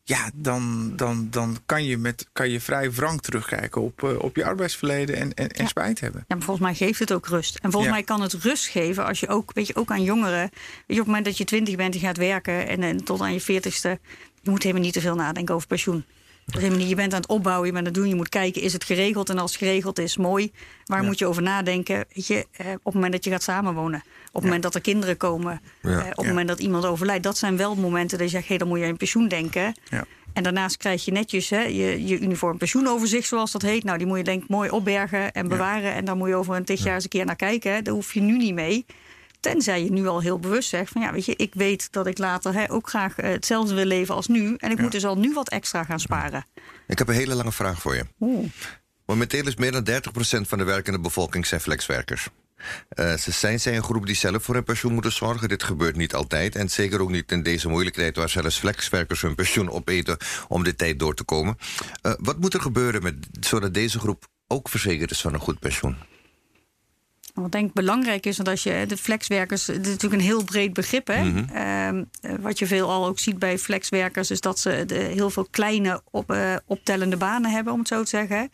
ja, 0.10 0.30
dan, 0.34 0.94
dan, 0.96 1.28
dan 1.30 1.58
kan, 1.66 1.84
je 1.84 1.98
met, 1.98 2.28
kan 2.34 2.50
je 2.50 2.60
vrij 2.60 2.92
wrang 2.92 3.22
terugkijken 3.22 3.82
op, 3.82 4.02
uh, 4.04 4.20
op 4.20 4.36
je 4.36 4.46
arbeidsverleden 4.46 5.16
en, 5.16 5.34
en, 5.34 5.50
en 5.50 5.68
spijt 5.68 6.00
hebben. 6.00 6.26
Ja, 6.28 6.36
maar 6.36 6.46
volgens 6.46 6.66
mij 6.66 6.76
geeft 6.76 7.00
het 7.00 7.14
ook 7.14 7.28
rust. 7.28 7.56
En 7.56 7.72
volgens 7.72 7.92
mij 7.92 8.04
kan 8.04 8.22
het 8.22 8.34
rust 8.34 8.68
geven 8.68 9.06
als 9.06 9.20
je 9.20 9.28
ook, 9.28 9.54
weet 9.54 9.68
je, 9.68 9.76
ook 9.76 9.92
aan 9.92 10.04
jongeren. 10.04 10.50
Weet 10.50 10.52
je, 10.86 10.94
op 10.94 10.98
het 10.98 11.06
moment 11.06 11.26
dat 11.26 11.38
je 11.38 11.44
twintig 11.44 11.76
bent 11.76 11.94
en 11.94 12.00
gaat 12.00 12.18
werken 12.18 12.68
en, 12.68 12.84
en 12.84 13.04
tot 13.04 13.22
aan 13.22 13.34
je 13.34 13.42
veertigste, 13.42 14.00
je 14.42 14.50
moet 14.50 14.64
helemaal 14.64 14.84
niet 14.84 14.94
te 14.94 15.02
veel 15.02 15.16
nadenken 15.16 15.56
over 15.56 15.68
pensioen. 15.68 16.06
Niet, 16.58 16.90
je 16.90 16.96
bent 16.96 17.14
aan 17.14 17.20
het 17.22 17.30
opbouwen, 17.30 17.66
je 17.68 17.74
bent 17.74 17.88
aan 17.88 17.92
het 17.94 18.02
doen. 18.02 18.10
Je 18.10 18.16
moet 18.16 18.30
kijken, 18.30 18.62
is 18.62 18.74
het 18.74 18.84
geregeld? 18.84 19.30
En 19.30 19.38
als 19.38 19.52
het 19.52 19.60
geregeld 19.60 20.00
is, 20.00 20.18
mooi. 20.18 20.52
Waar 20.86 21.04
moet 21.04 21.20
je 21.20 21.26
over 21.26 21.42
nadenken? 21.42 22.06
Weet 22.14 22.28
je, 22.28 22.46
eh, 22.52 22.68
op 22.70 22.84
het 22.84 22.94
moment 22.94 23.12
dat 23.12 23.24
je 23.24 23.30
gaat 23.30 23.44
samenwonen. 23.44 24.04
Op 24.28 24.34
het 24.34 24.44
moment 24.44 24.64
dat 24.64 24.76
er 24.76 24.82
kinderen 24.82 25.18
komen. 25.18 25.62
Eh, 25.82 25.98
op 25.98 26.18
het 26.18 26.28
moment 26.28 26.48
dat 26.48 26.60
iemand 26.60 26.86
overlijdt. 26.86 27.24
Dat 27.24 27.38
zijn 27.38 27.58
wel 27.58 27.76
momenten 27.76 28.18
dat 28.18 28.30
je 28.30 28.36
zegt, 28.36 28.48
hé, 28.48 28.58
dan 28.58 28.68
moet 28.68 28.80
je 28.80 28.86
aan 28.86 28.98
pensioen 28.98 29.28
denken. 29.28 29.74
En 30.34 30.44
daarnaast 30.44 30.78
krijg 30.78 31.06
je 31.06 31.12
netjes 31.12 31.50
hè, 31.50 31.62
je, 31.62 32.08
je 32.08 32.20
uniform 32.20 32.58
pensioenoverzicht, 32.58 33.28
zoals 33.28 33.52
dat 33.52 33.62
heet. 33.62 33.84
Nou, 33.84 33.98
die 33.98 34.08
moet 34.08 34.18
je 34.18 34.24
denk 34.24 34.44
ik 34.44 34.50
mooi 34.50 34.70
opbergen 34.70 35.32
en 35.32 35.48
bewaren. 35.48 35.94
En 35.94 36.06
dan 36.06 36.18
moet 36.18 36.28
je 36.28 36.36
over 36.36 36.56
een 36.56 36.66
tig 36.66 36.84
jaar 36.84 36.94
eens 36.94 37.04
een 37.04 37.10
keer 37.10 37.26
naar 37.26 37.36
kijken. 37.36 37.74
Hè. 37.74 37.82
Daar 37.82 37.94
hoef 37.94 38.14
je 38.14 38.22
nu 38.22 38.38
niet 38.38 38.54
mee. 38.54 38.86
Tenzij 39.40 39.84
je 39.84 39.92
nu 39.92 40.08
al 40.08 40.22
heel 40.22 40.40
bewust 40.40 40.70
zegt 40.70 40.92
van 40.92 41.02
ja, 41.02 41.12
weet 41.12 41.26
je, 41.26 41.36
ik 41.36 41.54
weet 41.54 41.92
dat 41.92 42.08
ik 42.08 42.18
later 42.18 42.54
hè, 42.54 42.72
ook 42.72 42.90
graag 42.90 43.18
eh, 43.18 43.30
hetzelfde 43.32 43.74
wil 43.74 43.86
leven 43.86 44.16
als 44.16 44.28
nu. 44.28 44.56
En 44.58 44.72
ik 44.72 44.82
moet 44.82 44.92
dus 44.92 45.06
al 45.06 45.18
nu 45.18 45.34
wat 45.34 45.50
extra 45.50 45.84
gaan 45.84 46.00
sparen. 46.00 46.46
Ik 46.88 46.98
heb 46.98 47.08
een 47.08 47.14
hele 47.14 47.36
lange 47.36 47.52
vraag 47.52 47.82
voor 47.82 47.96
je. 47.96 48.06
Oeh. 48.20 48.50
Momenteel 49.06 49.48
is 49.48 49.56
meer 49.56 49.72
dan 49.72 49.88
30% 49.88 50.48
van 50.48 50.58
de 50.58 50.64
werkende 50.64 51.00
bevolking 51.00 51.46
zijn 51.46 51.62
flexwerkers. 51.62 52.28
Uh, 52.96 53.14
ze 53.14 53.32
zijn, 53.32 53.60
zijn 53.60 53.76
een 53.76 53.84
groep 53.84 54.06
die 54.06 54.16
zelf 54.16 54.44
voor 54.44 54.56
hun 54.56 54.64
pensioen 54.64 54.94
moeten 54.94 55.12
zorgen. 55.12 55.50
Dit 55.50 55.64
gebeurt 55.64 55.96
niet 55.96 56.14
altijd. 56.14 56.56
En 56.56 56.70
zeker 56.70 57.02
ook 57.02 57.10
niet 57.10 57.32
in 57.32 57.44
deze 57.44 57.70
moeilijke 57.70 58.00
tijd 58.00 58.16
waar 58.16 58.30
zelfs 58.30 58.60
flexwerkers 58.60 59.22
hun 59.22 59.36
pensioen 59.36 59.70
opeten 59.70 60.18
om 60.48 60.64
de 60.64 60.76
tijd 60.76 61.00
door 61.00 61.16
te 61.16 61.24
komen. 61.24 61.58
Uh, 62.02 62.14
wat 62.18 62.40
moet 62.40 62.54
er 62.54 62.62
gebeuren 62.62 63.04
met, 63.04 63.16
zodat 63.40 63.74
deze 63.74 64.00
groep 64.00 64.28
ook 64.48 64.70
verzekerd 64.70 65.12
is 65.12 65.22
van 65.22 65.34
een 65.34 65.40
goed 65.40 65.60
pensioen? 65.60 65.96
Wat 67.42 67.56
ik 67.56 67.62
denk 67.62 67.74
belangrijk 67.74 68.26
is, 68.26 68.38
want 68.38 68.50
als 68.50 68.64
je 68.64 68.86
de 68.88 68.98
flexwerkers, 68.98 69.68
het 69.68 69.86
is 69.86 69.92
natuurlijk 69.92 70.22
een 70.22 70.28
heel 70.28 70.44
breed 70.44 70.74
begrip. 70.74 71.08
Hè? 71.08 71.24
Mm 71.24 71.48
-hmm. 71.52 72.06
uh, 72.22 72.32
wat 72.40 72.60
je 72.60 72.68
veelal 72.68 73.06
ook 73.06 73.20
ziet 73.20 73.40
bij 73.40 73.58
flexwerkers, 73.58 74.32
is 74.32 74.42
dat 74.42 74.60
ze 74.60 74.84
de, 74.86 74.96
heel 74.96 75.30
veel 75.30 75.48
kleine 75.52 76.02
op, 76.12 76.34
uh, 76.34 76.56
optellende 76.66 77.18
banen 77.18 77.52
hebben, 77.52 77.74
om 77.74 77.80
het 77.80 77.88
zo 77.88 78.04
te 78.04 78.10
zeggen. 78.10 78.50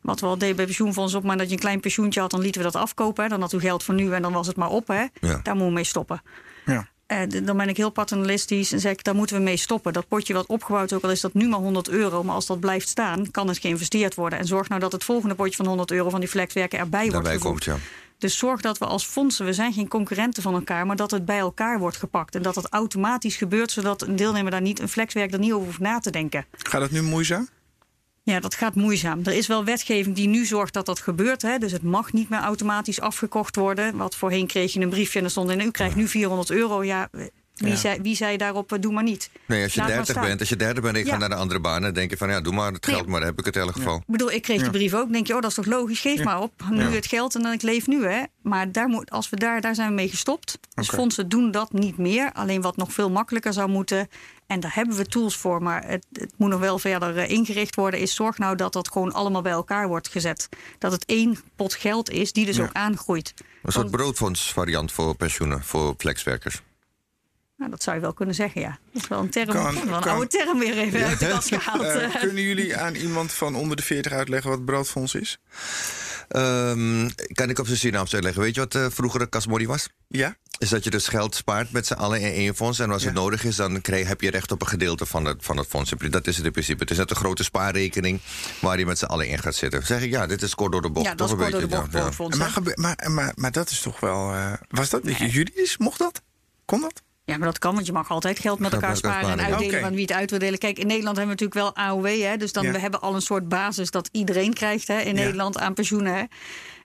Wat 0.00 0.20
we 0.20 0.26
al 0.26 0.38
deden 0.38 0.56
bij 0.56 0.64
pensioenfonds 0.64 1.14
op, 1.14 1.22
maar 1.22 1.36
dat 1.36 1.46
je 1.46 1.52
een 1.52 1.58
klein 1.58 1.80
pensioentje 1.80 2.20
had, 2.20 2.30
dan 2.30 2.40
lieten 2.40 2.62
we 2.62 2.70
dat 2.70 2.82
afkopen. 2.82 3.22
Hè? 3.24 3.30
Dan 3.30 3.40
had 3.40 3.52
u 3.52 3.60
geld 3.60 3.82
voor 3.82 3.94
nu 3.94 4.12
en 4.12 4.22
dan 4.22 4.32
was 4.32 4.46
het 4.46 4.56
maar 4.56 4.70
op. 4.70 4.88
Hè? 4.88 5.00
Ja. 5.00 5.10
Daar 5.20 5.54
moeten 5.54 5.66
we 5.66 5.72
mee 5.72 5.84
stoppen. 5.84 6.22
Ja. 6.64 6.88
Uh, 7.08 7.44
dan 7.44 7.56
ben 7.56 7.68
ik 7.68 7.76
heel 7.76 7.90
paternalistisch 7.90 8.72
en 8.72 8.80
zeg 8.80 8.92
ik, 8.92 9.04
daar 9.04 9.14
moeten 9.14 9.36
we 9.36 9.42
mee 9.42 9.56
stoppen. 9.56 9.92
Dat 9.92 10.08
potje 10.08 10.34
wat 10.34 10.46
opgebouwd, 10.46 10.92
ook 10.92 11.02
al 11.02 11.10
is 11.10 11.20
dat 11.20 11.34
nu 11.34 11.48
maar 11.48 11.58
100 11.58 11.88
euro, 11.88 12.22
maar 12.22 12.34
als 12.34 12.46
dat 12.46 12.60
blijft 12.60 12.88
staan, 12.88 13.30
kan 13.30 13.48
het 13.48 13.58
geïnvesteerd 13.58 14.14
worden. 14.14 14.38
En 14.38 14.46
zorg 14.46 14.68
nou 14.68 14.80
dat 14.80 14.92
het 14.92 15.04
volgende 15.04 15.34
potje 15.34 15.56
van 15.56 15.66
100 15.66 15.90
euro 15.90 16.10
van 16.10 16.20
die 16.20 16.28
flexwerken 16.28 16.78
erbij 16.78 17.10
wordt 17.10 17.28
gevoegd. 17.28 17.44
Komt, 17.44 17.64
ja. 17.64 17.76
Dus 18.24 18.38
zorg 18.38 18.60
dat 18.60 18.78
we 18.78 18.86
als 18.86 19.04
fondsen, 19.04 19.44
we 19.44 19.52
zijn 19.52 19.72
geen 19.72 19.88
concurrenten 19.88 20.42
van 20.42 20.54
elkaar, 20.54 20.86
maar 20.86 20.96
dat 20.96 21.10
het 21.10 21.24
bij 21.24 21.38
elkaar 21.38 21.78
wordt 21.78 21.96
gepakt. 21.96 22.34
En 22.34 22.42
dat 22.42 22.54
het 22.54 22.68
automatisch 22.68 23.36
gebeurt, 23.36 23.70
zodat 23.70 24.02
een 24.02 24.16
deelnemer 24.16 24.50
daar 24.50 24.60
niet, 24.60 24.80
een 24.80 24.88
flexwerk 24.88 25.32
er 25.32 25.38
niet 25.38 25.52
over 25.52 25.66
hoeft 25.66 25.78
na 25.78 25.98
te 25.98 26.10
denken. 26.10 26.46
Gaat 26.52 26.80
het 26.80 26.90
nu 26.90 27.02
moeizaam? 27.02 27.48
Ja, 28.22 28.40
dat 28.40 28.54
gaat 28.54 28.74
moeizaam. 28.74 29.20
Er 29.24 29.32
is 29.32 29.46
wel 29.46 29.64
wetgeving 29.64 30.16
die 30.16 30.28
nu 30.28 30.44
zorgt 30.44 30.72
dat 30.72 30.86
dat 30.86 31.00
gebeurt. 31.00 31.42
Hè. 31.42 31.58
Dus 31.58 31.72
het 31.72 31.82
mag 31.82 32.12
niet 32.12 32.28
meer 32.28 32.40
automatisch 32.40 33.00
afgekocht 33.00 33.56
worden. 33.56 33.96
Wat 33.96 34.16
voorheen 34.16 34.46
kreeg 34.46 34.72
je 34.72 34.80
een 34.80 34.88
briefje 34.88 35.18
en 35.18 35.24
er 35.24 35.30
stond 35.30 35.50
in... 35.50 35.60
u 35.60 35.70
krijgt 35.70 35.96
nu 35.96 36.08
400 36.08 36.50
euro. 36.50 36.84
Ja, 36.84 37.08
wie, 37.54 37.68
ja. 37.68 37.76
zei, 37.76 38.00
wie 38.02 38.16
zei 38.16 38.36
daarop, 38.36 38.72
eh, 38.72 38.80
doe 38.80 38.92
maar 38.92 39.02
niet. 39.02 39.30
Nee, 39.46 39.62
als 39.62 39.74
je 39.74 39.80
Laat 39.80 39.88
30 39.88 40.20
bent, 40.20 40.40
als 40.40 40.48
je 40.48 40.56
30 40.56 40.82
bent 40.82 40.94
en 40.94 41.00
ik 41.00 41.06
ja. 41.06 41.12
ga 41.12 41.18
naar 41.18 41.28
de 41.28 41.34
andere 41.34 41.60
baan... 41.60 41.82
dan 41.82 41.92
denk 41.92 42.10
je 42.10 42.16
van, 42.16 42.28
ja, 42.28 42.40
doe 42.40 42.52
maar 42.52 42.72
het 42.72 42.86
geld, 42.86 43.00
nee. 43.00 43.10
maar 43.10 43.20
dan 43.20 43.28
heb 43.28 43.38
ik 43.38 43.44
het 43.44 43.56
in 43.56 43.62
elk 43.62 43.74
geval. 43.74 43.96
Ik 43.96 44.02
bedoel, 44.06 44.30
ik 44.30 44.42
kreeg 44.42 44.60
die 44.60 44.70
brief 44.70 44.94
ook. 44.94 45.12
denk 45.12 45.26
je, 45.26 45.34
oh, 45.34 45.40
dat 45.40 45.50
is 45.50 45.56
toch 45.56 45.66
logisch, 45.66 46.00
geef 46.00 46.24
maar 46.24 46.40
op. 46.40 46.52
Nu 46.70 46.82
het 46.82 47.06
geld 47.06 47.34
en 47.34 47.42
dan 47.42 47.52
ik 47.52 47.62
leef 47.62 47.86
nu, 47.86 48.06
hè. 48.06 48.22
Maar 48.42 48.72
daar, 48.72 48.88
moet, 48.88 49.10
als 49.10 49.30
we 49.30 49.36
daar, 49.36 49.60
daar 49.60 49.74
zijn 49.74 49.88
we 49.88 49.94
mee 49.94 50.08
gestopt. 50.08 50.58
Dus 50.74 50.86
okay. 50.86 50.98
fondsen 50.98 51.28
doen 51.28 51.50
dat 51.50 51.72
niet 51.72 51.98
meer. 51.98 52.32
Alleen 52.32 52.60
wat 52.60 52.76
nog 52.76 52.92
veel 52.92 53.10
makkelijker 53.10 53.52
zou 53.52 53.68
moeten... 53.68 54.08
en 54.46 54.60
daar 54.60 54.74
hebben 54.74 54.96
we 54.96 55.06
tools 55.06 55.36
voor, 55.36 55.62
maar 55.62 55.86
het, 55.86 56.06
het 56.12 56.32
moet 56.36 56.50
nog 56.50 56.60
wel 56.60 56.78
verder 56.78 57.16
uh, 57.16 57.28
ingericht 57.28 57.74
worden... 57.74 58.00
is 58.00 58.14
zorg 58.14 58.38
nou 58.38 58.56
dat 58.56 58.72
dat 58.72 58.90
gewoon 58.90 59.12
allemaal 59.12 59.42
bij 59.42 59.52
elkaar 59.52 59.88
wordt 59.88 60.08
gezet. 60.08 60.48
Dat 60.78 60.92
het 60.92 61.04
één 61.04 61.38
pot 61.56 61.74
geld 61.74 62.10
is 62.10 62.32
die 62.32 62.46
dus 62.46 62.60
ook 62.60 62.72
aangroeit. 62.72 63.34
Een 63.62 63.72
soort 63.72 63.90
broodfondsvariant 63.90 64.92
voor 64.92 65.16
pensioenen, 65.16 65.64
voor 65.64 65.94
flexwerkers. 65.98 66.62
Nou, 67.64 67.76
dat 67.76 67.84
zou 67.84 67.96
je 67.96 68.02
wel 68.02 68.12
kunnen 68.12 68.34
zeggen, 68.34 68.60
ja. 68.60 68.78
Dat 68.92 69.02
is 69.02 69.08
wel 69.08 69.20
een 69.20 69.30
term, 69.30 69.46
kan, 69.46 69.62
wel 69.62 69.94
een 69.94 70.00
kan, 70.00 70.12
oude 70.12 70.26
term 70.26 70.58
weer 70.58 70.78
even 70.78 70.98
ja. 70.98 71.06
uit 71.06 71.18
de 71.18 71.28
kast 71.28 71.48
gehaald. 71.48 71.82
Uh, 71.84 72.16
kunnen 72.20 72.42
jullie 72.42 72.76
aan 72.76 72.94
iemand 72.94 73.32
van 73.32 73.54
onder 73.54 73.76
de 73.76 73.82
40 73.82 74.12
uitleggen 74.12 74.50
wat 74.50 74.64
broodfonds 74.64 75.14
is? 75.14 75.38
Um, 76.28 77.10
kan 77.32 77.50
ik 77.50 77.58
op 77.58 77.66
zijn 77.66 77.78
Surinaams 77.78 78.14
uitleggen. 78.14 78.42
Weet 78.42 78.54
je 78.54 78.60
wat 78.60 78.74
uh, 78.74 78.86
vroeger 78.88 79.20
een 79.20 79.28
kasmodi 79.28 79.66
was? 79.66 79.88
Ja. 80.08 80.36
Is 80.58 80.68
dat 80.68 80.84
je 80.84 80.90
dus 80.90 81.08
geld 81.08 81.34
spaart 81.34 81.72
met 81.72 81.86
z'n 81.86 81.92
allen 81.92 82.20
in 82.20 82.32
één 82.32 82.54
fonds. 82.54 82.78
En 82.78 82.90
als 82.90 83.02
ja. 83.02 83.08
het 83.08 83.16
nodig 83.16 83.44
is, 83.44 83.56
dan 83.56 83.80
krijg, 83.80 84.08
heb 84.08 84.20
je 84.20 84.30
recht 84.30 84.52
op 84.52 84.60
een 84.60 84.68
gedeelte 84.68 85.06
van 85.06 85.24
het, 85.24 85.44
van 85.44 85.56
het 85.56 85.66
fonds. 85.66 85.92
Dat 86.10 86.26
is 86.26 86.36
het 86.36 86.46
in 86.46 86.52
principe. 86.52 86.82
Het 86.82 86.90
is 86.90 86.96
net 86.96 87.10
een 87.10 87.16
grote 87.16 87.44
spaarrekening 87.44 88.20
waar 88.60 88.78
je 88.78 88.86
met 88.86 88.98
z'n 88.98 89.04
allen 89.04 89.28
in 89.28 89.38
gaat 89.38 89.54
zitten. 89.54 89.78
Dan 89.78 89.88
zeg 89.88 90.02
ik, 90.02 90.10
ja, 90.10 90.26
dit 90.26 90.42
is 90.42 90.54
kort 90.54 90.72
door 90.72 90.82
de 90.82 90.90
bocht. 90.90 91.06
Ja, 91.06 91.14
dat 91.14 91.28
is 91.28 91.36
kort 91.36 91.50
door 91.50 91.60
de 91.60 91.66
bocht. 91.66 91.92
Ja. 91.92 92.12
Fonds, 92.12 92.38
maar, 92.38 92.52
maar, 92.74 93.10
maar, 93.10 93.32
maar, 93.34 93.52
dat 93.52 93.70
is 93.70 93.80
toch 93.80 94.00
wel... 94.00 94.34
Uh, 94.34 94.52
was 94.68 94.90
dat 94.90 95.02
nee. 95.02 95.30
juridisch? 95.30 95.76
Mocht 95.76 95.98
dat? 95.98 96.22
Kon 96.64 96.80
dat? 96.80 97.02
Ja, 97.26 97.36
maar 97.36 97.46
dat 97.48 97.58
kan, 97.58 97.74
want 97.74 97.86
je 97.86 97.92
mag 97.92 98.10
altijd 98.10 98.38
geld 98.38 98.58
met 98.58 98.72
elkaar 98.72 98.96
sparen 98.96 99.30
en 99.30 99.40
uitdelen 99.40 99.66
okay. 99.66 99.80
van 99.80 99.92
wie 99.92 100.02
het 100.02 100.12
uit 100.12 100.30
wil 100.30 100.38
delen. 100.38 100.58
Kijk, 100.58 100.78
in 100.78 100.86
Nederland 100.86 101.16
hebben 101.16 101.36
we 101.36 101.42
natuurlijk 101.42 101.76
wel 101.76 101.86
AOW, 101.86 102.22
hè, 102.22 102.36
dus 102.36 102.52
dan 102.52 102.64
ja. 102.64 102.72
we 102.72 102.78
hebben 102.78 103.00
al 103.00 103.14
een 103.14 103.22
soort 103.22 103.48
basis 103.48 103.90
dat 103.90 104.08
iedereen 104.12 104.54
krijgt 104.54 104.88
hè, 104.88 105.00
in 105.00 105.16
ja. 105.16 105.22
Nederland 105.22 105.58
aan 105.58 105.74
pensioenen. 105.74 106.14
Hè. 106.14 106.22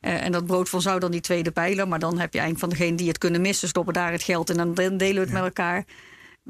Uh, 0.02 0.23
en 0.23 0.32
dat 0.32 0.45
broodfonds 0.45 0.86
zou 0.86 0.99
dan 0.99 1.12
die 1.12 1.21
tweede 1.21 1.52
pijler, 1.52 1.88
maar 1.88 1.99
dan 1.99 2.19
heb 2.19 2.34
je 2.34 2.39
eind 2.39 2.60
van 2.60 2.69
degene 2.69 2.95
die 2.95 3.08
het 3.08 3.17
kunnen 3.17 3.41
missen, 3.41 3.67
stoppen 3.67 3.93
daar 3.93 4.12
het 4.12 4.23
geld 4.23 4.49
en 4.49 4.58
dan 4.58 4.73
delen 4.73 4.97
we 4.97 5.19
het 5.19 5.30
ja. 5.30 5.34
met 5.34 5.43
elkaar. 5.43 5.86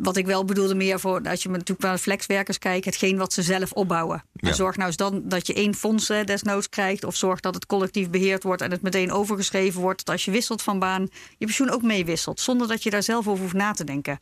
Wat 0.02 0.18
ik 0.18 0.26
wel 0.26 0.46
bedoelde 0.46 0.76
meer 0.76 1.00
voor, 1.00 1.22
als 1.30 1.44
je 1.44 1.50
natuurlijk 1.50 1.82
naar 1.82 1.94
de 1.94 2.02
flexwerkers 2.02 2.58
kijkt, 2.58 2.86
hetgeen 2.86 3.18
wat 3.18 3.34
ze 3.34 3.42
zelf 3.42 3.72
opbouwen. 3.72 4.24
Ja. 4.34 4.54
Zorg 4.54 4.76
nou 4.76 4.88
eens 4.88 4.98
dan 4.98 5.22
dat 5.26 5.48
je 5.48 5.54
één 5.54 5.76
fonds 5.76 6.08
desnoods 6.08 6.70
krijgt. 6.70 7.04
Of 7.04 7.16
zorg 7.16 7.40
dat 7.40 7.56
het 7.56 7.66
collectief 7.66 8.10
beheerd 8.10 8.44
wordt 8.44 8.62
en 8.62 8.72
het 8.72 8.82
meteen 8.82 9.12
overgeschreven 9.12 9.82
wordt. 9.82 10.06
Dat 10.06 10.16
als 10.16 10.26
je 10.26 10.32
wisselt 10.32 10.62
van 10.62 10.80
baan, 10.80 11.10
je 11.38 11.46
pensioen 11.46 11.70
ook 11.70 11.82
meewisselt. 11.82 12.40
Zonder 12.40 12.68
dat 12.68 12.84
je 12.84 12.90
daar 12.90 13.04
zelf 13.04 13.28
over 13.28 13.42
hoeft 13.42 13.54
na 13.54 13.72
te 13.72 13.84
denken. 13.84 14.20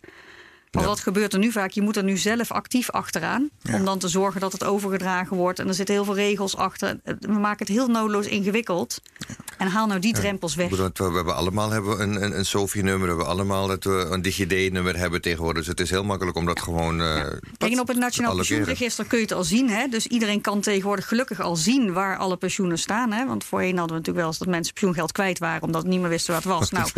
Maar 0.71 0.83
ja. 0.83 0.89
wat 0.89 0.99
gebeurt 0.99 1.33
er 1.33 1.39
nu 1.39 1.51
vaak? 1.51 1.71
Je 1.71 1.81
moet 1.81 1.97
er 1.97 2.03
nu 2.03 2.17
zelf 2.17 2.51
actief 2.51 2.89
achteraan. 2.89 3.49
Ja. 3.61 3.75
Om 3.75 3.85
dan 3.85 3.99
te 3.99 4.07
zorgen 4.07 4.41
dat 4.41 4.51
het 4.51 4.63
overgedragen 4.63 5.37
wordt. 5.37 5.59
En 5.59 5.67
er 5.67 5.73
zitten 5.73 5.95
heel 5.95 6.03
veel 6.03 6.15
regels 6.15 6.55
achter. 6.55 6.99
We 7.19 7.31
maken 7.31 7.65
het 7.65 7.75
heel 7.75 7.87
nodeloos 7.87 8.25
ingewikkeld. 8.25 9.01
Ja. 9.17 9.35
En 9.57 9.67
haal 9.67 9.87
nou 9.87 9.99
die 9.99 10.13
drempels 10.13 10.55
weg. 10.55 10.69
We 10.69 10.91
hebben 11.03 11.35
allemaal 11.35 11.69
hebben 11.69 12.01
een, 12.01 12.23
een, 12.23 12.37
een 12.37 12.45
SOFI-nummer. 12.45 13.01
We 13.01 13.07
hebben 13.07 13.27
allemaal 13.27 13.67
dat 13.67 13.83
we 13.83 14.07
een 14.11 14.21
DigiD-nummer 14.21 14.97
hebben 14.97 15.21
tegenwoordig. 15.21 15.57
Dus 15.57 15.67
het 15.67 15.79
is 15.79 15.89
heel 15.89 16.03
makkelijk 16.03 16.37
om 16.37 16.45
dat 16.45 16.61
gewoon. 16.61 16.99
Uh, 16.99 17.17
en 17.57 17.79
op 17.79 17.87
het 17.87 17.97
Nationaal 17.97 18.35
Pensioenregister 18.35 19.05
kun 19.05 19.17
je 19.17 19.23
het 19.23 19.33
al 19.33 19.43
zien. 19.43 19.69
Hè? 19.69 19.87
Dus 19.87 20.07
iedereen 20.07 20.41
kan 20.41 20.61
tegenwoordig 20.61 21.07
gelukkig 21.07 21.39
al 21.39 21.55
zien 21.55 21.93
waar 21.93 22.17
alle 22.17 22.37
pensioenen 22.37 22.79
staan. 22.79 23.11
Hè? 23.11 23.25
Want 23.25 23.43
voorheen 23.43 23.77
hadden 23.77 23.87
we 23.87 23.93
natuurlijk 23.93 24.17
wel 24.17 24.27
eens 24.27 24.37
dat 24.37 24.47
mensen 24.47 24.73
pensioengeld 24.73 25.11
kwijt 25.11 25.39
waren. 25.39 25.61
omdat 25.61 25.81
het 25.81 25.91
niet 25.91 25.99
meer 25.99 26.09
wisten 26.09 26.33
wat 26.33 26.43
het 26.43 26.53
was. 26.53 26.65
Nou, 26.77 26.89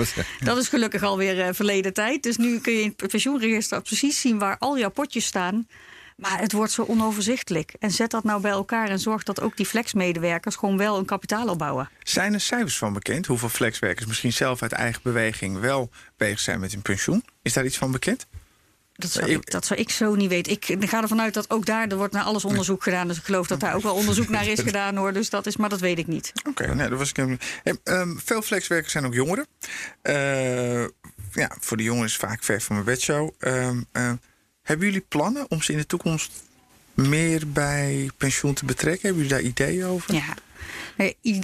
dat 0.44 0.58
is 0.58 0.68
gelukkig 0.68 1.04
alweer 1.04 1.38
uh, 1.38 1.48
verleden 1.52 1.94
tijd. 1.94 2.24
Dus 2.24 2.38
nu 2.38 2.60
kun 2.60 2.74
je 2.74 2.82
in 2.82 2.94
het 2.98 3.12
pensioenregister 3.12 3.59
precies 3.68 4.22
zien 4.22 4.40
waar 4.40 4.58
al 4.60 4.78
jouw 4.78 4.90
potjes 4.90 5.26
staan. 5.26 5.68
Maar 6.16 6.40
het 6.40 6.52
wordt 6.52 6.72
zo 6.72 6.84
onoverzichtelijk. 6.84 7.74
En 7.80 7.92
zet 7.92 8.12
dat 8.12 8.24
nou 8.24 8.42
bij 8.42 8.52
elkaar 8.52 8.90
en 8.90 9.00
zorg 9.00 9.24
dat 9.24 9.42
ook 9.42 9.58
die 9.58 9.66
flexmedewerkers 9.66 10.56
gewoon 10.56 10.78
wel 10.78 10.98
een 10.98 11.06
kapitaal 11.06 11.48
opbouwen. 11.48 11.90
Zijn 12.04 12.34
er 12.34 12.42
cijfers 12.42 12.78
van 12.78 12.94
bekend? 12.94 13.26
Hoeveel 13.26 13.50
flexwerkers 13.50 14.06
misschien 14.06 14.34
zelf 14.34 14.62
uit 14.62 14.72
eigen 14.72 15.02
beweging 15.04 15.60
wel 15.60 15.90
bezig 16.18 16.40
zijn 16.40 16.60
met 16.60 16.72
hun 16.72 16.82
pensioen? 16.82 17.24
Is 17.42 17.54
daar 17.54 17.66
iets 17.66 17.78
van 17.78 17.92
bekend? 17.92 18.28
Dat 19.00 19.12
zou, 19.12 19.32
ik, 19.32 19.52
dat 19.52 19.66
zou 19.66 19.80
ik 19.80 19.90
zo 19.90 20.16
niet 20.16 20.30
weten. 20.30 20.52
Ik 20.52 20.90
ga 20.90 21.02
ervan 21.02 21.22
uit 21.22 21.34
dat 21.34 21.50
ook 21.50 21.66
daar, 21.66 21.88
er 21.88 21.98
wordt 21.98 22.14
naar 22.14 22.24
alles 22.24 22.46
onderzoek 22.46 22.84
gedaan. 22.84 23.08
Dus 23.08 23.18
ik 23.18 23.24
geloof 23.24 23.48
dat 23.48 23.60
daar 23.60 23.76
ook 23.76 23.82
wel 23.82 23.96
onderzoek 23.96 24.30
naar 24.30 24.48
is 24.48 24.60
gedaan 24.70 24.96
hoor. 24.96 25.14
Dus 25.14 25.30
dat 25.30 25.46
is, 25.46 25.58
maar 25.58 25.70
dat 25.70 25.80
weet 25.80 25.98
ik 25.98 26.08
niet. 26.08 26.32
Oké, 26.40 26.64
okay, 26.64 26.76
nee, 26.76 26.90
dat 26.90 26.98
was 26.98 27.12
ik. 27.12 27.42
Hey, 27.64 27.78
um, 27.84 28.20
veel 28.24 28.42
flexwerkers 28.42 28.92
zijn 28.92 29.06
ook 29.06 29.14
jongeren. 29.14 29.48
Uh, 30.04 30.86
ja, 31.32 31.52
voor 31.60 31.78
de 31.78 31.84
jongens 31.84 32.18
vaak 32.18 32.44
ver 32.44 32.62
van 32.62 32.76
mijn 32.76 32.88
bedshow. 32.88 33.30
Um, 33.40 33.86
uh, 33.94 34.12
hebben 34.62 34.86
jullie 34.86 35.06
plannen 35.08 35.52
om 35.52 35.62
ze 35.62 35.72
in 35.72 35.78
de 35.78 35.86
toekomst 35.86 36.32
meer 36.94 37.48
bij 37.48 38.10
pensioen 38.18 38.54
te 38.54 38.66
betrekken? 38.66 39.02
Hebben 39.02 39.28
jullie 39.28 39.38
daar 39.38 39.52
ideeën 39.52 39.86
over? 39.86 40.14
Ja. 40.14 40.34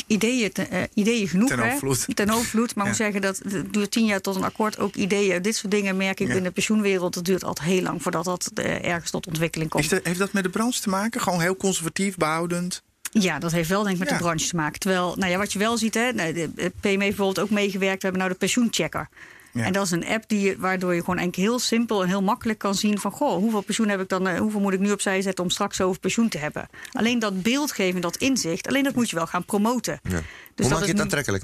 Ideeën, 0.08 0.52
uh, 0.72 0.82
ideeën 0.94 1.28
genoeg. 1.28 1.50
Ten 1.50 1.60
overvloed. 1.60 2.06
Hè? 2.08 2.14
Ten 2.14 2.30
overvloed. 2.30 2.76
Maar 2.76 2.84
ja. 2.84 2.90
moet 2.90 3.00
zeggen 3.00 3.22
dat 3.22 3.38
het 3.38 3.74
duurt 3.74 3.92
tien 3.92 4.06
jaar 4.06 4.22
tot 4.22 4.36
een 4.36 4.44
akkoord. 4.44 4.80
Ook 4.80 4.96
ideeën. 4.96 5.42
Dit 5.42 5.56
soort 5.56 5.72
dingen 5.72 5.98
merk 5.98 6.20
ik 6.20 6.28
ja. 6.28 6.34
in 6.34 6.44
de 6.44 6.52
pensioenwereld. 6.52 7.14
Dat 7.14 7.26
duurt 7.26 7.44
altijd 7.44 7.68
heel 7.68 7.82
lang 7.82 8.02
voordat 8.02 8.26
dat 8.26 8.52
uh, 8.56 8.86
ergens 8.86 9.12
tot 9.12 9.28
ontwikkeling 9.28 9.70
komt. 9.70 9.90
Dat, 9.90 10.04
heeft 10.04 10.20
dat 10.20 10.34
met 10.34 10.44
de 10.44 10.50
branche 10.50 10.82
te 10.82 10.90
maken? 10.90 11.22
Gewoon 11.22 11.42
heel 11.42 11.58
conservatief, 11.58 12.18
behoudend? 12.18 12.84
Ja, 13.12 13.40
dat 13.40 13.52
heeft 13.52 13.70
wel 13.70 13.84
denk 13.84 13.94
ik 13.94 14.00
met 14.00 14.10
ja. 14.10 14.18
de 14.18 14.24
branche 14.24 14.48
te 14.48 14.56
maken. 14.56 14.80
Terwijl, 14.80 15.16
nou 15.16 15.32
ja, 15.32 15.38
wat 15.38 15.54
je 15.54 15.60
wel 15.60 15.78
ziet, 15.78 15.94
hè, 15.94 16.14
de 16.14 16.50
PM 16.56 16.88
heeft 16.88 17.00
bijvoorbeeld 17.00 17.40
ook 17.40 17.50
meegewerkt. 17.50 18.02
We 18.02 18.08
hebben 18.08 18.20
nou 18.20 18.32
de 18.32 18.38
pensioenchecker. 18.38 19.10
Ja. 19.56 19.64
En 19.64 19.74
dat 19.74 19.86
is 19.86 19.92
een 19.92 20.06
app 20.06 20.24
die, 20.28 20.58
waardoor 20.58 20.94
je 20.94 21.00
gewoon 21.00 21.18
eigenlijk 21.18 21.50
heel 21.50 21.60
simpel 21.60 22.02
en 22.02 22.08
heel 22.08 22.22
makkelijk 22.22 22.60
kan 22.60 22.76
zien 22.76 23.00
van 23.00 23.12
goh, 23.12 23.36
hoeveel 23.38 23.62
pensioen 23.62 23.90
heb 23.90 24.00
ik 24.00 24.10
dan, 24.10 24.28
uh, 24.28 24.38
hoeveel 24.38 24.60
moet 24.60 24.74
ik 24.74 24.80
nu 24.80 24.92
opzij 24.92 25.22
zetten 25.22 25.44
om 25.44 25.50
straks 25.50 25.82
over 25.82 26.00
pensioen 26.00 26.30
te 26.30 26.38
hebben. 26.38 26.68
Alleen 26.92 27.20
dat 27.20 27.42
beeldgeven, 27.42 28.02
dat 28.02 28.18
inzicht, 28.18 28.68
alleen 28.68 28.84
dat 28.84 28.96
moet 28.96 29.10
je 29.10 29.16
wel 29.16 29.28
gaan 29.28 29.46
promoten. 29.46 30.00
Ja. 30.04 30.22
Dus 30.56 30.66
hoe 30.66 30.76
maak 30.76 30.86
je 30.86 30.92
het 30.92 31.02
aantrekkelijk? 31.02 31.44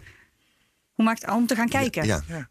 Hoe 0.93 1.05
maakt 1.05 1.29
om 1.29 1.47
te 1.47 1.55
gaan 1.55 1.69
kijken? 1.69 2.05
Ja. 2.05 2.49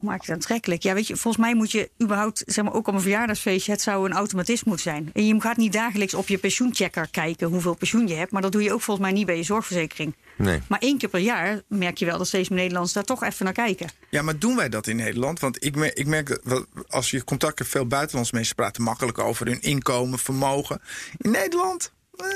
Ja. 0.00 0.06
Hoe 0.06 0.08
maak 0.10 0.20
je 0.20 0.26
het 0.26 0.34
aantrekkelijk? 0.34 0.82
Ja, 0.82 0.94
weet 0.94 1.06
je, 1.06 1.16
volgens 1.16 1.44
mij 1.44 1.54
moet 1.54 1.70
je 1.70 1.90
überhaupt, 2.02 2.42
zeg 2.46 2.64
maar, 2.64 2.74
ook 2.74 2.88
op 2.88 2.94
een 2.94 3.00
verjaardagsfeestje, 3.00 3.72
het 3.72 3.80
zou 3.80 4.06
een 4.06 4.16
automatisme 4.16 4.68
moeten 4.68 4.92
zijn. 4.92 5.10
En 5.12 5.26
je 5.26 5.40
gaat 5.40 5.56
niet 5.56 5.72
dagelijks 5.72 6.14
op 6.14 6.28
je 6.28 6.38
pensioenchecker 6.38 7.08
kijken 7.10 7.48
hoeveel 7.48 7.74
pensioen 7.74 8.08
je 8.08 8.14
hebt, 8.14 8.32
maar 8.32 8.42
dat 8.42 8.52
doe 8.52 8.62
je 8.62 8.72
ook 8.72 8.80
volgens 8.80 9.06
mij 9.06 9.16
niet 9.16 9.26
bij 9.26 9.36
je 9.36 9.42
zorgverzekering. 9.42 10.14
Nee. 10.36 10.60
Maar 10.68 10.78
één 10.78 10.98
keer 10.98 11.08
per 11.08 11.20
jaar 11.20 11.62
merk 11.68 11.98
je 11.98 12.06
wel 12.06 12.18
dat 12.18 12.26
steeds 12.26 12.48
meer 12.48 12.58
Nederlanders 12.58 12.94
daar 12.94 13.04
toch 13.04 13.22
even 13.22 13.44
naar 13.44 13.54
kijken. 13.54 13.90
Ja, 14.10 14.22
maar 14.22 14.38
doen 14.38 14.56
wij 14.56 14.68
dat 14.68 14.86
in 14.86 14.96
Nederland? 14.96 15.40
Want 15.40 15.64
ik 15.64 15.76
merk, 15.76 15.98
ik 15.98 16.06
merk 16.06 16.40
dat 16.44 16.66
als 16.88 17.10
je 17.10 17.24
contact 17.24 17.58
hebt, 17.58 17.70
veel 17.70 17.86
buitenlandse 17.86 18.34
mensen 18.34 18.54
praten 18.54 18.82
makkelijk 18.82 19.18
over 19.18 19.46
hun 19.46 19.60
inkomen, 19.60 20.18
vermogen. 20.18 20.80
In 21.16 21.30
Nederland. 21.30 21.92
Eh. 22.16 22.26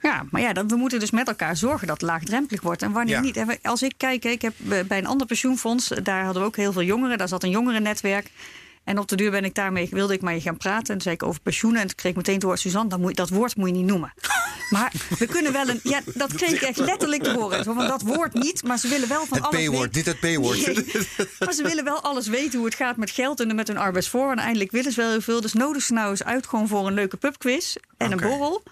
Ja, 0.00 0.24
maar 0.30 0.40
ja, 0.40 0.52
dan, 0.52 0.68
we 0.68 0.76
moeten 0.76 1.00
dus 1.00 1.10
met 1.10 1.28
elkaar 1.28 1.56
zorgen 1.56 1.86
dat 1.86 2.00
het 2.00 2.10
laagdrempelig 2.10 2.60
wordt. 2.60 2.82
En 2.82 2.92
wanneer 2.92 3.14
ja. 3.14 3.20
niet? 3.44 3.58
Als 3.62 3.82
ik 3.82 3.94
kijk, 3.96 4.24
ik 4.24 4.42
heb 4.42 4.54
bij 4.86 4.98
een 4.98 5.06
ander 5.06 5.26
pensioenfonds, 5.26 5.88
daar 6.02 6.24
hadden 6.24 6.42
we 6.42 6.48
ook 6.48 6.56
heel 6.56 6.72
veel 6.72 6.82
jongeren. 6.82 7.18
Daar 7.18 7.28
zat 7.28 7.42
een 7.42 7.50
jongerennetwerk. 7.50 8.30
En 8.84 8.98
op 8.98 9.08
de 9.08 9.16
duur 9.16 9.30
ben 9.30 9.44
ik 9.44 9.54
daarmee, 9.54 9.88
wilde 9.90 10.14
ik 10.14 10.20
maar 10.20 10.34
je 10.34 10.40
gaan 10.40 10.56
praten. 10.56 10.78
En 10.78 10.92
toen 10.92 11.00
zei 11.00 11.14
ik 11.14 11.22
over 11.22 11.40
pensioenen. 11.40 11.80
En 11.80 11.86
toen 11.86 11.96
kreeg 11.96 12.10
ik 12.10 12.16
meteen 12.16 12.34
het 12.34 12.42
woord 12.42 12.60
Suzanne, 12.60 12.88
dat, 12.88 12.98
moet, 12.98 13.16
dat 13.16 13.28
woord 13.28 13.56
moet 13.56 13.68
je 13.68 13.74
niet 13.74 13.86
noemen. 13.86 14.12
Maar 14.70 14.92
we 15.18 15.26
kunnen 15.26 15.52
wel 15.52 15.68
een. 15.68 15.80
Ja, 15.82 16.00
dat 16.14 16.34
kreeg 16.34 16.50
ik 16.50 16.60
echt 16.60 16.78
letterlijk 16.78 17.22
te 17.22 17.30
horen. 17.30 17.64
Van 17.64 17.76
dat 17.76 18.02
woord 18.02 18.34
niet, 18.34 18.62
maar 18.62 18.78
ze 18.78 18.88
willen 18.88 19.08
wel 19.08 19.26
van 19.26 19.36
Het 19.36 19.46
alles. 19.46 19.66
P-woord, 19.66 19.94
weten. 19.94 20.12
niet 20.12 20.22
het 20.22 20.36
P-woord. 20.36 20.66
Nee, 20.66 21.28
maar 21.38 21.52
ze 21.52 21.62
willen 21.62 21.84
wel 21.84 22.00
alles 22.00 22.26
weten 22.26 22.58
hoe 22.58 22.66
het 22.66 22.76
gaat 22.76 22.96
met 22.96 23.10
geld 23.10 23.40
en 23.40 23.54
met 23.54 23.68
hun 23.68 23.76
arbeidsvoor. 23.76 24.30
En 24.30 24.38
eindelijk 24.38 24.70
willen 24.70 24.92
ze 24.92 25.00
wel 25.00 25.10
heel 25.10 25.20
veel. 25.20 25.40
Dus 25.40 25.52
nodig 25.52 25.82
ze 25.82 25.92
nou 25.92 26.10
eens 26.10 26.24
uit 26.24 26.46
gewoon 26.46 26.68
voor 26.68 26.86
een 26.86 26.94
leuke 26.94 27.16
pubquiz 27.16 27.76
en 27.96 28.12
een 28.12 28.20
borrel. 28.20 28.62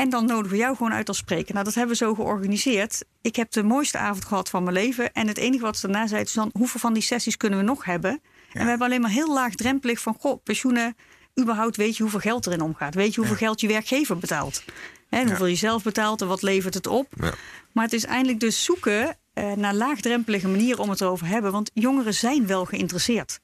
En 0.00 0.08
dan 0.08 0.26
nodigen 0.26 0.50
we 0.50 0.56
jou 0.56 0.76
gewoon 0.76 0.92
uit 0.92 1.08
als 1.08 1.16
spreker. 1.16 1.52
Nou, 1.52 1.64
dat 1.64 1.74
hebben 1.74 1.92
we 1.92 2.04
zo 2.04 2.14
georganiseerd. 2.14 3.04
Ik 3.22 3.36
heb 3.36 3.50
de 3.50 3.62
mooiste 3.62 3.98
avond 3.98 4.24
gehad 4.24 4.48
van 4.48 4.62
mijn 4.62 4.74
leven. 4.74 5.12
En 5.12 5.28
het 5.28 5.38
enige 5.38 5.62
wat 5.62 5.76
ze 5.76 5.86
daarna 5.86 6.06
zei, 6.06 6.22
is 6.22 6.32
dan 6.32 6.50
hoeveel 6.52 6.80
van 6.80 6.92
die 6.92 7.02
sessies 7.02 7.36
kunnen 7.36 7.58
we 7.58 7.64
nog 7.64 7.84
hebben? 7.84 8.10
En 8.52 8.62
we 8.62 8.68
hebben 8.68 8.86
alleen 8.86 9.00
maar 9.00 9.10
heel 9.10 9.32
laagdrempelig 9.32 10.00
van, 10.00 10.16
goh, 10.18 10.42
pensioenen, 10.42 10.96
überhaupt 11.40 11.76
weet 11.76 11.96
je 11.96 12.02
hoeveel 12.02 12.20
geld 12.20 12.46
erin 12.46 12.60
omgaat. 12.60 12.94
Weet 12.94 13.14
je 13.14 13.20
hoeveel 13.20 13.36
geld 13.36 13.60
je 13.60 13.66
werkgever 13.68 14.18
betaalt. 14.18 14.64
En 15.08 15.26
hoeveel 15.26 15.46
je 15.46 15.54
zelf 15.54 15.82
betaalt 15.82 16.20
en 16.20 16.28
wat 16.28 16.42
levert 16.42 16.74
het 16.74 16.86
op. 16.86 17.06
Ja. 17.20 17.34
Maar 17.72 17.84
het 17.84 17.92
is 17.92 18.04
eindelijk 18.04 18.40
dus 18.40 18.64
zoeken 18.64 19.16
eh, 19.32 19.52
naar 19.52 19.74
laagdrempelige 19.74 20.48
manieren 20.48 20.78
om 20.78 20.90
het 20.90 21.00
erover 21.00 21.26
te 21.26 21.32
hebben. 21.32 21.52
Want 21.52 21.70
jongeren 21.74 22.14
zijn 22.14 22.46
wel 22.46 22.64
geïnteresseerd. 22.64 23.40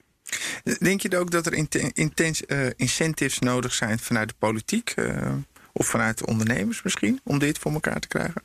Denk 0.78 1.00
je 1.00 1.18
ook 1.18 1.30
dat 1.30 1.46
er 1.46 1.54
inten- 1.54 1.92
intens, 1.92 2.46
eh, 2.46 2.66
incentives 2.76 3.38
nodig 3.38 3.74
zijn 3.74 3.98
vanuit 3.98 4.28
de 4.28 4.34
politiek 4.38 4.90
eh, 4.90 5.32
of 5.76 5.86
vanuit 5.86 6.18
de 6.18 6.26
ondernemers 6.26 6.82
misschien 6.82 7.20
om 7.24 7.38
dit 7.38 7.58
voor 7.58 7.72
elkaar 7.72 8.00
te 8.00 8.08
krijgen? 8.08 8.42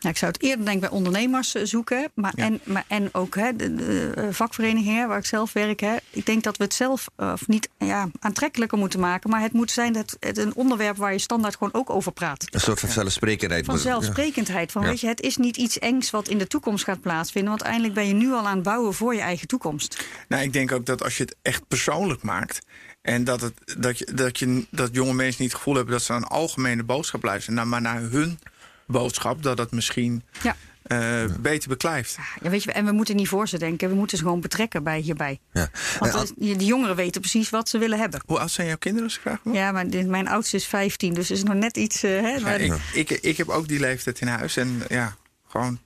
Nou, 0.00 0.12
ik 0.12 0.18
zou 0.18 0.32
het 0.32 0.42
eerder 0.42 0.64
denk 0.64 0.74
ik 0.76 0.80
bij 0.80 0.90
ondernemers 0.98 1.54
eh, 1.54 1.64
zoeken. 1.64 2.10
Maar 2.14 2.32
Ja. 2.36 2.44
en, 2.44 2.60
maar 2.64 2.84
en 2.88 3.08
ook 3.14 3.34
hè, 3.34 3.56
de, 3.56 3.74
de, 3.74 4.12
eh, 4.16 4.24
vakverenigingen 4.30 5.08
waar 5.08 5.18
ik 5.18 5.24
zelf 5.26 5.52
werk. 5.52 5.80
Hè, 5.80 5.96
ik 6.10 6.26
denk 6.26 6.42
dat 6.42 6.56
we 6.56 6.64
het 6.64 6.74
zelf 6.74 7.08
eh, 7.16 7.30
of 7.32 7.48
niet 7.48 7.68
ja, 7.78 8.08
aantrekkelijker 8.20 8.78
moeten 8.78 9.00
maken. 9.00 9.30
Maar 9.30 9.40
het 9.40 9.52
moet 9.52 9.70
zijn 9.70 9.92
dat 9.92 10.16
het 10.20 10.38
een 10.38 10.54
onderwerp 10.54 10.96
waar 10.96 11.12
je 11.12 11.18
standaard 11.18 11.56
gewoon 11.56 11.74
ook 11.74 11.90
over 11.90 12.12
praat. 12.12 12.44
Een 12.50 12.60
soort 12.60 12.80
van 12.80 12.88
zelfsprekendheid. 12.88 13.64
Van 13.64 13.78
zelfsprekendheid. 13.78 14.72
Van, 14.72 14.82
Ja. 14.82 14.88
weet 14.88 15.00
je, 15.00 15.06
het 15.06 15.20
is 15.20 15.36
niet 15.36 15.56
iets 15.56 15.78
engs 15.78 16.10
wat 16.10 16.28
in 16.28 16.38
de 16.38 16.46
toekomst 16.46 16.84
gaat 16.84 17.00
plaatsvinden. 17.00 17.50
Want 17.50 17.62
eindelijk 17.62 17.94
ben 17.94 18.06
je 18.06 18.14
nu 18.14 18.32
al 18.32 18.46
aan 18.48 18.54
het 18.54 18.62
bouwen 18.64 18.94
voor 18.94 19.14
je 19.14 19.20
eigen 19.20 19.48
toekomst. 19.48 20.04
Nou, 20.28 20.42
ik 20.42 20.52
denk 20.52 20.72
ook 20.72 20.86
dat 20.86 21.02
als 21.02 21.16
je 21.16 21.22
het 21.22 21.36
echt 21.42 21.68
persoonlijk 21.68 22.22
maakt. 22.22 22.58
En 23.08 23.24
dat, 23.24 23.40
het, 23.40 23.54
dat, 23.78 23.98
je, 23.98 24.08
dat, 24.14 24.38
je, 24.38 24.66
dat 24.70 24.88
jonge 24.92 25.12
mensen 25.14 25.42
niet 25.42 25.50
het 25.50 25.58
gevoel 25.58 25.74
hebben 25.74 25.92
dat 25.92 26.02
ze 26.02 26.12
een 26.12 26.24
algemene 26.24 26.82
boodschap 26.82 27.22
luisteren. 27.22 27.54
Nou, 27.54 27.68
maar 27.68 27.80
naar 27.80 28.00
hun 28.00 28.38
boodschap, 28.86 29.42
dat 29.42 29.58
het 29.58 29.70
misschien 29.70 30.22
Ja. 30.42 30.56
eh, 30.82 31.24
beter 31.40 31.68
beklijft. 31.68 32.18
Ja, 32.42 32.50
weet 32.50 32.62
je, 32.62 32.72
en 32.72 32.84
we 32.84 32.92
moeten 32.92 33.16
niet 33.16 33.28
voor 33.28 33.48
ze 33.48 33.58
denken. 33.58 33.88
We 33.88 33.94
moeten 33.94 34.18
ze 34.18 34.22
gewoon 34.24 34.40
betrekken 34.40 34.82
bij 34.82 34.98
hierbij. 35.00 35.40
Ja. 35.52 35.70
Want 35.98 36.12
dat 36.12 36.32
de 36.36 36.64
jongeren 36.64 36.96
weten 36.96 37.20
precies 37.20 37.50
wat 37.50 37.68
ze 37.68 37.78
willen 37.78 37.98
hebben. 37.98 38.20
Hoe 38.26 38.38
oud 38.38 38.50
zijn 38.50 38.66
jouw 38.66 38.76
kinderen, 38.76 39.08
als 39.08 39.20
ik? 39.24 39.52
Ja, 39.54 39.72
maar 39.72 39.88
dit- 39.90 40.06
mijn 40.06 40.28
oudste 40.28 40.56
is 40.56 40.64
15, 40.66 41.14
dus 41.14 41.30
is 41.30 41.42
nog 41.42 41.54
net 41.54 41.76
iets. 41.76 42.02
eh, 42.02 42.10
hè, 42.10 42.28
Ja, 42.34 42.40
maar- 42.40 42.60
ik, 42.60 42.72
ik, 42.92 43.10
ik 43.10 43.36
heb 43.36 43.48
ook 43.48 43.68
die 43.68 43.80
leeftijd 43.80 44.20
in 44.20 44.26
huis. 44.26 44.56
En 44.56 44.82
ja, 44.88 45.16
gewoon. 45.48 45.78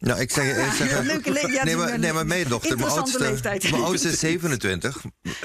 Nou, 0.00 0.20
ik 0.20 0.30
zeg, 0.30 0.56
ik 0.56 0.72
zeg 0.72 0.90
Ja, 0.90 1.00
leuke 1.00 1.30
le- 1.32 1.52
ja, 1.52 1.64
nee, 1.64 1.76
maar, 1.76 1.98
nee, 1.98 2.12
maar 2.12 2.26
mijn 2.26 2.48
dochter, 2.48 2.76
mijn 2.76 2.88
oudste, 2.90 3.18
leeftijd. 3.18 3.70
mijn 3.70 3.82
oudste 3.82 4.08
is 4.08 4.18
27, 4.18 4.96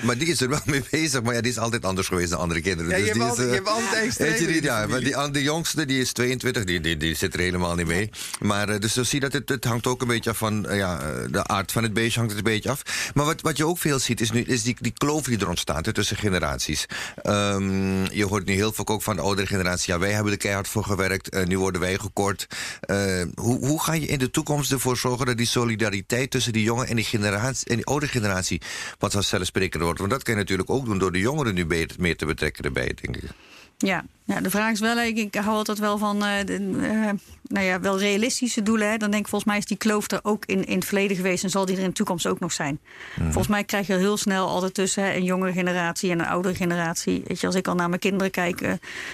maar 0.01 0.17
die 0.17 0.27
is 0.27 0.41
er 0.41 0.49
wel 0.49 0.59
mee 0.65 0.83
bezig. 0.91 1.21
Maar 1.23 1.33
ja, 1.33 1.41
die 1.41 1.51
is 1.51 1.57
altijd 1.57 1.85
anders 1.85 2.07
geweest 2.07 2.29
dan 2.29 2.39
andere 2.39 2.61
kinderen. 2.61 2.91
Ja, 2.91 2.97
je 2.97 3.03
Dus 3.03 3.11
hebt 3.13 3.19
die 3.19 3.29
altijd- 3.29 3.47
is, 3.47 3.53
je 3.53 3.59
eh, 3.59 3.65
hebt 3.65 3.83
altijd 3.85 4.13
streber 4.13 4.33
weet 4.37 4.47
je 4.47 4.53
niet, 4.53 4.61
de 4.61 4.67
ja, 4.67 4.87
maar 4.87 4.99
die, 4.99 5.31
de 5.31 5.41
jongste, 5.43 5.85
die 5.85 5.99
is 6.01 6.11
22, 6.11 6.63
die, 6.63 6.79
die, 6.81 6.97
die 6.97 7.15
zit 7.15 7.33
er 7.33 7.39
helemaal 7.39 7.75
niet 7.75 7.87
mee. 7.87 8.09
Maar 8.39 8.69
eh, 8.69 8.79
dus 8.79 8.93
zo 8.93 9.03
zie 9.03 9.19
je 9.19 9.29
dat 9.29 9.33
het, 9.33 9.49
het 9.49 9.63
hangt 9.63 9.87
ook 9.87 10.01
een 10.01 10.07
beetje 10.07 10.29
af 10.29 10.37
van, 10.37 10.65
eh, 10.67 10.77
ja, 10.77 11.01
de 11.31 11.43
aard 11.47 11.71
van 11.71 11.83
het 11.83 11.93
beestje 11.93 12.19
hangt 12.19 12.35
het 12.35 12.45
een 12.45 12.51
beetje 12.53 12.69
af. 12.69 12.81
Maar 13.13 13.25
wat, 13.25 13.41
wat 13.41 13.57
je 13.57 13.65
ook 13.65 13.77
veel 13.77 13.99
ziet, 13.99 14.21
is, 14.21 14.31
nu, 14.31 14.41
is 14.41 14.63
die, 14.63 14.75
die 14.79 14.93
kloof 14.97 15.23
die 15.23 15.39
er 15.39 15.49
ontstaat 15.49 15.85
hè, 15.85 15.93
tussen 15.93 16.17
generaties. 16.17 16.85
Ehm, 17.21 18.03
je 18.11 18.25
hoort 18.25 18.45
nu 18.45 18.53
heel 18.53 18.73
veel 18.73 18.87
ook 18.87 19.01
van 19.03 19.15
de 19.15 19.21
oudere 19.21 19.47
generatie, 19.47 19.93
ja, 19.93 19.99
wij 19.99 20.11
hebben 20.11 20.31
er 20.31 20.37
keihard 20.37 20.67
voor 20.67 20.83
gewerkt, 20.83 21.29
eh, 21.29 21.45
nu 21.45 21.59
worden 21.59 21.81
wij 21.81 21.97
gekort. 21.97 22.47
Eh, 22.81 23.21
hoe, 23.35 23.65
hoe 23.65 23.83
ga 23.83 23.93
je 23.93 24.05
in 24.05 24.17
de 24.19 24.23
toekomst 24.25 24.43
ervoor 24.71 24.97
zorgen 24.97 25.25
dat 25.25 25.37
die 25.37 25.45
solidariteit 25.45 26.31
tussen 26.31 26.53
die 26.53 26.63
jonge 26.63 26.85
en 26.85 26.95
die, 26.95 27.05
generatie, 27.05 27.67
en 27.67 27.75
die 27.75 27.85
oude 27.85 28.07
generatie 28.07 28.61
wat 28.99 29.11
vanzelfsprekender 29.11 29.83
wordt? 29.83 29.99
Want 29.99 30.11
dat 30.11 30.23
kan 30.23 30.33
je 30.33 30.39
natuurlijk 30.39 30.69
ook 30.69 30.85
doen 30.85 30.97
door 30.97 31.11
de 31.11 31.19
jongeren 31.19 31.53
nu 31.53 31.65
beter, 31.65 31.95
meer 31.99 32.17
te 32.17 32.25
betrekken 32.25 32.63
erbij, 32.63 32.93
denk 33.01 33.17
ik. 33.17 33.29
Ja, 33.77 34.03
ja, 34.23 34.41
de 34.41 34.49
vraag 34.49 34.71
is 34.71 34.79
wel, 34.79 34.97
ik, 34.99 35.17
ik 35.17 35.35
hou 35.35 35.55
altijd 35.55 35.79
wel 35.79 35.97
van 35.97 36.23
eh, 36.23 36.45
de, 36.45 36.53
eh, 36.81 37.09
nou 37.47 37.65
ja, 37.65 37.79
wel 37.79 37.99
realistische 37.99 38.63
doelen. 38.63 38.89
Hè. 38.91 38.97
Dan 38.97 39.11
denk 39.11 39.23
ik, 39.23 39.29
volgens 39.29 39.49
mij 39.51 39.59
is 39.59 39.65
die 39.65 39.77
kloof 39.77 40.11
er 40.11 40.19
ook 40.23 40.45
in, 40.45 40.65
in 40.65 40.75
het 40.75 40.85
verleden 40.85 41.15
geweest 41.15 41.43
en 41.43 41.49
zal 41.49 41.65
die 41.65 41.75
er 41.75 41.81
in 41.81 41.87
de 41.87 41.93
toekomst 41.95 42.27
ook 42.27 42.39
nog 42.39 42.51
zijn. 42.51 42.79
Volgens 43.15 43.47
mij 43.47 43.63
krijg 43.63 43.87
je 43.87 43.93
heel 43.95 44.17
snel 44.17 44.47
altijd 44.47 44.73
tussen 44.73 45.03
hè, 45.03 45.13
een 45.15 45.23
jongere 45.23 45.51
generatie 45.53 46.11
en 46.11 46.19
een 46.19 46.25
oudere 46.25 46.55
generatie. 46.55 47.23
Weet 47.27 47.39
je, 47.39 47.47
als 47.47 47.55
ik 47.55 47.67
al 47.67 47.75
naar 47.75 47.89
mijn 47.89 48.01
kinderen 48.01 48.31
kijk, 48.31 48.61
eh, 48.61 48.71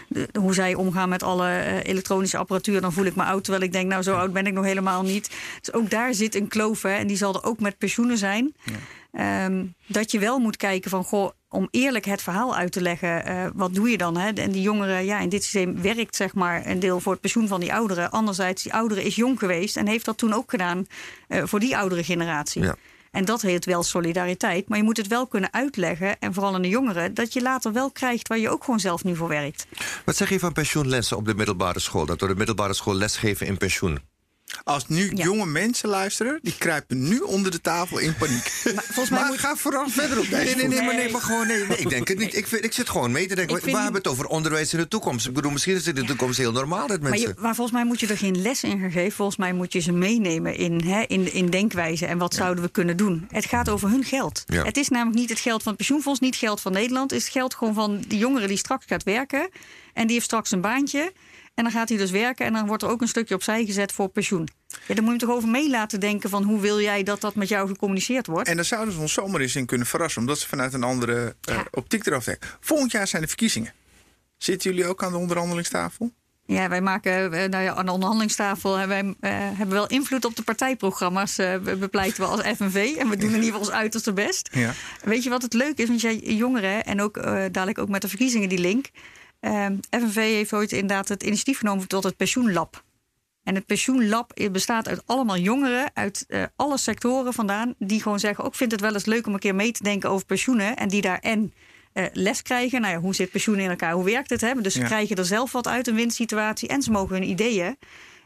de- 0.08 0.30
hoe 0.40 0.54
zij 0.54 0.74
omgaan 0.76 1.10
met 1.10 1.24
alle 1.24 1.80
elektronische 1.84 2.38
apparatuur, 2.38 2.82
dan 2.82 2.94
voel 2.94 3.06
ik 3.06 3.16
me 3.16 3.24
oud. 3.24 3.44
Terwijl 3.44 3.64
ik 3.66 3.72
denk, 3.72 3.90
nou, 3.90 4.04
zo 4.04 4.16
oud 4.16 4.34
ben 4.34 4.46
ik 4.48 4.54
nog 4.54 4.66
helemaal 4.66 5.04
niet. 5.04 5.30
Dus 5.62 5.74
ook 5.74 5.90
daar 5.90 6.14
zit 6.14 6.36
een 6.36 6.48
kloof 6.48 6.82
hè, 6.82 6.94
en 6.94 7.08
die 7.08 7.18
zal 7.18 7.34
er 7.36 7.44
ook 7.44 7.60
met 7.60 7.78
pensioenen 7.78 8.18
zijn. 8.18 8.54
Ehm, 9.12 9.66
dat 9.88 10.12
je 10.12 10.20
wel 10.20 10.40
moet 10.40 10.58
kijken 10.58 10.90
van, 10.90 11.04
goh, 11.04 11.32
om 11.50 11.68
eerlijk 11.72 12.06
het 12.06 12.22
verhaal 12.22 12.56
uit 12.56 12.72
te 12.72 12.82
leggen, 12.82 13.26
eh, 13.26 13.46
wat 13.54 13.74
doe 13.74 13.90
je 13.90 13.98
dan? 13.98 14.18
Hè? 14.18 14.30
En 14.30 14.52
die 14.52 14.62
jongeren, 14.62 15.06
ja, 15.06 15.20
in 15.20 15.30
dit 15.30 15.44
systeem 15.44 15.82
werkt 15.82 16.16
zeg 16.16 16.34
maar 16.34 16.66
een 16.66 16.80
deel 16.80 17.00
voor 17.00 17.12
het 17.12 17.22
pensioen 17.22 17.48
van 17.48 17.60
die 17.60 17.74
ouderen. 17.74 18.12
Anderzijds, 18.12 18.64
die 18.64 18.74
oudere 18.74 19.04
is 19.04 19.16
jong 19.16 19.40
geweest 19.40 19.78
en 19.78 19.88
heeft 19.88 20.06
dat 20.06 20.18
toen 20.18 20.34
ook 20.34 20.50
gedaan 20.50 20.86
eh, 21.28 21.44
voor 21.46 21.60
die 21.60 21.78
oudere 21.78 22.04
generatie. 22.04 22.62
Ja. 22.62 22.76
En 23.12 23.26
dat 23.26 23.42
heet 23.42 23.66
wel 23.66 23.84
solidariteit. 23.84 24.70
Maar 24.70 24.78
je 24.78 24.84
moet 24.84 24.98
het 24.98 25.08
wel 25.08 25.28
kunnen 25.28 25.54
uitleggen, 25.54 26.20
en 26.20 26.34
vooral 26.34 26.56
aan 26.56 26.62
de 26.62 26.68
jongeren, 26.68 27.14
dat 27.14 27.34
je 27.34 27.42
later 27.42 27.74
wel 27.74 27.92
krijgt 27.92 28.28
waar 28.28 28.38
je 28.38 28.50
ook 28.50 28.64
gewoon 28.64 28.80
zelf 28.80 29.04
nu 29.04 29.16
voor 29.16 29.28
werkt. 29.28 29.68
Wat 30.06 30.16
zeg 30.16 30.30
je 30.30 30.40
van 30.40 30.54
pensioenlessen 30.54 31.18
op 31.18 31.26
de 31.26 31.36
middelbare 31.36 31.80
school? 31.80 32.06
Dat 32.06 32.22
we 32.22 32.28
de 32.28 32.36
middelbare 32.36 32.74
school 32.74 32.96
lesgeven 32.96 33.48
in 33.48 33.58
pensioen? 33.58 34.00
Als 34.64 34.88
nu 34.88 35.12
Ja. 35.16 35.24
jonge 35.24 35.46
mensen 35.46 35.90
luisteren, 35.90 36.40
die 36.42 36.56
kruipen 36.58 37.08
nu 37.08 37.20
onder 37.20 37.52
de 37.52 37.62
tafel 37.62 37.98
in 38.00 38.16
paniek. 38.16 38.52
Maar, 38.76 38.84
volgens 38.84 39.10
mij 39.10 39.26
moet- 39.28 39.38
ga 39.40 39.56
vooral 39.56 39.90
verder 39.90 40.20
op 40.20 40.30
deze 40.30 40.44
Nee, 40.44 40.56
nee, 40.56 40.68
nee, 40.68 40.82
maar, 40.82 40.96
nee, 40.96 41.12
maar 41.12 41.22
gewoon 41.22 41.48
nee, 41.48 41.66
nee, 41.68 41.78
ik 41.78 41.90
denk 41.90 42.08
het 42.08 42.18
niet. 42.18 42.36
Ik, 42.36 42.48
vind, 42.48 42.64
ik 42.66 42.74
zit 42.74 42.90
gewoon 42.90 43.12
mee 43.12 43.28
te 43.28 43.36
denken. 43.36 43.56
We 43.64 43.72
hebben 43.72 43.94
het 43.94 44.08
over 44.08 44.26
onderwijs 44.26 44.74
in 44.74 44.80
de 44.80 44.88
toekomst. 44.88 45.28
Ik 45.28 45.34
bedoel, 45.34 45.52
misschien 45.52 45.76
is 45.76 45.86
het 45.86 45.96
in 45.98 46.02
de 46.02 46.08
toekomst 46.08 46.38
heel 46.38 46.52
normaal 46.52 46.88
dat 46.88 47.02
Maar, 47.02 47.10
mensen. 47.10 47.28
je, 47.30 47.36
maar 47.42 47.56
volgens 47.56 47.76
mij 47.76 47.86
moet 47.86 48.00
je 48.00 48.08
er 48.08 48.18
geen 48.18 48.42
les 48.42 48.64
in 48.64 48.80
gaan 48.80 48.92
geven. 48.92 49.12
Volgens 49.12 49.38
mij 49.38 49.54
moet 49.54 49.74
je 49.74 49.80
ze 49.80 49.92
meenemen 49.92 50.56
in, 50.56 50.82
hè, 50.84 51.02
in, 51.08 51.34
in 51.34 51.50
denkwijze 51.50 52.06
en 52.06 52.18
wat 52.18 52.34
zouden 52.34 52.64
we 52.64 52.70
kunnen 52.70 52.98
doen. 52.98 53.28
Het 53.32 53.46
gaat 53.46 53.70
over 53.70 53.90
hun 53.90 54.04
geld. 54.04 54.44
Ja. 54.46 54.64
Het 54.64 54.78
is 54.78 54.90
namelijk 54.90 55.18
niet 55.20 55.30
het 55.30 55.40
geld 55.40 55.60
van 55.64 55.68
het 55.68 55.78
pensioenfonds, 55.78 56.20
niet 56.20 56.36
geld 56.36 56.62
van 56.62 56.72
Nederland. 56.72 57.10
Het 57.12 57.20
is 57.20 57.26
het 57.26 57.34
geld 57.36 57.56
gewoon 57.56 57.74
van 57.74 58.04
die 58.08 58.20
jongere 58.20 58.48
die 58.48 58.58
straks 58.58 58.86
gaat 58.88 59.04
werken. 59.04 59.50
En 59.94 60.04
die 60.04 60.14
heeft 60.14 60.26
straks 60.26 60.52
een 60.52 60.62
baantje. 60.62 61.12
En 61.54 61.64
dan 61.64 61.72
gaat 61.72 61.90
hij 61.90 61.98
dus 61.98 62.12
werken 62.12 62.46
en 62.46 62.54
dan 62.54 62.68
wordt 62.68 62.84
er 62.84 62.90
ook 62.90 63.02
een 63.02 63.08
stukje 63.08 63.36
opzij 63.36 63.66
gezet 63.66 63.92
voor 63.92 64.08
pensioen. 64.10 64.48
Ja, 64.68 64.78
dan 64.96 65.04
moet 65.04 65.04
je 65.04 65.10
hem 65.10 65.18
toch 65.18 65.30
over 65.30 65.50
mee 65.50 65.70
laten 65.70 66.00
denken 66.00 66.30
van 66.30 66.44
hoe 66.44 66.60
wil 66.60 66.80
jij 66.82 67.04
dat 67.04 67.22
dat 67.22 67.36
met 67.36 67.48
jou 67.48 67.68
gecommuniceerd 67.68 68.28
wordt. 68.28 68.50
En 68.50 68.56
daar 68.56 68.66
zouden 68.66 68.94
ze 68.94 69.00
ons 69.00 69.14
zomaar 69.14 69.42
eens 69.42 69.56
in 69.56 69.66
kunnen 69.66 69.88
verrassen, 69.88 70.22
omdat 70.22 70.40
ze 70.40 70.48
vanuit 70.48 70.74
een 70.74 70.84
andere 70.84 71.36
eh, 71.42 71.56
Ja. 71.56 71.66
optiek 71.72 72.06
erover 72.06 72.26
denken. 72.26 72.50
Volgend 72.60 72.92
jaar 72.92 73.08
zijn 73.08 73.22
de 73.22 73.28
verkiezingen. 73.28 73.74
Zitten 74.38 74.70
jullie 74.72 74.86
ook 74.88 75.04
aan 75.04 75.12
de 75.12 75.18
onderhandelingstafel? 75.18 76.12
Ja, 76.46 76.70
wij 76.70 76.82
maken 76.82 77.34
eh, 77.34 77.50
nou 77.50 77.64
ja, 77.64 77.74
aan 77.74 77.86
de 77.86 77.92
onderhandelingstafel. 77.92 78.88
wij 78.88 79.16
eh, 79.20 79.32
hebben 79.32 79.70
wel 79.70 79.88
invloed 79.88 80.26
op 80.26 80.36
de 80.36 80.42
partijprogramma's. 80.44 81.36
be- 81.36 81.76
bepleiten 81.80 82.22
we 82.24 82.28
als 82.30 82.42
FNV. 82.42 82.96
En 82.98 83.10
we 83.10 83.18
doen 83.18 83.30
in 83.30 83.36
ieder 83.36 83.44
geval 83.46 83.60
ons 83.60 83.70
uiterste 83.72 84.14
best. 84.14 84.50
Ja. 84.54 84.74
Weet 85.04 85.24
je 85.24 85.30
wat 85.30 85.42
het 85.42 85.54
leuke 85.54 85.82
is? 85.82 85.88
Want 85.88 86.02
jij 86.02 86.16
jongeren 86.18 86.84
en 86.86 87.02
ook 87.02 87.24
dadelijk 87.52 87.78
ook 87.78 87.90
met 87.90 88.02
de 88.02 88.08
verkiezingen 88.08 88.50
die 88.50 88.58
link. 88.60 88.90
Eh, 89.42 89.66
FNV 89.90 90.16
heeft 90.16 90.54
ooit 90.54 90.72
inderdaad 90.72 91.08
het 91.08 91.24
initiatief 91.24 91.58
genomen 91.58 91.88
tot 91.88 92.04
het 92.04 92.18
pensioenlab. 92.18 92.84
En 93.44 93.56
het 93.56 93.66
pensioenlab 93.66 94.34
bestaat 94.52 94.88
uit 94.88 95.02
allemaal 95.06 95.38
jongeren 95.38 95.92
uit 95.94 96.26
eh, 96.28 96.44
alle 96.56 96.78
sectoren 96.78 97.34
vandaan. 97.34 97.76
Die 97.78 98.02
gewoon 98.02 98.20
zeggen: 98.20 98.44
ook 98.44 98.56
vind 98.56 98.72
het 98.72 98.82
wel 98.82 98.94
eens 98.94 99.06
leuk 99.06 99.28
om 99.28 99.34
een 99.34 99.40
keer 99.40 99.56
mee 99.56 99.72
te 99.72 99.84
denken 99.84 100.10
over 100.10 100.26
pensioenen. 100.26 100.76
En 100.78 100.88
die 100.88 101.02
daar 101.02 101.20
en 101.20 101.54
eh, 101.94 102.06
les 102.14 102.42
krijgen. 102.42 102.82
Nou 102.82 102.94
ja, 102.94 103.00
hoe 103.00 103.16
zit 103.16 103.32
pensioen 103.32 103.60
in 103.60 103.70
elkaar? 103.70 103.94
Hoe 103.94 104.04
werkt 104.04 104.30
het? 104.30 104.42
Hè? 104.42 104.62
Dus 104.62 104.74
ze 104.74 104.80
Ja. 104.80 104.86
krijgen 104.86 105.16
er 105.16 105.26
zelf 105.26 105.52
wat 105.52 105.68
uit, 105.68 105.88
een 105.88 105.96
winsituatie. 105.96 106.68
En 106.68 106.82
ze 106.82 106.92
mogen 106.92 107.16
hun 107.16 107.30
ideeën. 107.30 107.78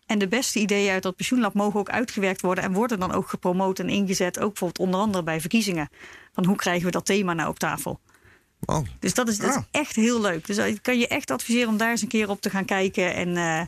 En 0.06 0.20
de 0.20 0.28
beste 0.28 0.60
ideeën 0.60 0.92
uit 0.92 1.04
dat 1.04 1.16
pensioenlab 1.16 1.54
mogen 1.54 1.80
ook 1.80 1.90
uitgewerkt 1.90 2.42
worden. 2.42 2.64
En 2.64 2.74
worden 2.74 3.00
dan 3.00 3.12
ook 3.12 3.30
gepromoot 3.30 3.80
en 3.80 3.90
ingezet. 3.90 4.40
Ook 4.40 4.50
bijvoorbeeld 4.50 4.88
onder 4.88 5.00
andere 5.00 5.24
bij 5.24 5.40
verkiezingen. 5.42 5.90
Van 6.34 6.46
hoe 6.46 6.56
krijgen 6.56 6.86
we 6.86 6.92
dat 6.92 7.06
thema 7.06 7.34
nou 7.34 7.50
op 7.50 7.60
tafel? 7.60 8.00
Oh, 8.66 8.86
Dus 9.00 9.14
dat 9.14 9.28
is, 9.28 9.38
dat 9.38 9.50
is 9.50 9.56
Ah. 9.56 9.64
echt 9.72 9.96
heel 9.96 10.22
leuk. 10.22 10.48
Dus 10.48 10.58
ik 10.58 10.80
kan 10.82 11.00
je 11.00 11.08
echt 11.08 11.32
adviseren 11.32 11.70
om 11.70 11.78
daar 11.78 11.90
eens 11.90 12.02
een 12.02 12.08
keer 12.08 12.30
op 12.30 12.42
te 12.42 12.50
gaan 12.50 12.66
kijken. 12.66 13.14
En, 13.16 13.38
eh, 13.38 13.62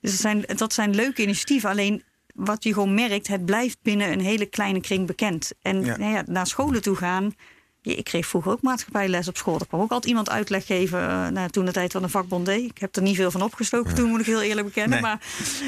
dus 0.00 0.10
dat 0.10 0.20
zijn, 0.20 0.44
dat 0.56 0.72
zijn 0.72 0.94
leuke 0.94 1.22
initiatieven. 1.22 1.70
Alleen 1.70 2.02
wat 2.34 2.64
je 2.64 2.72
gewoon 2.72 2.94
merkt, 2.94 3.26
het 3.26 3.44
blijft 3.44 3.78
binnen 3.82 4.12
een 4.12 4.20
hele 4.20 4.46
kleine 4.46 4.80
kring 4.80 5.06
bekend. 5.06 5.52
En 5.62 5.84
Ja. 5.84 5.96
nou 5.96 6.12
ja, 6.12 6.22
naar 6.26 6.46
scholen 6.46 6.82
toe 6.82 6.96
gaan. 6.96 7.34
Ja, 7.84 7.96
Ik 7.96 8.04
kreeg 8.04 8.26
vroeger 8.26 8.52
ook 8.52 8.62
maatschappijles 8.62 9.28
op 9.28 9.36
school. 9.36 9.58
Er 9.60 9.66
kwam 9.66 9.80
ook 9.80 9.90
altijd 9.90 10.08
iemand 10.10 10.30
uitleg 10.30 10.66
geven. 10.66 11.00
eh, 11.00 11.26
nou, 11.28 11.48
toen 11.48 11.64
de 11.64 11.72
tijd 11.72 11.92
van 11.92 12.02
een 12.02 12.10
vakbond 12.10 12.46
deed. 12.46 12.70
Ik 12.70 12.78
heb 12.78 12.96
er 12.96 13.02
niet 13.02 13.16
veel 13.16 13.30
van 13.30 13.42
opgestoken 13.42 13.94
toen, 13.94 14.08
moet 14.08 14.20
ik 14.20 14.26
heel 14.26 14.42
eerlijk 14.42 14.66
bekennen. 14.66 14.90
Nee. 14.90 15.00
Maar 15.00 15.18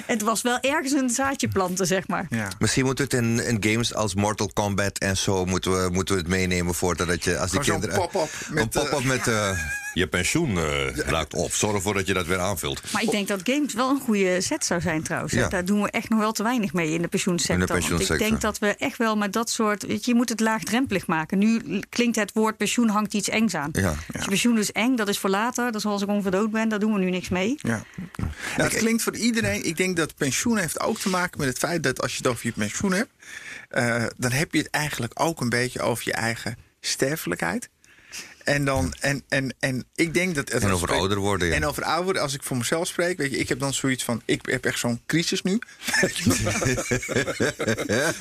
het 0.06 0.22
was 0.22 0.42
wel 0.42 0.58
ergens 0.60 0.92
een 0.92 1.10
zaadje 1.10 1.48
planten, 1.48 1.86
zeg 1.86 2.08
maar. 2.08 2.26
Ja. 2.30 2.48
misschien 2.58 2.84
moeten 2.84 3.08
we 3.08 3.16
het 3.16 3.24
in, 3.24 3.46
in 3.46 3.70
games 3.72 3.94
als 3.94 4.14
Mortal 4.14 4.50
Kombat 4.52 4.98
en 4.98 5.16
zo 5.16 5.44
moeten 5.44 5.70
we, 5.82 5.90
moeten 5.92 6.14
we 6.14 6.20
het 6.20 6.30
meenemen 6.30 6.74
voordat 6.74 7.06
dat 7.06 7.24
je 7.24 7.38
als 7.38 7.50
die 7.50 7.62
zo'n 7.62 7.80
kinderen 7.80 8.08
pop-up 8.08 8.30
een 8.48 8.54
met, 8.54 8.70
pop-up 8.70 8.92
eh, 8.98 9.04
met 9.04 9.26
eh, 9.26 9.50
je 9.97 10.07
pensioen 10.07 10.51
uh, 10.51 10.97
raakt 10.97 11.34
op. 11.34 11.53
Zorg 11.53 11.74
ervoor 11.74 11.94
dat 11.94 12.07
je 12.07 12.14
dat 12.14 12.26
weer 12.26 12.38
aanvult. 12.38 12.92
Maar 12.92 13.03
ik 13.03 13.11
denk 13.11 13.28
dat 13.28 13.40
games 13.44 13.74
wel 13.74 13.90
een 13.90 14.01
goede 14.01 14.40
set 14.40 14.64
zou 14.64 14.80
zijn 14.80 15.03
trouwens. 15.03 15.32
Ja. 15.32 15.49
Daar 15.49 15.64
doen 15.64 15.82
we 15.82 15.90
echt 15.90 16.09
nog 16.09 16.18
wel 16.18 16.32
te 16.32 16.42
weinig 16.42 16.72
mee 16.72 16.92
in 16.92 17.03
de 17.03 17.09
pensioensector. 17.09 17.61
In 17.61 17.66
de 17.66 17.72
pensioensector. 17.72 18.18
Want 18.18 18.22
ik 18.22 18.28
denk 18.28 18.40
dat 18.40 18.59
we 18.59 18.84
echt 18.84 18.99
wel 18.99 19.16
met 19.16 19.32
dat 19.32 19.51
soort... 19.51 19.86
Weet 19.86 20.05
je, 20.05 20.11
je 20.11 20.16
moet 20.16 20.28
het 20.28 20.40
laagdrempelig 20.40 21.07
maken. 21.07 21.38
Nu 21.38 21.80
klinkt 21.88 22.16
het 22.16 22.32
woord 22.32 22.57
pensioen 22.57 22.88
hangt 22.88 23.14
iets 23.14 23.28
engs 23.28 23.55
aan. 23.55 23.70
Ja. 23.72 23.94
Pensioen 24.26 24.59
is 24.59 24.72
eng, 24.72 24.97
dat 24.97 25.09
is 25.09 25.18
voor 25.18 25.30
later. 25.30 25.64
Dat 25.64 25.74
is 25.74 25.86
als 25.86 26.03
ik 26.03 26.09
ongeveer 26.09 26.30
dood 26.30 26.51
ben, 26.51 26.68
daar 26.68 26.78
doen 26.78 26.92
we 26.92 26.99
nu 26.99 27.11
niks 27.11 27.28
mee. 27.28 27.55
Ja. 27.57 27.82
Nou, 28.57 28.70
het 28.70 28.76
klinkt 28.76 29.03
voor 29.03 29.16
iedereen. 29.16 29.64
Ik 29.64 29.76
denk 29.76 29.97
dat 29.97 30.14
pensioen 30.14 30.57
heeft 30.57 30.80
ook 30.80 30.99
te 30.99 31.09
maken 31.09 31.38
met 31.38 31.49
het 31.49 31.59
feit 31.59 31.82
dat 31.82 32.03
als 32.03 32.12
je 32.12 32.18
het 32.18 32.26
over 32.26 32.47
je 32.47 32.53
pensioen 32.53 32.92
hebt, 32.92 33.11
uh, 33.70 34.05
dan 34.16 34.32
heb 34.32 34.53
je 34.53 34.59
het 34.59 34.70
eigenlijk 34.70 35.20
ook 35.20 35.40
een 35.40 35.49
beetje 35.49 35.80
over 35.80 36.03
je 36.07 36.12
eigen 36.12 36.57
sterfelijkheid. 36.80 37.68
En, 38.47 38.64
dan, 38.64 38.94
en, 39.01 39.22
en, 39.28 39.55
en 39.59 39.84
ik 39.94 40.14
denk 40.14 40.34
dat. 40.34 40.51
En 40.51 40.70
over 40.70 40.78
spreek, 40.78 40.99
ouder 40.99 41.18
worden. 41.18 41.49
Ja. 41.49 41.55
En 41.55 41.64
over 41.64 41.82
ouder 41.82 42.05
worden, 42.05 42.22
als 42.22 42.34
ik 42.34 42.42
voor 42.42 42.57
mezelf 42.57 42.86
spreek, 42.86 43.18
weet 43.18 43.30
je, 43.30 43.38
ik 43.38 43.49
heb 43.49 43.59
dan 43.59 43.74
zoiets 43.74 44.05
van: 44.05 44.22
ik 44.24 44.47
heb 44.47 44.64
echt 44.64 44.78
zo'n 44.78 45.01
crisis 45.07 45.42
nu. 45.42 45.59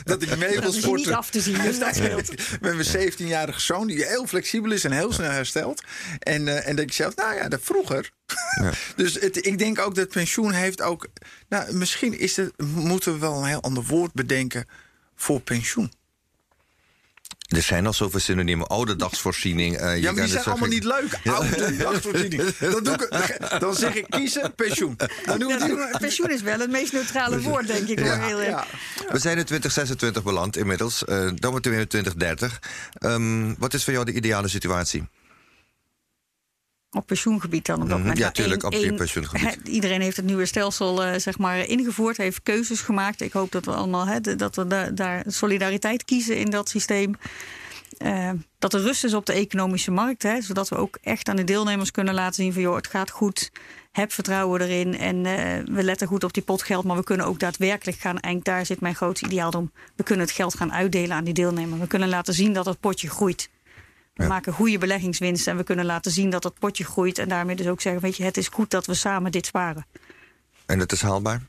dat 0.04 0.22
ik 0.22 0.38
mee 0.38 0.50
wil 0.50 0.62
Dat 0.62 0.74
is 0.74 0.82
sporten. 0.82 1.06
niet 1.06 1.16
af 1.16 1.30
te 1.30 1.42
zien, 1.42 1.62
dus 1.62 1.80
dat 1.80 1.96
scheelt. 1.96 2.30
Met 2.62 2.76
mijn 2.76 3.12
17-jarige 3.12 3.60
zoon, 3.60 3.88
die 3.88 4.06
heel 4.06 4.28
flexibel 4.28 4.72
is 4.72 4.84
en 4.84 4.92
heel 4.92 5.14
snel 5.14 5.32
herstelt. 5.32 5.84
En, 6.20 6.48
uh, 6.48 6.68
en 6.68 6.76
dat 6.76 6.86
ik 6.86 6.94
zelf, 6.94 7.16
nou 7.16 7.36
ja, 7.36 7.50
dat 7.50 7.60
vroeger. 7.64 8.12
Ja. 8.62 8.72
dus 9.04 9.14
het, 9.14 9.46
ik 9.46 9.58
denk 9.58 9.80
ook 9.80 9.96
dat 9.96 10.10
pensioen 10.10 10.52
heeft 10.52 10.82
ook. 10.82 11.08
Nou, 11.50 11.74
misschien 11.74 12.20
is 12.20 12.36
het, 12.36 12.54
moeten 12.58 13.14
we 13.14 13.20
wel 13.20 13.38
een 13.38 13.48
heel 13.48 13.62
ander 13.62 13.84
woord 13.84 14.14
bedenken 14.14 14.68
voor 15.16 15.42
pensioen. 15.42 15.92
Er 17.48 17.62
zijn 17.62 17.86
al 17.86 17.94
zoveel 17.94 18.20
synoniemen. 18.20 18.68
Ouderdagsvoorziening. 18.68 19.82
Uh, 19.82 20.02
ja, 20.02 20.12
maar 20.12 20.24
die 20.24 20.32
zijn 20.32 20.46
allemaal 20.46 20.70
niet 20.70 20.84
leuk. 20.84 21.20
Ouderdagsvoorziening. 21.26 22.58
Dan, 22.58 22.84
doe 22.84 22.94
ik, 22.94 23.60
dan 23.60 23.76
zeg 23.76 23.96
ik 23.96 24.06
kiezen, 24.10 24.56
pensioen. 24.56 24.98
Dan 25.26 25.40
doen 25.40 25.48
we 25.48 25.60
ja, 25.60 25.66
die... 25.66 25.98
Pensioen 26.00 26.32
is 26.32 26.42
wel 26.42 26.60
het 26.60 26.72
meest 26.72 26.94
neutrale 26.94 27.42
woord, 27.42 27.68
denk 27.68 27.88
ik. 27.88 28.00
Ja, 28.00 28.20
heel 28.20 28.42
ja. 28.42 28.66
We 29.10 29.20
zijn 29.20 29.38
in 29.38 29.46
2026 29.46 30.24
beland 30.24 30.58
inmiddels. 30.58 31.04
Uh, 31.10 31.30
dan 31.36 31.52
moeten 31.52 31.72
we 31.72 31.78
in 31.78 31.88
2030. 31.88 32.60
Um, 33.00 33.56
wat 33.60 33.74
is 33.74 33.84
voor 33.84 33.94
jou 33.94 34.06
de 34.06 34.14
ideale 34.14 34.48
situatie? 34.48 35.08
Op 36.96 37.08
pensioengebied 37.08 37.66
dan 37.66 37.82
op 37.82 37.90
dat 37.90 37.98
moment. 37.98 38.18
Ja, 38.18 38.32
tuurlijk, 38.32 38.64
op 38.64 38.74
je 38.74 38.94
pensioengebied. 38.94 39.68
Iedereen 39.78 40.02
heeft 40.02 40.16
het 40.16 40.26
nieuwe 40.26 40.46
stelsel 40.46 41.06
uh, 41.06 41.14
zeg 41.18 41.38
maar, 41.38 41.68
ingevoerd, 41.68 42.18
heeft 42.18 42.44
keuzes 42.44 42.82
gemaakt. 42.82 43.22
Ik 43.22 43.32
hoop 43.32 43.52
dat 43.52 43.66
we 43.66 43.72
allemaal 43.72 44.08
he, 44.08 44.22
dat 44.36 44.56
we 44.56 44.68
da 44.68 44.90
daar 44.90 45.24
solidariteit 45.28 46.06
kiezen 46.06 46.38
in 46.38 46.50
dat 46.50 46.70
systeem. 46.70 47.16
Uh, 47.98 48.30
dat 48.60 48.74
er 48.74 48.82
rust 48.82 49.04
is 49.04 49.14
op 49.14 49.26
de 49.26 49.34
economische 49.34 49.92
markt, 49.92 50.24
hè, 50.24 50.42
zodat 50.42 50.70
we 50.70 50.76
ook 50.76 50.98
echt 51.02 51.30
aan 51.30 51.36
de 51.36 51.44
deelnemers 51.44 51.92
kunnen 51.92 52.14
laten 52.14 52.44
zien 52.44 52.54
van 52.54 52.62
joh, 52.62 52.76
het 52.76 52.88
gaat 52.88 53.10
goed, 53.10 53.52
heb 53.92 54.12
vertrouwen 54.12 54.62
erin 54.62 54.98
en 54.98 55.16
uh, 55.16 55.76
we 55.76 55.84
letten 55.84 56.08
goed 56.08 56.24
op 56.24 56.34
die 56.34 56.44
pot 56.44 56.64
geld, 56.64 56.84
maar 56.84 56.98
we 56.98 57.04
kunnen 57.04 57.26
ook 57.26 57.40
daadwerkelijk 57.40 57.98
gaan, 57.98 58.20
en 58.20 58.40
daar 58.44 58.66
zit 58.66 58.82
mijn 58.82 58.96
grootste 58.96 59.26
ideaal 59.26 59.52
om, 59.52 59.72
we 59.96 60.04
kunnen 60.04 60.26
het 60.26 60.36
geld 60.36 60.56
gaan 60.56 60.74
uitdelen 60.74 61.16
aan 61.16 61.24
die 61.24 61.34
deelnemer. 61.34 61.80
We 61.80 61.88
kunnen 61.88 62.10
laten 62.10 62.34
zien 62.34 62.54
dat 62.54 62.66
het 62.66 62.80
potje 62.80 63.10
groeit. 63.10 63.50
We 64.16 64.24
ja. 64.24 64.30
maken 64.30 64.54
goede 64.54 64.78
beleggingswinsten 64.78 65.52
en 65.52 65.58
we 65.58 65.64
kunnen 65.64 65.86
laten 65.86 66.12
zien 66.12 66.30
dat 66.30 66.42
dat 66.42 66.60
potje 66.60 66.84
groeit. 66.84 67.18
En 67.18 67.30
daarmee 67.30 67.56
dus 67.56 67.68
ook 67.68 67.82
zeggen, 67.82 68.02
weet 68.02 68.18
je, 68.18 68.24
het 68.24 68.38
is 68.38 68.48
goed 68.48 68.70
dat 68.70 68.86
we 68.86 68.94
samen 68.94 69.32
dit 69.32 69.46
sparen. 69.46 69.86
En 70.66 70.80
dat 70.80 70.92
is 70.92 71.02
haalbaar? 71.02 71.42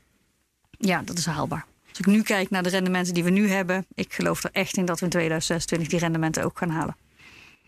Ja, 0.71 1.01
dat 1.05 1.17
is 1.17 1.25
haalbaar. 1.25 1.65
Als 1.89 1.99
ik 1.99 2.05
nu 2.05 2.21
kijk 2.21 2.49
naar 2.49 2.63
de 2.63 2.69
rendementen 2.69 3.13
die 3.13 3.23
we 3.23 3.29
nu 3.29 3.49
hebben, 3.49 3.85
ik 3.93 4.13
geloof 4.13 4.43
er 4.43 4.49
echt 4.53 4.77
in 4.77 4.85
dat 4.85 4.99
we 4.99 5.05
in 5.05 5.11
2026 5.11 5.87
die 5.87 5.99
rendementen 5.99 6.43
ook 6.43 6.57
gaan 6.57 6.69
halen. 6.69 6.95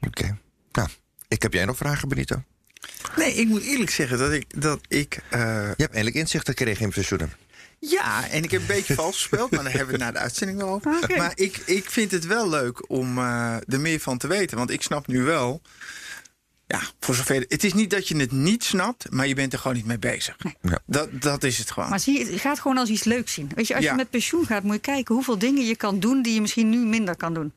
Oké. 0.02 0.08
Okay. 0.08 0.38
Nou, 0.72 0.90
ik 1.28 1.42
heb 1.42 1.54
jij 1.54 1.66
nog 1.66 1.78
vragen, 1.78 2.08
Benito? 2.08 2.44
Nee, 3.16 3.34
ik 3.34 3.48
moet 3.48 3.62
eerlijk 3.62 3.92
zeggen 3.92 4.18
dat 4.18 4.32
ik. 4.32 4.62
Dat 4.62 4.80
ik 4.88 5.16
uh... 5.16 5.40
Je 5.40 5.74
hebt 5.84 5.94
eindelijk 5.94 6.16
inzicht 6.16 6.48
gekregen 6.48 6.84
in 6.84 6.92
pensioenen. 6.92 7.32
Ja, 7.80 8.30
en 8.30 8.44
ik 8.44 8.52
heb 8.52 8.62
een 8.62 8.68
beetje 8.68 8.94
vals 8.94 9.16
gespeeld, 9.16 9.52
maar 9.52 9.64
daar 9.64 9.72
hebben 9.74 9.98
we 9.98 10.04
het 10.04 10.14
na 10.14 10.20
de 10.20 10.24
uitzending 10.26 10.60
wel 10.60 10.70
over. 10.70 10.98
Okay. 11.04 11.18
Maar 11.18 11.32
ik, 11.36 11.58
ik 11.66 11.90
vind 11.90 12.12
het 12.12 12.26
wel 12.26 12.50
leuk 12.50 12.90
om 12.90 13.18
uh, 13.18 13.56
er 13.68 13.80
meer 13.80 14.00
van 14.00 14.18
te 14.18 14.28
weten. 14.28 14.58
Want 14.58 14.70
ik 14.70 14.82
snap 14.82 15.08
nu 15.08 15.24
wel. 15.24 15.62
Ja, 16.68 16.82
voor 17.00 17.16
zover. 17.16 17.46
Het 17.48 17.64
is 17.64 17.74
niet 17.74 17.90
dat 17.90 18.08
je 18.08 18.18
het 18.18 18.32
niet 18.32 18.64
snapt, 18.64 19.12
maar 19.12 19.28
je 19.28 19.36
bent 19.36 19.54
er 19.54 19.60
gewoon 19.60 19.78
niet 19.78 19.86
mee 19.86 20.00
bezig. 20.00 20.36
Ja. 20.62 20.80
Dat, 20.86 21.22
dat 21.22 21.44
is 21.44 21.58
het 21.58 21.72
gewoon. 21.72 21.90
Maar 21.90 22.00
zie 22.00 22.20
je, 22.20 22.32
het 22.32 22.42
gaat 22.42 22.60
gewoon 22.60 22.78
als 22.78 22.90
iets 22.90 23.04
leuks 23.04 23.34
zien. 23.34 23.52
Weet 23.56 23.68
je, 23.68 23.76
als 23.76 23.84
Ja. 23.84 23.92
je 23.92 23.98
met 23.98 24.10
pensioen 24.10 24.46
gaat, 24.46 24.64
moet 24.64 24.74
je 24.74 24.80
kijken 24.82 25.16
hoeveel 25.16 25.38
dingen 25.38 25.66
je 25.66 25.76
kan 25.76 26.00
doen 26.00 26.22
die 26.22 26.34
je 26.34 26.42
misschien 26.42 26.70
nu 26.70 26.78
minder 26.78 27.16
kan 27.16 27.34
doen. 27.34 27.54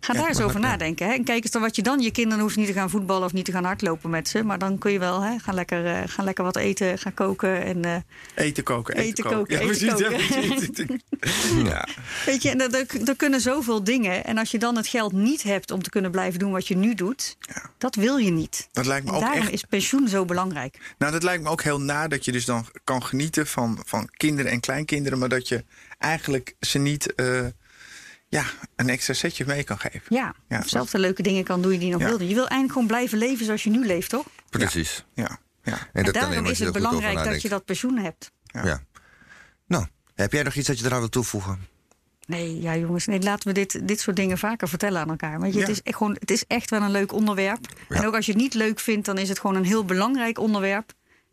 Ga 0.00 0.12
daar 0.12 0.28
eens 0.28 0.40
over 0.40 0.60
nadenken. 0.60 1.06
Hè? 1.06 1.12
En 1.12 1.24
kijk 1.24 1.42
eens 1.42 1.52
dan 1.52 1.62
wat 1.62 1.76
je 1.76 1.82
dan. 1.82 2.00
Je 2.00 2.10
kinderen 2.10 2.40
hoeven 2.40 2.58
niet 2.60 2.68
te 2.68 2.74
gaan 2.74 2.90
voetballen 2.90 3.24
of 3.24 3.32
niet 3.32 3.44
te 3.44 3.52
gaan 3.52 3.64
hardlopen 3.64 4.10
met 4.10 4.28
ze. 4.28 4.44
Maar 4.44 4.58
dan 4.58 4.78
kun 4.78 4.92
je 4.92 4.98
wel 4.98 5.20
hè, 5.22 5.38
gaan, 5.38 5.54
lekker, 5.54 5.84
uh, 5.84 6.02
gaan 6.06 6.24
lekker 6.24 6.44
wat 6.44 6.56
eten, 6.56 6.98
gaan 6.98 7.14
koken. 7.14 7.62
En, 7.64 7.86
uh, 7.86 7.96
Eten 8.34 8.62
koken, 8.64 8.94
eten, 8.94 9.08
Eten 9.08 9.24
koken. 9.24 9.38
koken, 9.38 9.54
Ja, 9.54 9.72
eten 9.72 10.06
precies, 10.08 10.68
koken. 10.76 11.00
Ja. 11.64 11.88
Weet 12.26 12.42
je, 12.42 12.50
en 12.50 12.60
er, 12.60 12.74
er, 12.74 13.08
er 13.08 13.16
kunnen 13.16 13.40
zoveel 13.40 13.84
dingen. 13.84 14.24
En 14.24 14.38
als 14.38 14.50
je 14.50 14.58
dan 14.58 14.76
het 14.76 14.86
geld 14.86 15.12
niet 15.12 15.42
hebt 15.42 15.70
om 15.70 15.82
te 15.82 15.90
kunnen 15.90 16.10
blijven 16.10 16.38
doen 16.38 16.52
wat 16.52 16.68
je 16.68 16.76
nu 16.76 16.94
doet, 16.94 17.36
Ja. 17.40 17.62
dat 17.78 17.94
wil 17.94 18.16
je 18.16 18.30
niet. 18.30 18.68
Dat 18.72 18.86
lijkt 18.86 19.04
me 19.04 19.10
En 19.10 19.16
ook 19.16 19.22
daarom 19.22 19.40
echt. 19.42 19.52
is 19.52 19.62
pensioen 19.64 20.08
zo 20.08 20.24
belangrijk. 20.24 20.78
Nou, 20.98 21.12
dat 21.12 21.22
lijkt 21.22 21.42
me 21.42 21.48
ook 21.48 21.62
heel 21.62 21.80
na 21.80 22.08
dat 22.08 22.24
je 22.24 22.32
dus 22.32 22.44
dan 22.44 22.66
kan 22.84 23.02
genieten 23.04 23.46
van, 23.46 23.78
van 23.86 24.08
kinderen 24.16 24.50
en 24.50 24.60
kleinkinderen, 24.60 25.18
maar 25.18 25.28
dat 25.28 25.48
je 25.48 25.64
eigenlijk 25.98 26.54
ze 26.60 26.78
niet 26.78 27.12
uh, 27.16 27.40
ja, 28.30 28.44
een 28.76 28.88
extra 28.88 29.14
setje 29.14 29.44
mee 29.46 29.64
kan 29.64 29.78
geven. 29.78 30.00
Ja, 30.08 30.34
Ja, 30.48 30.58
of 30.58 30.68
zelf 30.68 30.90
de 30.90 30.98
leuke 30.98 31.22
dingen 31.22 31.44
kan 31.44 31.62
doen 31.62 31.70
die 31.70 31.84
je 31.86 31.90
nog 31.92 32.00
Ja. 32.00 32.06
wilde. 32.08 32.22
Je 32.28 32.34
wil 32.34 32.42
eigenlijk 32.48 32.72
gewoon 32.72 32.86
blijven 32.86 33.18
leven 33.18 33.44
zoals 33.44 33.62
je 33.62 33.70
nu 33.70 33.86
leeft, 33.86 34.10
toch? 34.10 34.26
Precies. 34.50 35.04
Ja, 35.14 35.38
ja. 35.62 35.72
En, 35.72 35.78
En, 35.92 36.04
dat 36.04 36.14
daarom 36.14 36.36
alleen 36.36 36.50
is 36.50 36.58
het 36.58 36.72
belangrijk 36.72 37.24
dat 37.24 37.42
je 37.42 37.48
dat 37.48 37.64
pensioen 37.64 37.98
hebt. 37.98 38.30
Ja. 38.44 38.64
Ja. 38.64 38.80
Nou, 39.66 39.86
heb 40.14 40.32
jij 40.32 40.42
nog 40.42 40.54
iets 40.54 40.66
dat 40.66 40.78
je 40.78 40.84
eraan 40.84 40.98
wil 40.98 41.08
toevoegen? 41.08 41.68
Nee, 42.26 42.60
ja 42.60 42.76
jongens, 42.76 43.06
nee, 43.06 43.20
laten 43.22 43.48
we 43.48 43.54
dit, 43.54 43.88
dit 43.88 44.00
soort 44.00 44.16
dingen 44.16 44.38
vaker 44.38 44.68
vertellen 44.68 45.00
aan 45.00 45.10
elkaar. 45.10 45.38
Want 45.40 45.52
je, 45.52 45.58
Ja. 45.60 45.66
het, 45.66 45.74
is 45.76 45.82
echt 45.82 45.96
gewoon, 45.96 46.16
het 46.20 46.30
is 46.30 46.44
echt 46.46 46.70
wel 46.70 46.82
een 46.82 46.90
leuk 46.90 47.12
onderwerp. 47.12 47.66
Ja. 47.88 47.96
En 47.96 48.06
ook 48.06 48.14
als 48.14 48.26
je 48.26 48.32
het 48.32 48.40
niet 48.40 48.54
leuk 48.54 48.80
vindt, 48.80 49.06
dan 49.06 49.18
is 49.18 49.28
het 49.28 49.38
gewoon 49.40 49.56
een 49.56 49.64
heel 49.64 49.84
belangrijk 49.84 50.38
onderwerp. 50.38 50.92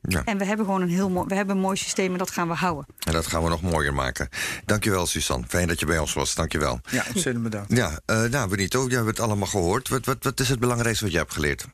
Ja. 0.10 0.24
En 0.24 0.38
we 0.38 0.46
hebben 0.46 0.66
gewoon 0.66 0.82
een 0.82 0.90
heel 0.90 1.10
mooi, 1.10 1.28
we 1.28 1.36
hebben 1.36 1.56
een 1.56 1.62
mooi 1.62 1.78
systeem 1.78 2.12
en 2.12 2.18
dat 2.18 2.32
gaan 2.32 2.48
we 2.48 2.54
houden. 2.54 2.86
En 3.00 3.14
dat 3.14 3.28
gaan 3.28 3.44
we 3.44 3.50
nog 3.50 3.62
mooier 3.62 3.94
maken. 3.94 4.30
Dankjewel, 4.66 5.06
Suzanne. 5.06 5.46
Fijn 5.48 5.68
dat 5.68 5.80
je 5.80 5.86
bij 5.86 6.00
ons 6.00 6.14
was. 6.14 6.36
Dankjewel. 6.36 6.80
ja 6.90 7.04
ontzettend 7.08 7.44
bedankt. 7.44 7.72
Ja, 7.76 8.00
uh, 8.06 8.24
nou 8.24 8.50
Benito, 8.50 8.86
jij 8.88 8.96
hebt 8.96 9.08
het 9.08 9.20
allemaal 9.20 9.48
gehoord. 9.48 9.90
Wat, 9.90 10.06
wat, 10.06 10.24
wat 10.24 10.40
is 10.40 10.50
het 10.50 10.60
belangrijkste 10.60 11.04
wat 11.04 11.14
je 11.14 11.20
hebt 11.20 11.34
geleerd? 11.34 11.66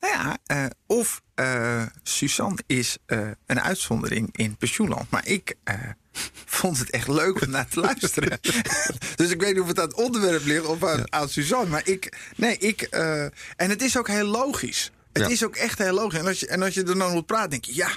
Nou 0.00 0.14
ja, 0.14 0.38
uh, 0.56 0.66
of 0.86 1.22
uh, 1.36 1.82
Suzanne 2.02 2.58
is 2.66 2.98
uh, 3.06 3.28
een 3.46 3.60
uitzondering 3.60 4.28
in 4.32 4.56
pensioenland. 4.56 5.10
Maar 5.10 5.26
ik 5.26 5.54
vond 6.58 6.78
het 6.78 6.90
echt 6.90 7.08
leuk 7.08 7.40
om 7.40 7.50
naar 7.50 7.68
te 7.68 7.80
luisteren. 7.90 8.38
dus 9.16 9.30
ik 9.30 9.40
weet 9.40 9.52
niet 9.52 9.62
of 9.62 9.68
het 9.68 9.80
aan 9.80 9.88
het 9.88 9.96
onderwerp 9.96 10.44
ligt 10.44 10.64
of 10.64 10.84
aan, 10.84 10.98
ja. 10.98 11.04
aan 11.08 11.28
Suzanne. 11.28 11.70
Maar 11.70 11.88
ik, 11.88 12.18
nee, 12.36 12.58
ik. 12.58 12.82
en 13.56 13.70
het 13.70 13.82
is 13.82 13.98
ook 13.98 14.08
heel 14.08 14.26
logisch. 14.26 14.90
Het 15.12 15.22
Ja. 15.22 15.28
is 15.28 15.44
ook 15.44 15.56
echt 15.56 15.78
heel 15.78 15.92
logisch. 15.94 16.18
En 16.18 16.26
als, 16.26 16.40
je, 16.40 16.46
en 16.46 16.62
als 16.62 16.74
je 16.74 16.82
er 16.84 16.98
dan 16.98 17.16
op 17.16 17.26
praat, 17.26 17.50
denk 17.50 17.64
je, 17.64 17.74
ja. 17.74 17.88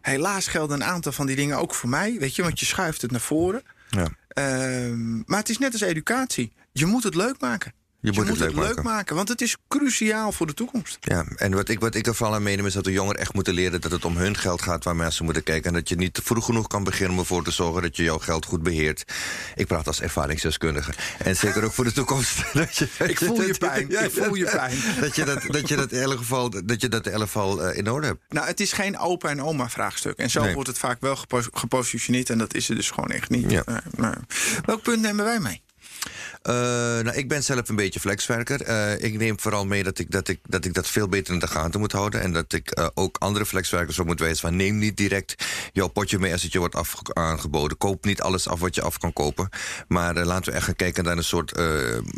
Helaas 0.00 0.46
gelden 0.46 0.80
een 0.80 0.86
aantal 0.88 1.12
van 1.12 1.26
die 1.26 1.36
dingen 1.36 1.58
ook 1.58 1.74
voor 1.74 1.88
mij. 1.88 2.16
Weet 2.18 2.36
je, 2.36 2.42
want 2.42 2.60
je 2.60 2.66
schuift 2.66 3.02
het 3.02 3.10
naar 3.10 3.20
voren. 3.20 3.62
Ja. 3.88 4.08
Ehm, 4.28 5.16
maar 5.26 5.38
het 5.38 5.48
is 5.48 5.58
net 5.58 5.72
als 5.72 5.80
educatie. 5.80 6.52
Je 6.72 6.86
moet 6.86 7.02
het 7.02 7.14
leuk 7.14 7.40
maken. 7.40 7.72
Je 8.04 8.12
moet 8.12 8.28
het 8.28 8.38
leuk 8.38 8.54
maken. 8.54 8.84
maken, 8.84 9.16
want 9.16 9.28
het 9.28 9.40
is 9.40 9.56
cruciaal 9.68 10.32
voor 10.32 10.46
de 10.46 10.54
toekomst. 10.54 10.96
Ja, 11.00 11.24
en 11.36 11.52
wat 11.54 11.68
ik, 11.68 11.80
wat 11.80 11.94
ik 11.94 12.06
er 12.06 12.14
vooral 12.14 12.34
aan 12.34 12.42
meeneem 12.42 12.66
is 12.66 12.72
dat 12.72 12.84
de 12.84 12.92
jongeren 12.92 13.20
echt 13.20 13.34
moeten 13.34 13.54
leren 13.54 13.80
dat 13.80 13.90
het 13.90 14.04
om 14.04 14.16
hun 14.16 14.36
geld 14.36 14.62
gaat 14.62 14.84
waar 14.84 14.96
mensen 14.96 15.24
moeten 15.24 15.42
kijken. 15.42 15.68
En 15.68 15.74
dat 15.76 15.88
je 15.88 15.96
niet 15.96 16.20
vroeg 16.24 16.44
genoeg 16.44 16.66
kan 16.66 16.84
beginnen 16.84 17.12
om 17.12 17.18
ervoor 17.18 17.44
te 17.44 17.50
zorgen 17.50 17.82
dat 17.82 17.96
je 17.96 18.02
jouw 18.02 18.18
geld 18.18 18.44
goed 18.44 18.62
beheert. 18.62 19.04
Ik 19.54 19.66
praat 19.66 19.86
als 19.86 20.00
ervaringsdeskundige. 20.00 20.92
En 21.18 21.36
zeker 21.36 21.64
ook 21.64 21.72
voor 21.72 21.84
de 21.84 21.92
toekomst. 21.92 22.42
Dat 22.52 22.76
je, 22.76 22.88
Ik 23.06 23.18
voel 23.18 23.42
je 23.42 23.54
pijn. 23.58 23.86
Ja, 23.88 24.00
Ik 24.00 24.10
voel 24.12 24.34
je 24.34 24.44
pijn. 24.44 24.76
Dat 25.00 25.16
je 25.16 25.24
dat, 25.24 25.42
dat, 25.46 25.68
je 25.68 25.76
dat 25.76 25.92
in 25.92 26.00
elk 26.00 26.18
geval, 26.18 26.50
dat 26.64 26.80
je 26.80 26.88
dat 26.88 27.06
in 27.06 27.12
elk 27.12 27.22
geval 27.22 27.68
uh, 27.70 27.76
in 27.76 27.90
orde 27.90 28.06
hebt. 28.06 28.20
Nou, 28.28 28.46
het 28.46 28.60
is 28.60 28.72
geen 28.72 28.98
opa 28.98 29.28
en 29.28 29.42
oma 29.42 29.68
vraagstuk. 29.68 30.16
En 30.18 30.30
zo 30.30 30.42
Nee. 30.42 30.54
wordt 30.54 30.68
het 30.68 30.78
vaak 30.78 31.00
wel 31.00 31.16
gepo 31.16 31.42
gepositioneerd. 31.52 32.30
En 32.30 32.38
dat 32.38 32.54
is 32.54 32.68
het 32.68 32.76
dus 32.76 32.90
gewoon 32.90 33.10
echt 33.10 33.30
niet. 33.30 33.50
Ja. 33.50 33.62
Nee, 33.66 33.80
nee. 33.96 34.12
Welk 34.64 34.82
punt 34.82 35.00
nemen 35.00 35.24
wij 35.24 35.40
mee? 35.40 35.62
Uh, 36.48 36.54
nou, 36.54 37.12
ik 37.12 37.28
ben 37.28 37.42
zelf 37.42 37.68
een 37.68 37.76
beetje 37.76 38.00
flexwerker. 38.00 38.68
Uh, 38.68 39.04
ik 39.04 39.18
neem 39.18 39.40
vooral 39.40 39.66
mee 39.66 39.82
dat 39.82 39.98
ik 39.98 40.10
dat, 40.10 40.28
ik, 40.28 40.40
dat 40.48 40.64
ik 40.64 40.74
dat 40.74 40.88
veel 40.88 41.08
beter 41.08 41.34
in 41.34 41.38
de 41.38 41.46
gaten 41.46 41.80
moet 41.80 41.92
houden. 41.92 42.20
En 42.20 42.32
dat 42.32 42.52
ik 42.52 42.78
uh, 42.78 42.86
ook 42.94 43.16
andere 43.18 43.46
flexwerkers 43.46 43.98
op 43.98 44.06
moet 44.06 44.20
wijzen 44.20 44.48
van... 44.48 44.56
neem 44.56 44.78
niet 44.78 44.96
direct 44.96 45.44
jouw 45.72 45.88
potje 45.88 46.18
mee 46.18 46.32
als 46.32 46.42
het 46.42 46.52
je 46.52 46.58
wordt 46.58 46.76
aangeboden. 47.12 47.78
Koop 47.78 48.04
niet 48.04 48.20
alles 48.20 48.48
af 48.48 48.60
wat 48.60 48.74
je 48.74 48.82
af 48.82 48.98
kan 48.98 49.12
kopen. 49.12 49.48
Maar 49.88 50.14
laten 50.14 50.50
we 50.50 50.56
echt 50.56 50.64
gaan 50.64 50.76
kijken 50.76 51.04
naar 51.04 51.16
een 51.16 51.24
soort 51.24 51.52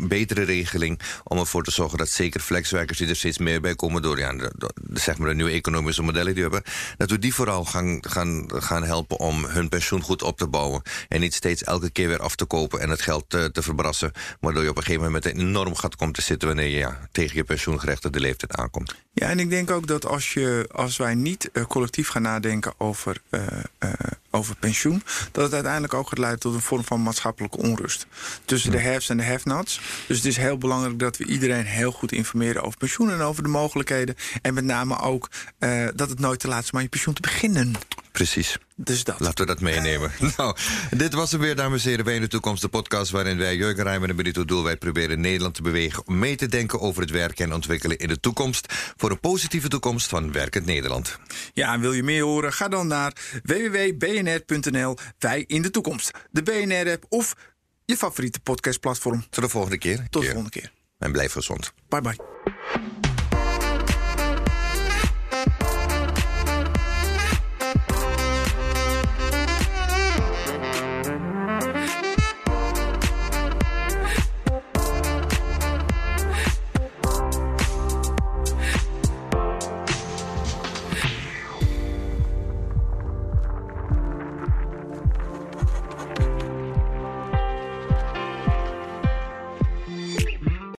betere 0.07 0.43
regeling... 0.43 0.99
om 1.23 1.37
ervoor 1.37 1.63
te 1.63 1.71
zorgen 1.71 1.97
dat 1.97 2.09
zeker 2.09 2.39
flexwerkers 2.39 2.97
die 2.97 3.07
er 3.07 3.15
steeds 3.15 3.37
meer 3.37 3.61
bij 3.61 3.75
komen... 3.75 4.01
door 4.01 4.19
ja, 4.19 4.33
de, 4.33 4.71
zeg 4.93 5.17
maar 5.17 5.29
de 5.29 5.35
nieuwe 5.35 5.51
economische 5.51 6.03
modellen 6.03 6.33
die 6.33 6.43
we 6.43 6.53
hebben... 6.53 6.73
dat 6.97 7.09
we 7.09 7.19
die 7.19 7.33
vooral 7.33 7.65
gaan, 7.65 7.97
gaan, 8.01 8.49
gaan 8.53 8.83
helpen 8.83 9.19
om 9.19 9.45
hun 9.45 9.69
pensioen 9.69 10.01
goed 10.01 10.23
op 10.23 10.37
te 10.37 10.47
bouwen. 10.47 10.81
En 11.07 11.19
niet 11.19 11.33
steeds 11.33 11.63
elke 11.63 11.89
keer 11.89 12.07
weer 12.07 12.21
af 12.21 12.35
te 12.35 12.45
kopen 12.45 12.79
en 12.79 12.89
het 12.89 13.01
geld 13.01 13.25
te, 13.27 13.49
te 13.51 13.61
verbrassen 13.61 14.11
Waardoor 14.39 14.63
je 14.63 14.69
op 14.69 14.77
een 14.77 14.83
gegeven 14.83 15.05
moment 15.05 15.23
met 15.23 15.33
een 15.33 15.39
enorm 15.39 15.75
gat 15.75 15.95
komt 15.95 16.13
te 16.13 16.21
zitten 16.21 16.47
wanneer 16.47 16.67
je 16.67 16.77
ja, 16.77 16.99
tegen 17.11 17.35
je 17.35 17.43
pensioengerechtigde 17.43 18.19
leeftijd 18.19 18.55
aankomt. 18.55 18.95
Ja, 19.13 19.29
en 19.29 19.39
ik 19.39 19.49
denk 19.49 19.71
ook 19.71 19.87
dat 19.87 20.05
als, 20.05 20.33
je, 20.33 20.69
als 20.71 20.97
wij 20.97 21.15
niet 21.15 21.49
uh, 21.53 21.65
collectief 21.65 22.07
gaan 22.09 22.21
nadenken 22.21 22.73
over, 22.77 23.21
uh, 23.29 23.41
uh, 23.79 23.91
over 24.31 24.55
pensioen, 24.55 25.03
dat 25.31 25.43
het 25.43 25.53
uiteindelijk 25.53 25.93
ook 25.93 26.07
gaat 26.07 26.17
leiden 26.17 26.39
tot 26.39 26.53
een 26.53 26.61
vorm 26.61 26.83
van 26.83 27.03
maatschappelijke 27.03 27.57
onrust. 27.57 28.07
Tussen 28.45 28.71
de 28.71 28.81
haves 28.81 29.09
en 29.09 29.17
de 29.17 29.25
have-nots. 29.25 29.81
Dus 30.07 30.17
het 30.17 30.25
is 30.25 30.37
heel 30.37 30.57
belangrijk 30.57 30.99
dat 30.99 31.17
we 31.17 31.25
iedereen 31.25 31.65
heel 31.65 31.91
goed 31.91 32.11
informeren 32.11 32.63
over 32.63 32.77
pensioen 32.77 33.11
en 33.11 33.21
over 33.21 33.43
de 33.43 33.49
mogelijkheden. 33.49 34.15
En 34.41 34.53
met 34.53 34.63
name 34.63 34.99
ook 34.99 35.29
dat 35.95 36.09
het 36.09 36.19
nooit 36.19 36.39
te 36.39 36.47
laat 36.47 36.63
is 36.63 36.71
om 36.71 36.77
aan 36.77 36.83
je 36.83 36.89
pensioen 36.89 37.13
te 37.13 37.21
beginnen. 37.21 37.75
Precies. 38.17 38.57
Dus 38.75 39.03
dat. 39.03 39.19
Laten 39.19 39.45
we 39.45 39.53
dat 39.53 39.61
meenemen. 39.61 40.11
nou, 40.37 40.55
dit 40.97 41.13
was 41.13 41.31
hem 41.31 41.39
weer, 41.39 41.55
dames 41.55 41.83
en 41.83 41.89
heren. 41.89 42.05
Wij 42.05 42.15
in 42.15 42.21
de 42.21 42.27
toekomst, 42.27 42.61
de 42.61 42.67
podcast 42.67 43.11
waarin 43.11 43.37
wij, 43.37 43.55
Jurgen 43.55 43.83
Rijmer 43.83 44.09
en 44.09 44.15
Benito 44.15 44.45
Doelwijd, 44.45 44.79
proberen 44.79 45.21
Nederland 45.21 45.55
te 45.55 45.61
bewegen 45.61 46.07
om 46.07 46.19
mee 46.19 46.35
te 46.35 46.47
denken 46.47 46.79
over 46.79 47.01
het 47.01 47.11
werken 47.11 47.45
en 47.45 47.53
ontwikkelen 47.53 47.97
in 47.97 48.07
de 48.07 48.19
toekomst. 48.19 48.73
Voor 48.95 49.11
een 49.11 49.19
positieve 49.19 49.67
toekomst 49.67 50.07
van 50.07 50.31
werkend 50.31 50.65
Nederland. 50.65 51.17
Ja, 51.53 51.73
en 51.73 51.79
wil 51.79 51.93
je 51.93 52.03
meer 52.03 52.23
horen? 52.23 52.53
Ga 52.53 52.67
dan 52.67 52.87
naar 52.87 53.13
www.bnr.nl. 53.43 54.97
Wij 55.19 55.43
in 55.47 55.61
de 55.61 55.71
toekomst. 55.71 56.11
De 56.31 56.43
BNR-app 56.43 57.05
of 57.09 57.35
je 57.85 57.97
favoriete 57.97 58.39
podcastplatform. 58.39 59.25
Tot 59.29 59.43
de 59.43 59.49
volgende 59.49 59.77
keer. 59.77 60.07
Tot 60.09 60.21
de 60.21 60.27
volgende 60.27 60.49
keer. 60.49 60.71
En 60.99 61.11
blijf 61.11 61.31
gezond. 61.31 61.73
Bye 61.89 62.01
bye. 62.01 62.15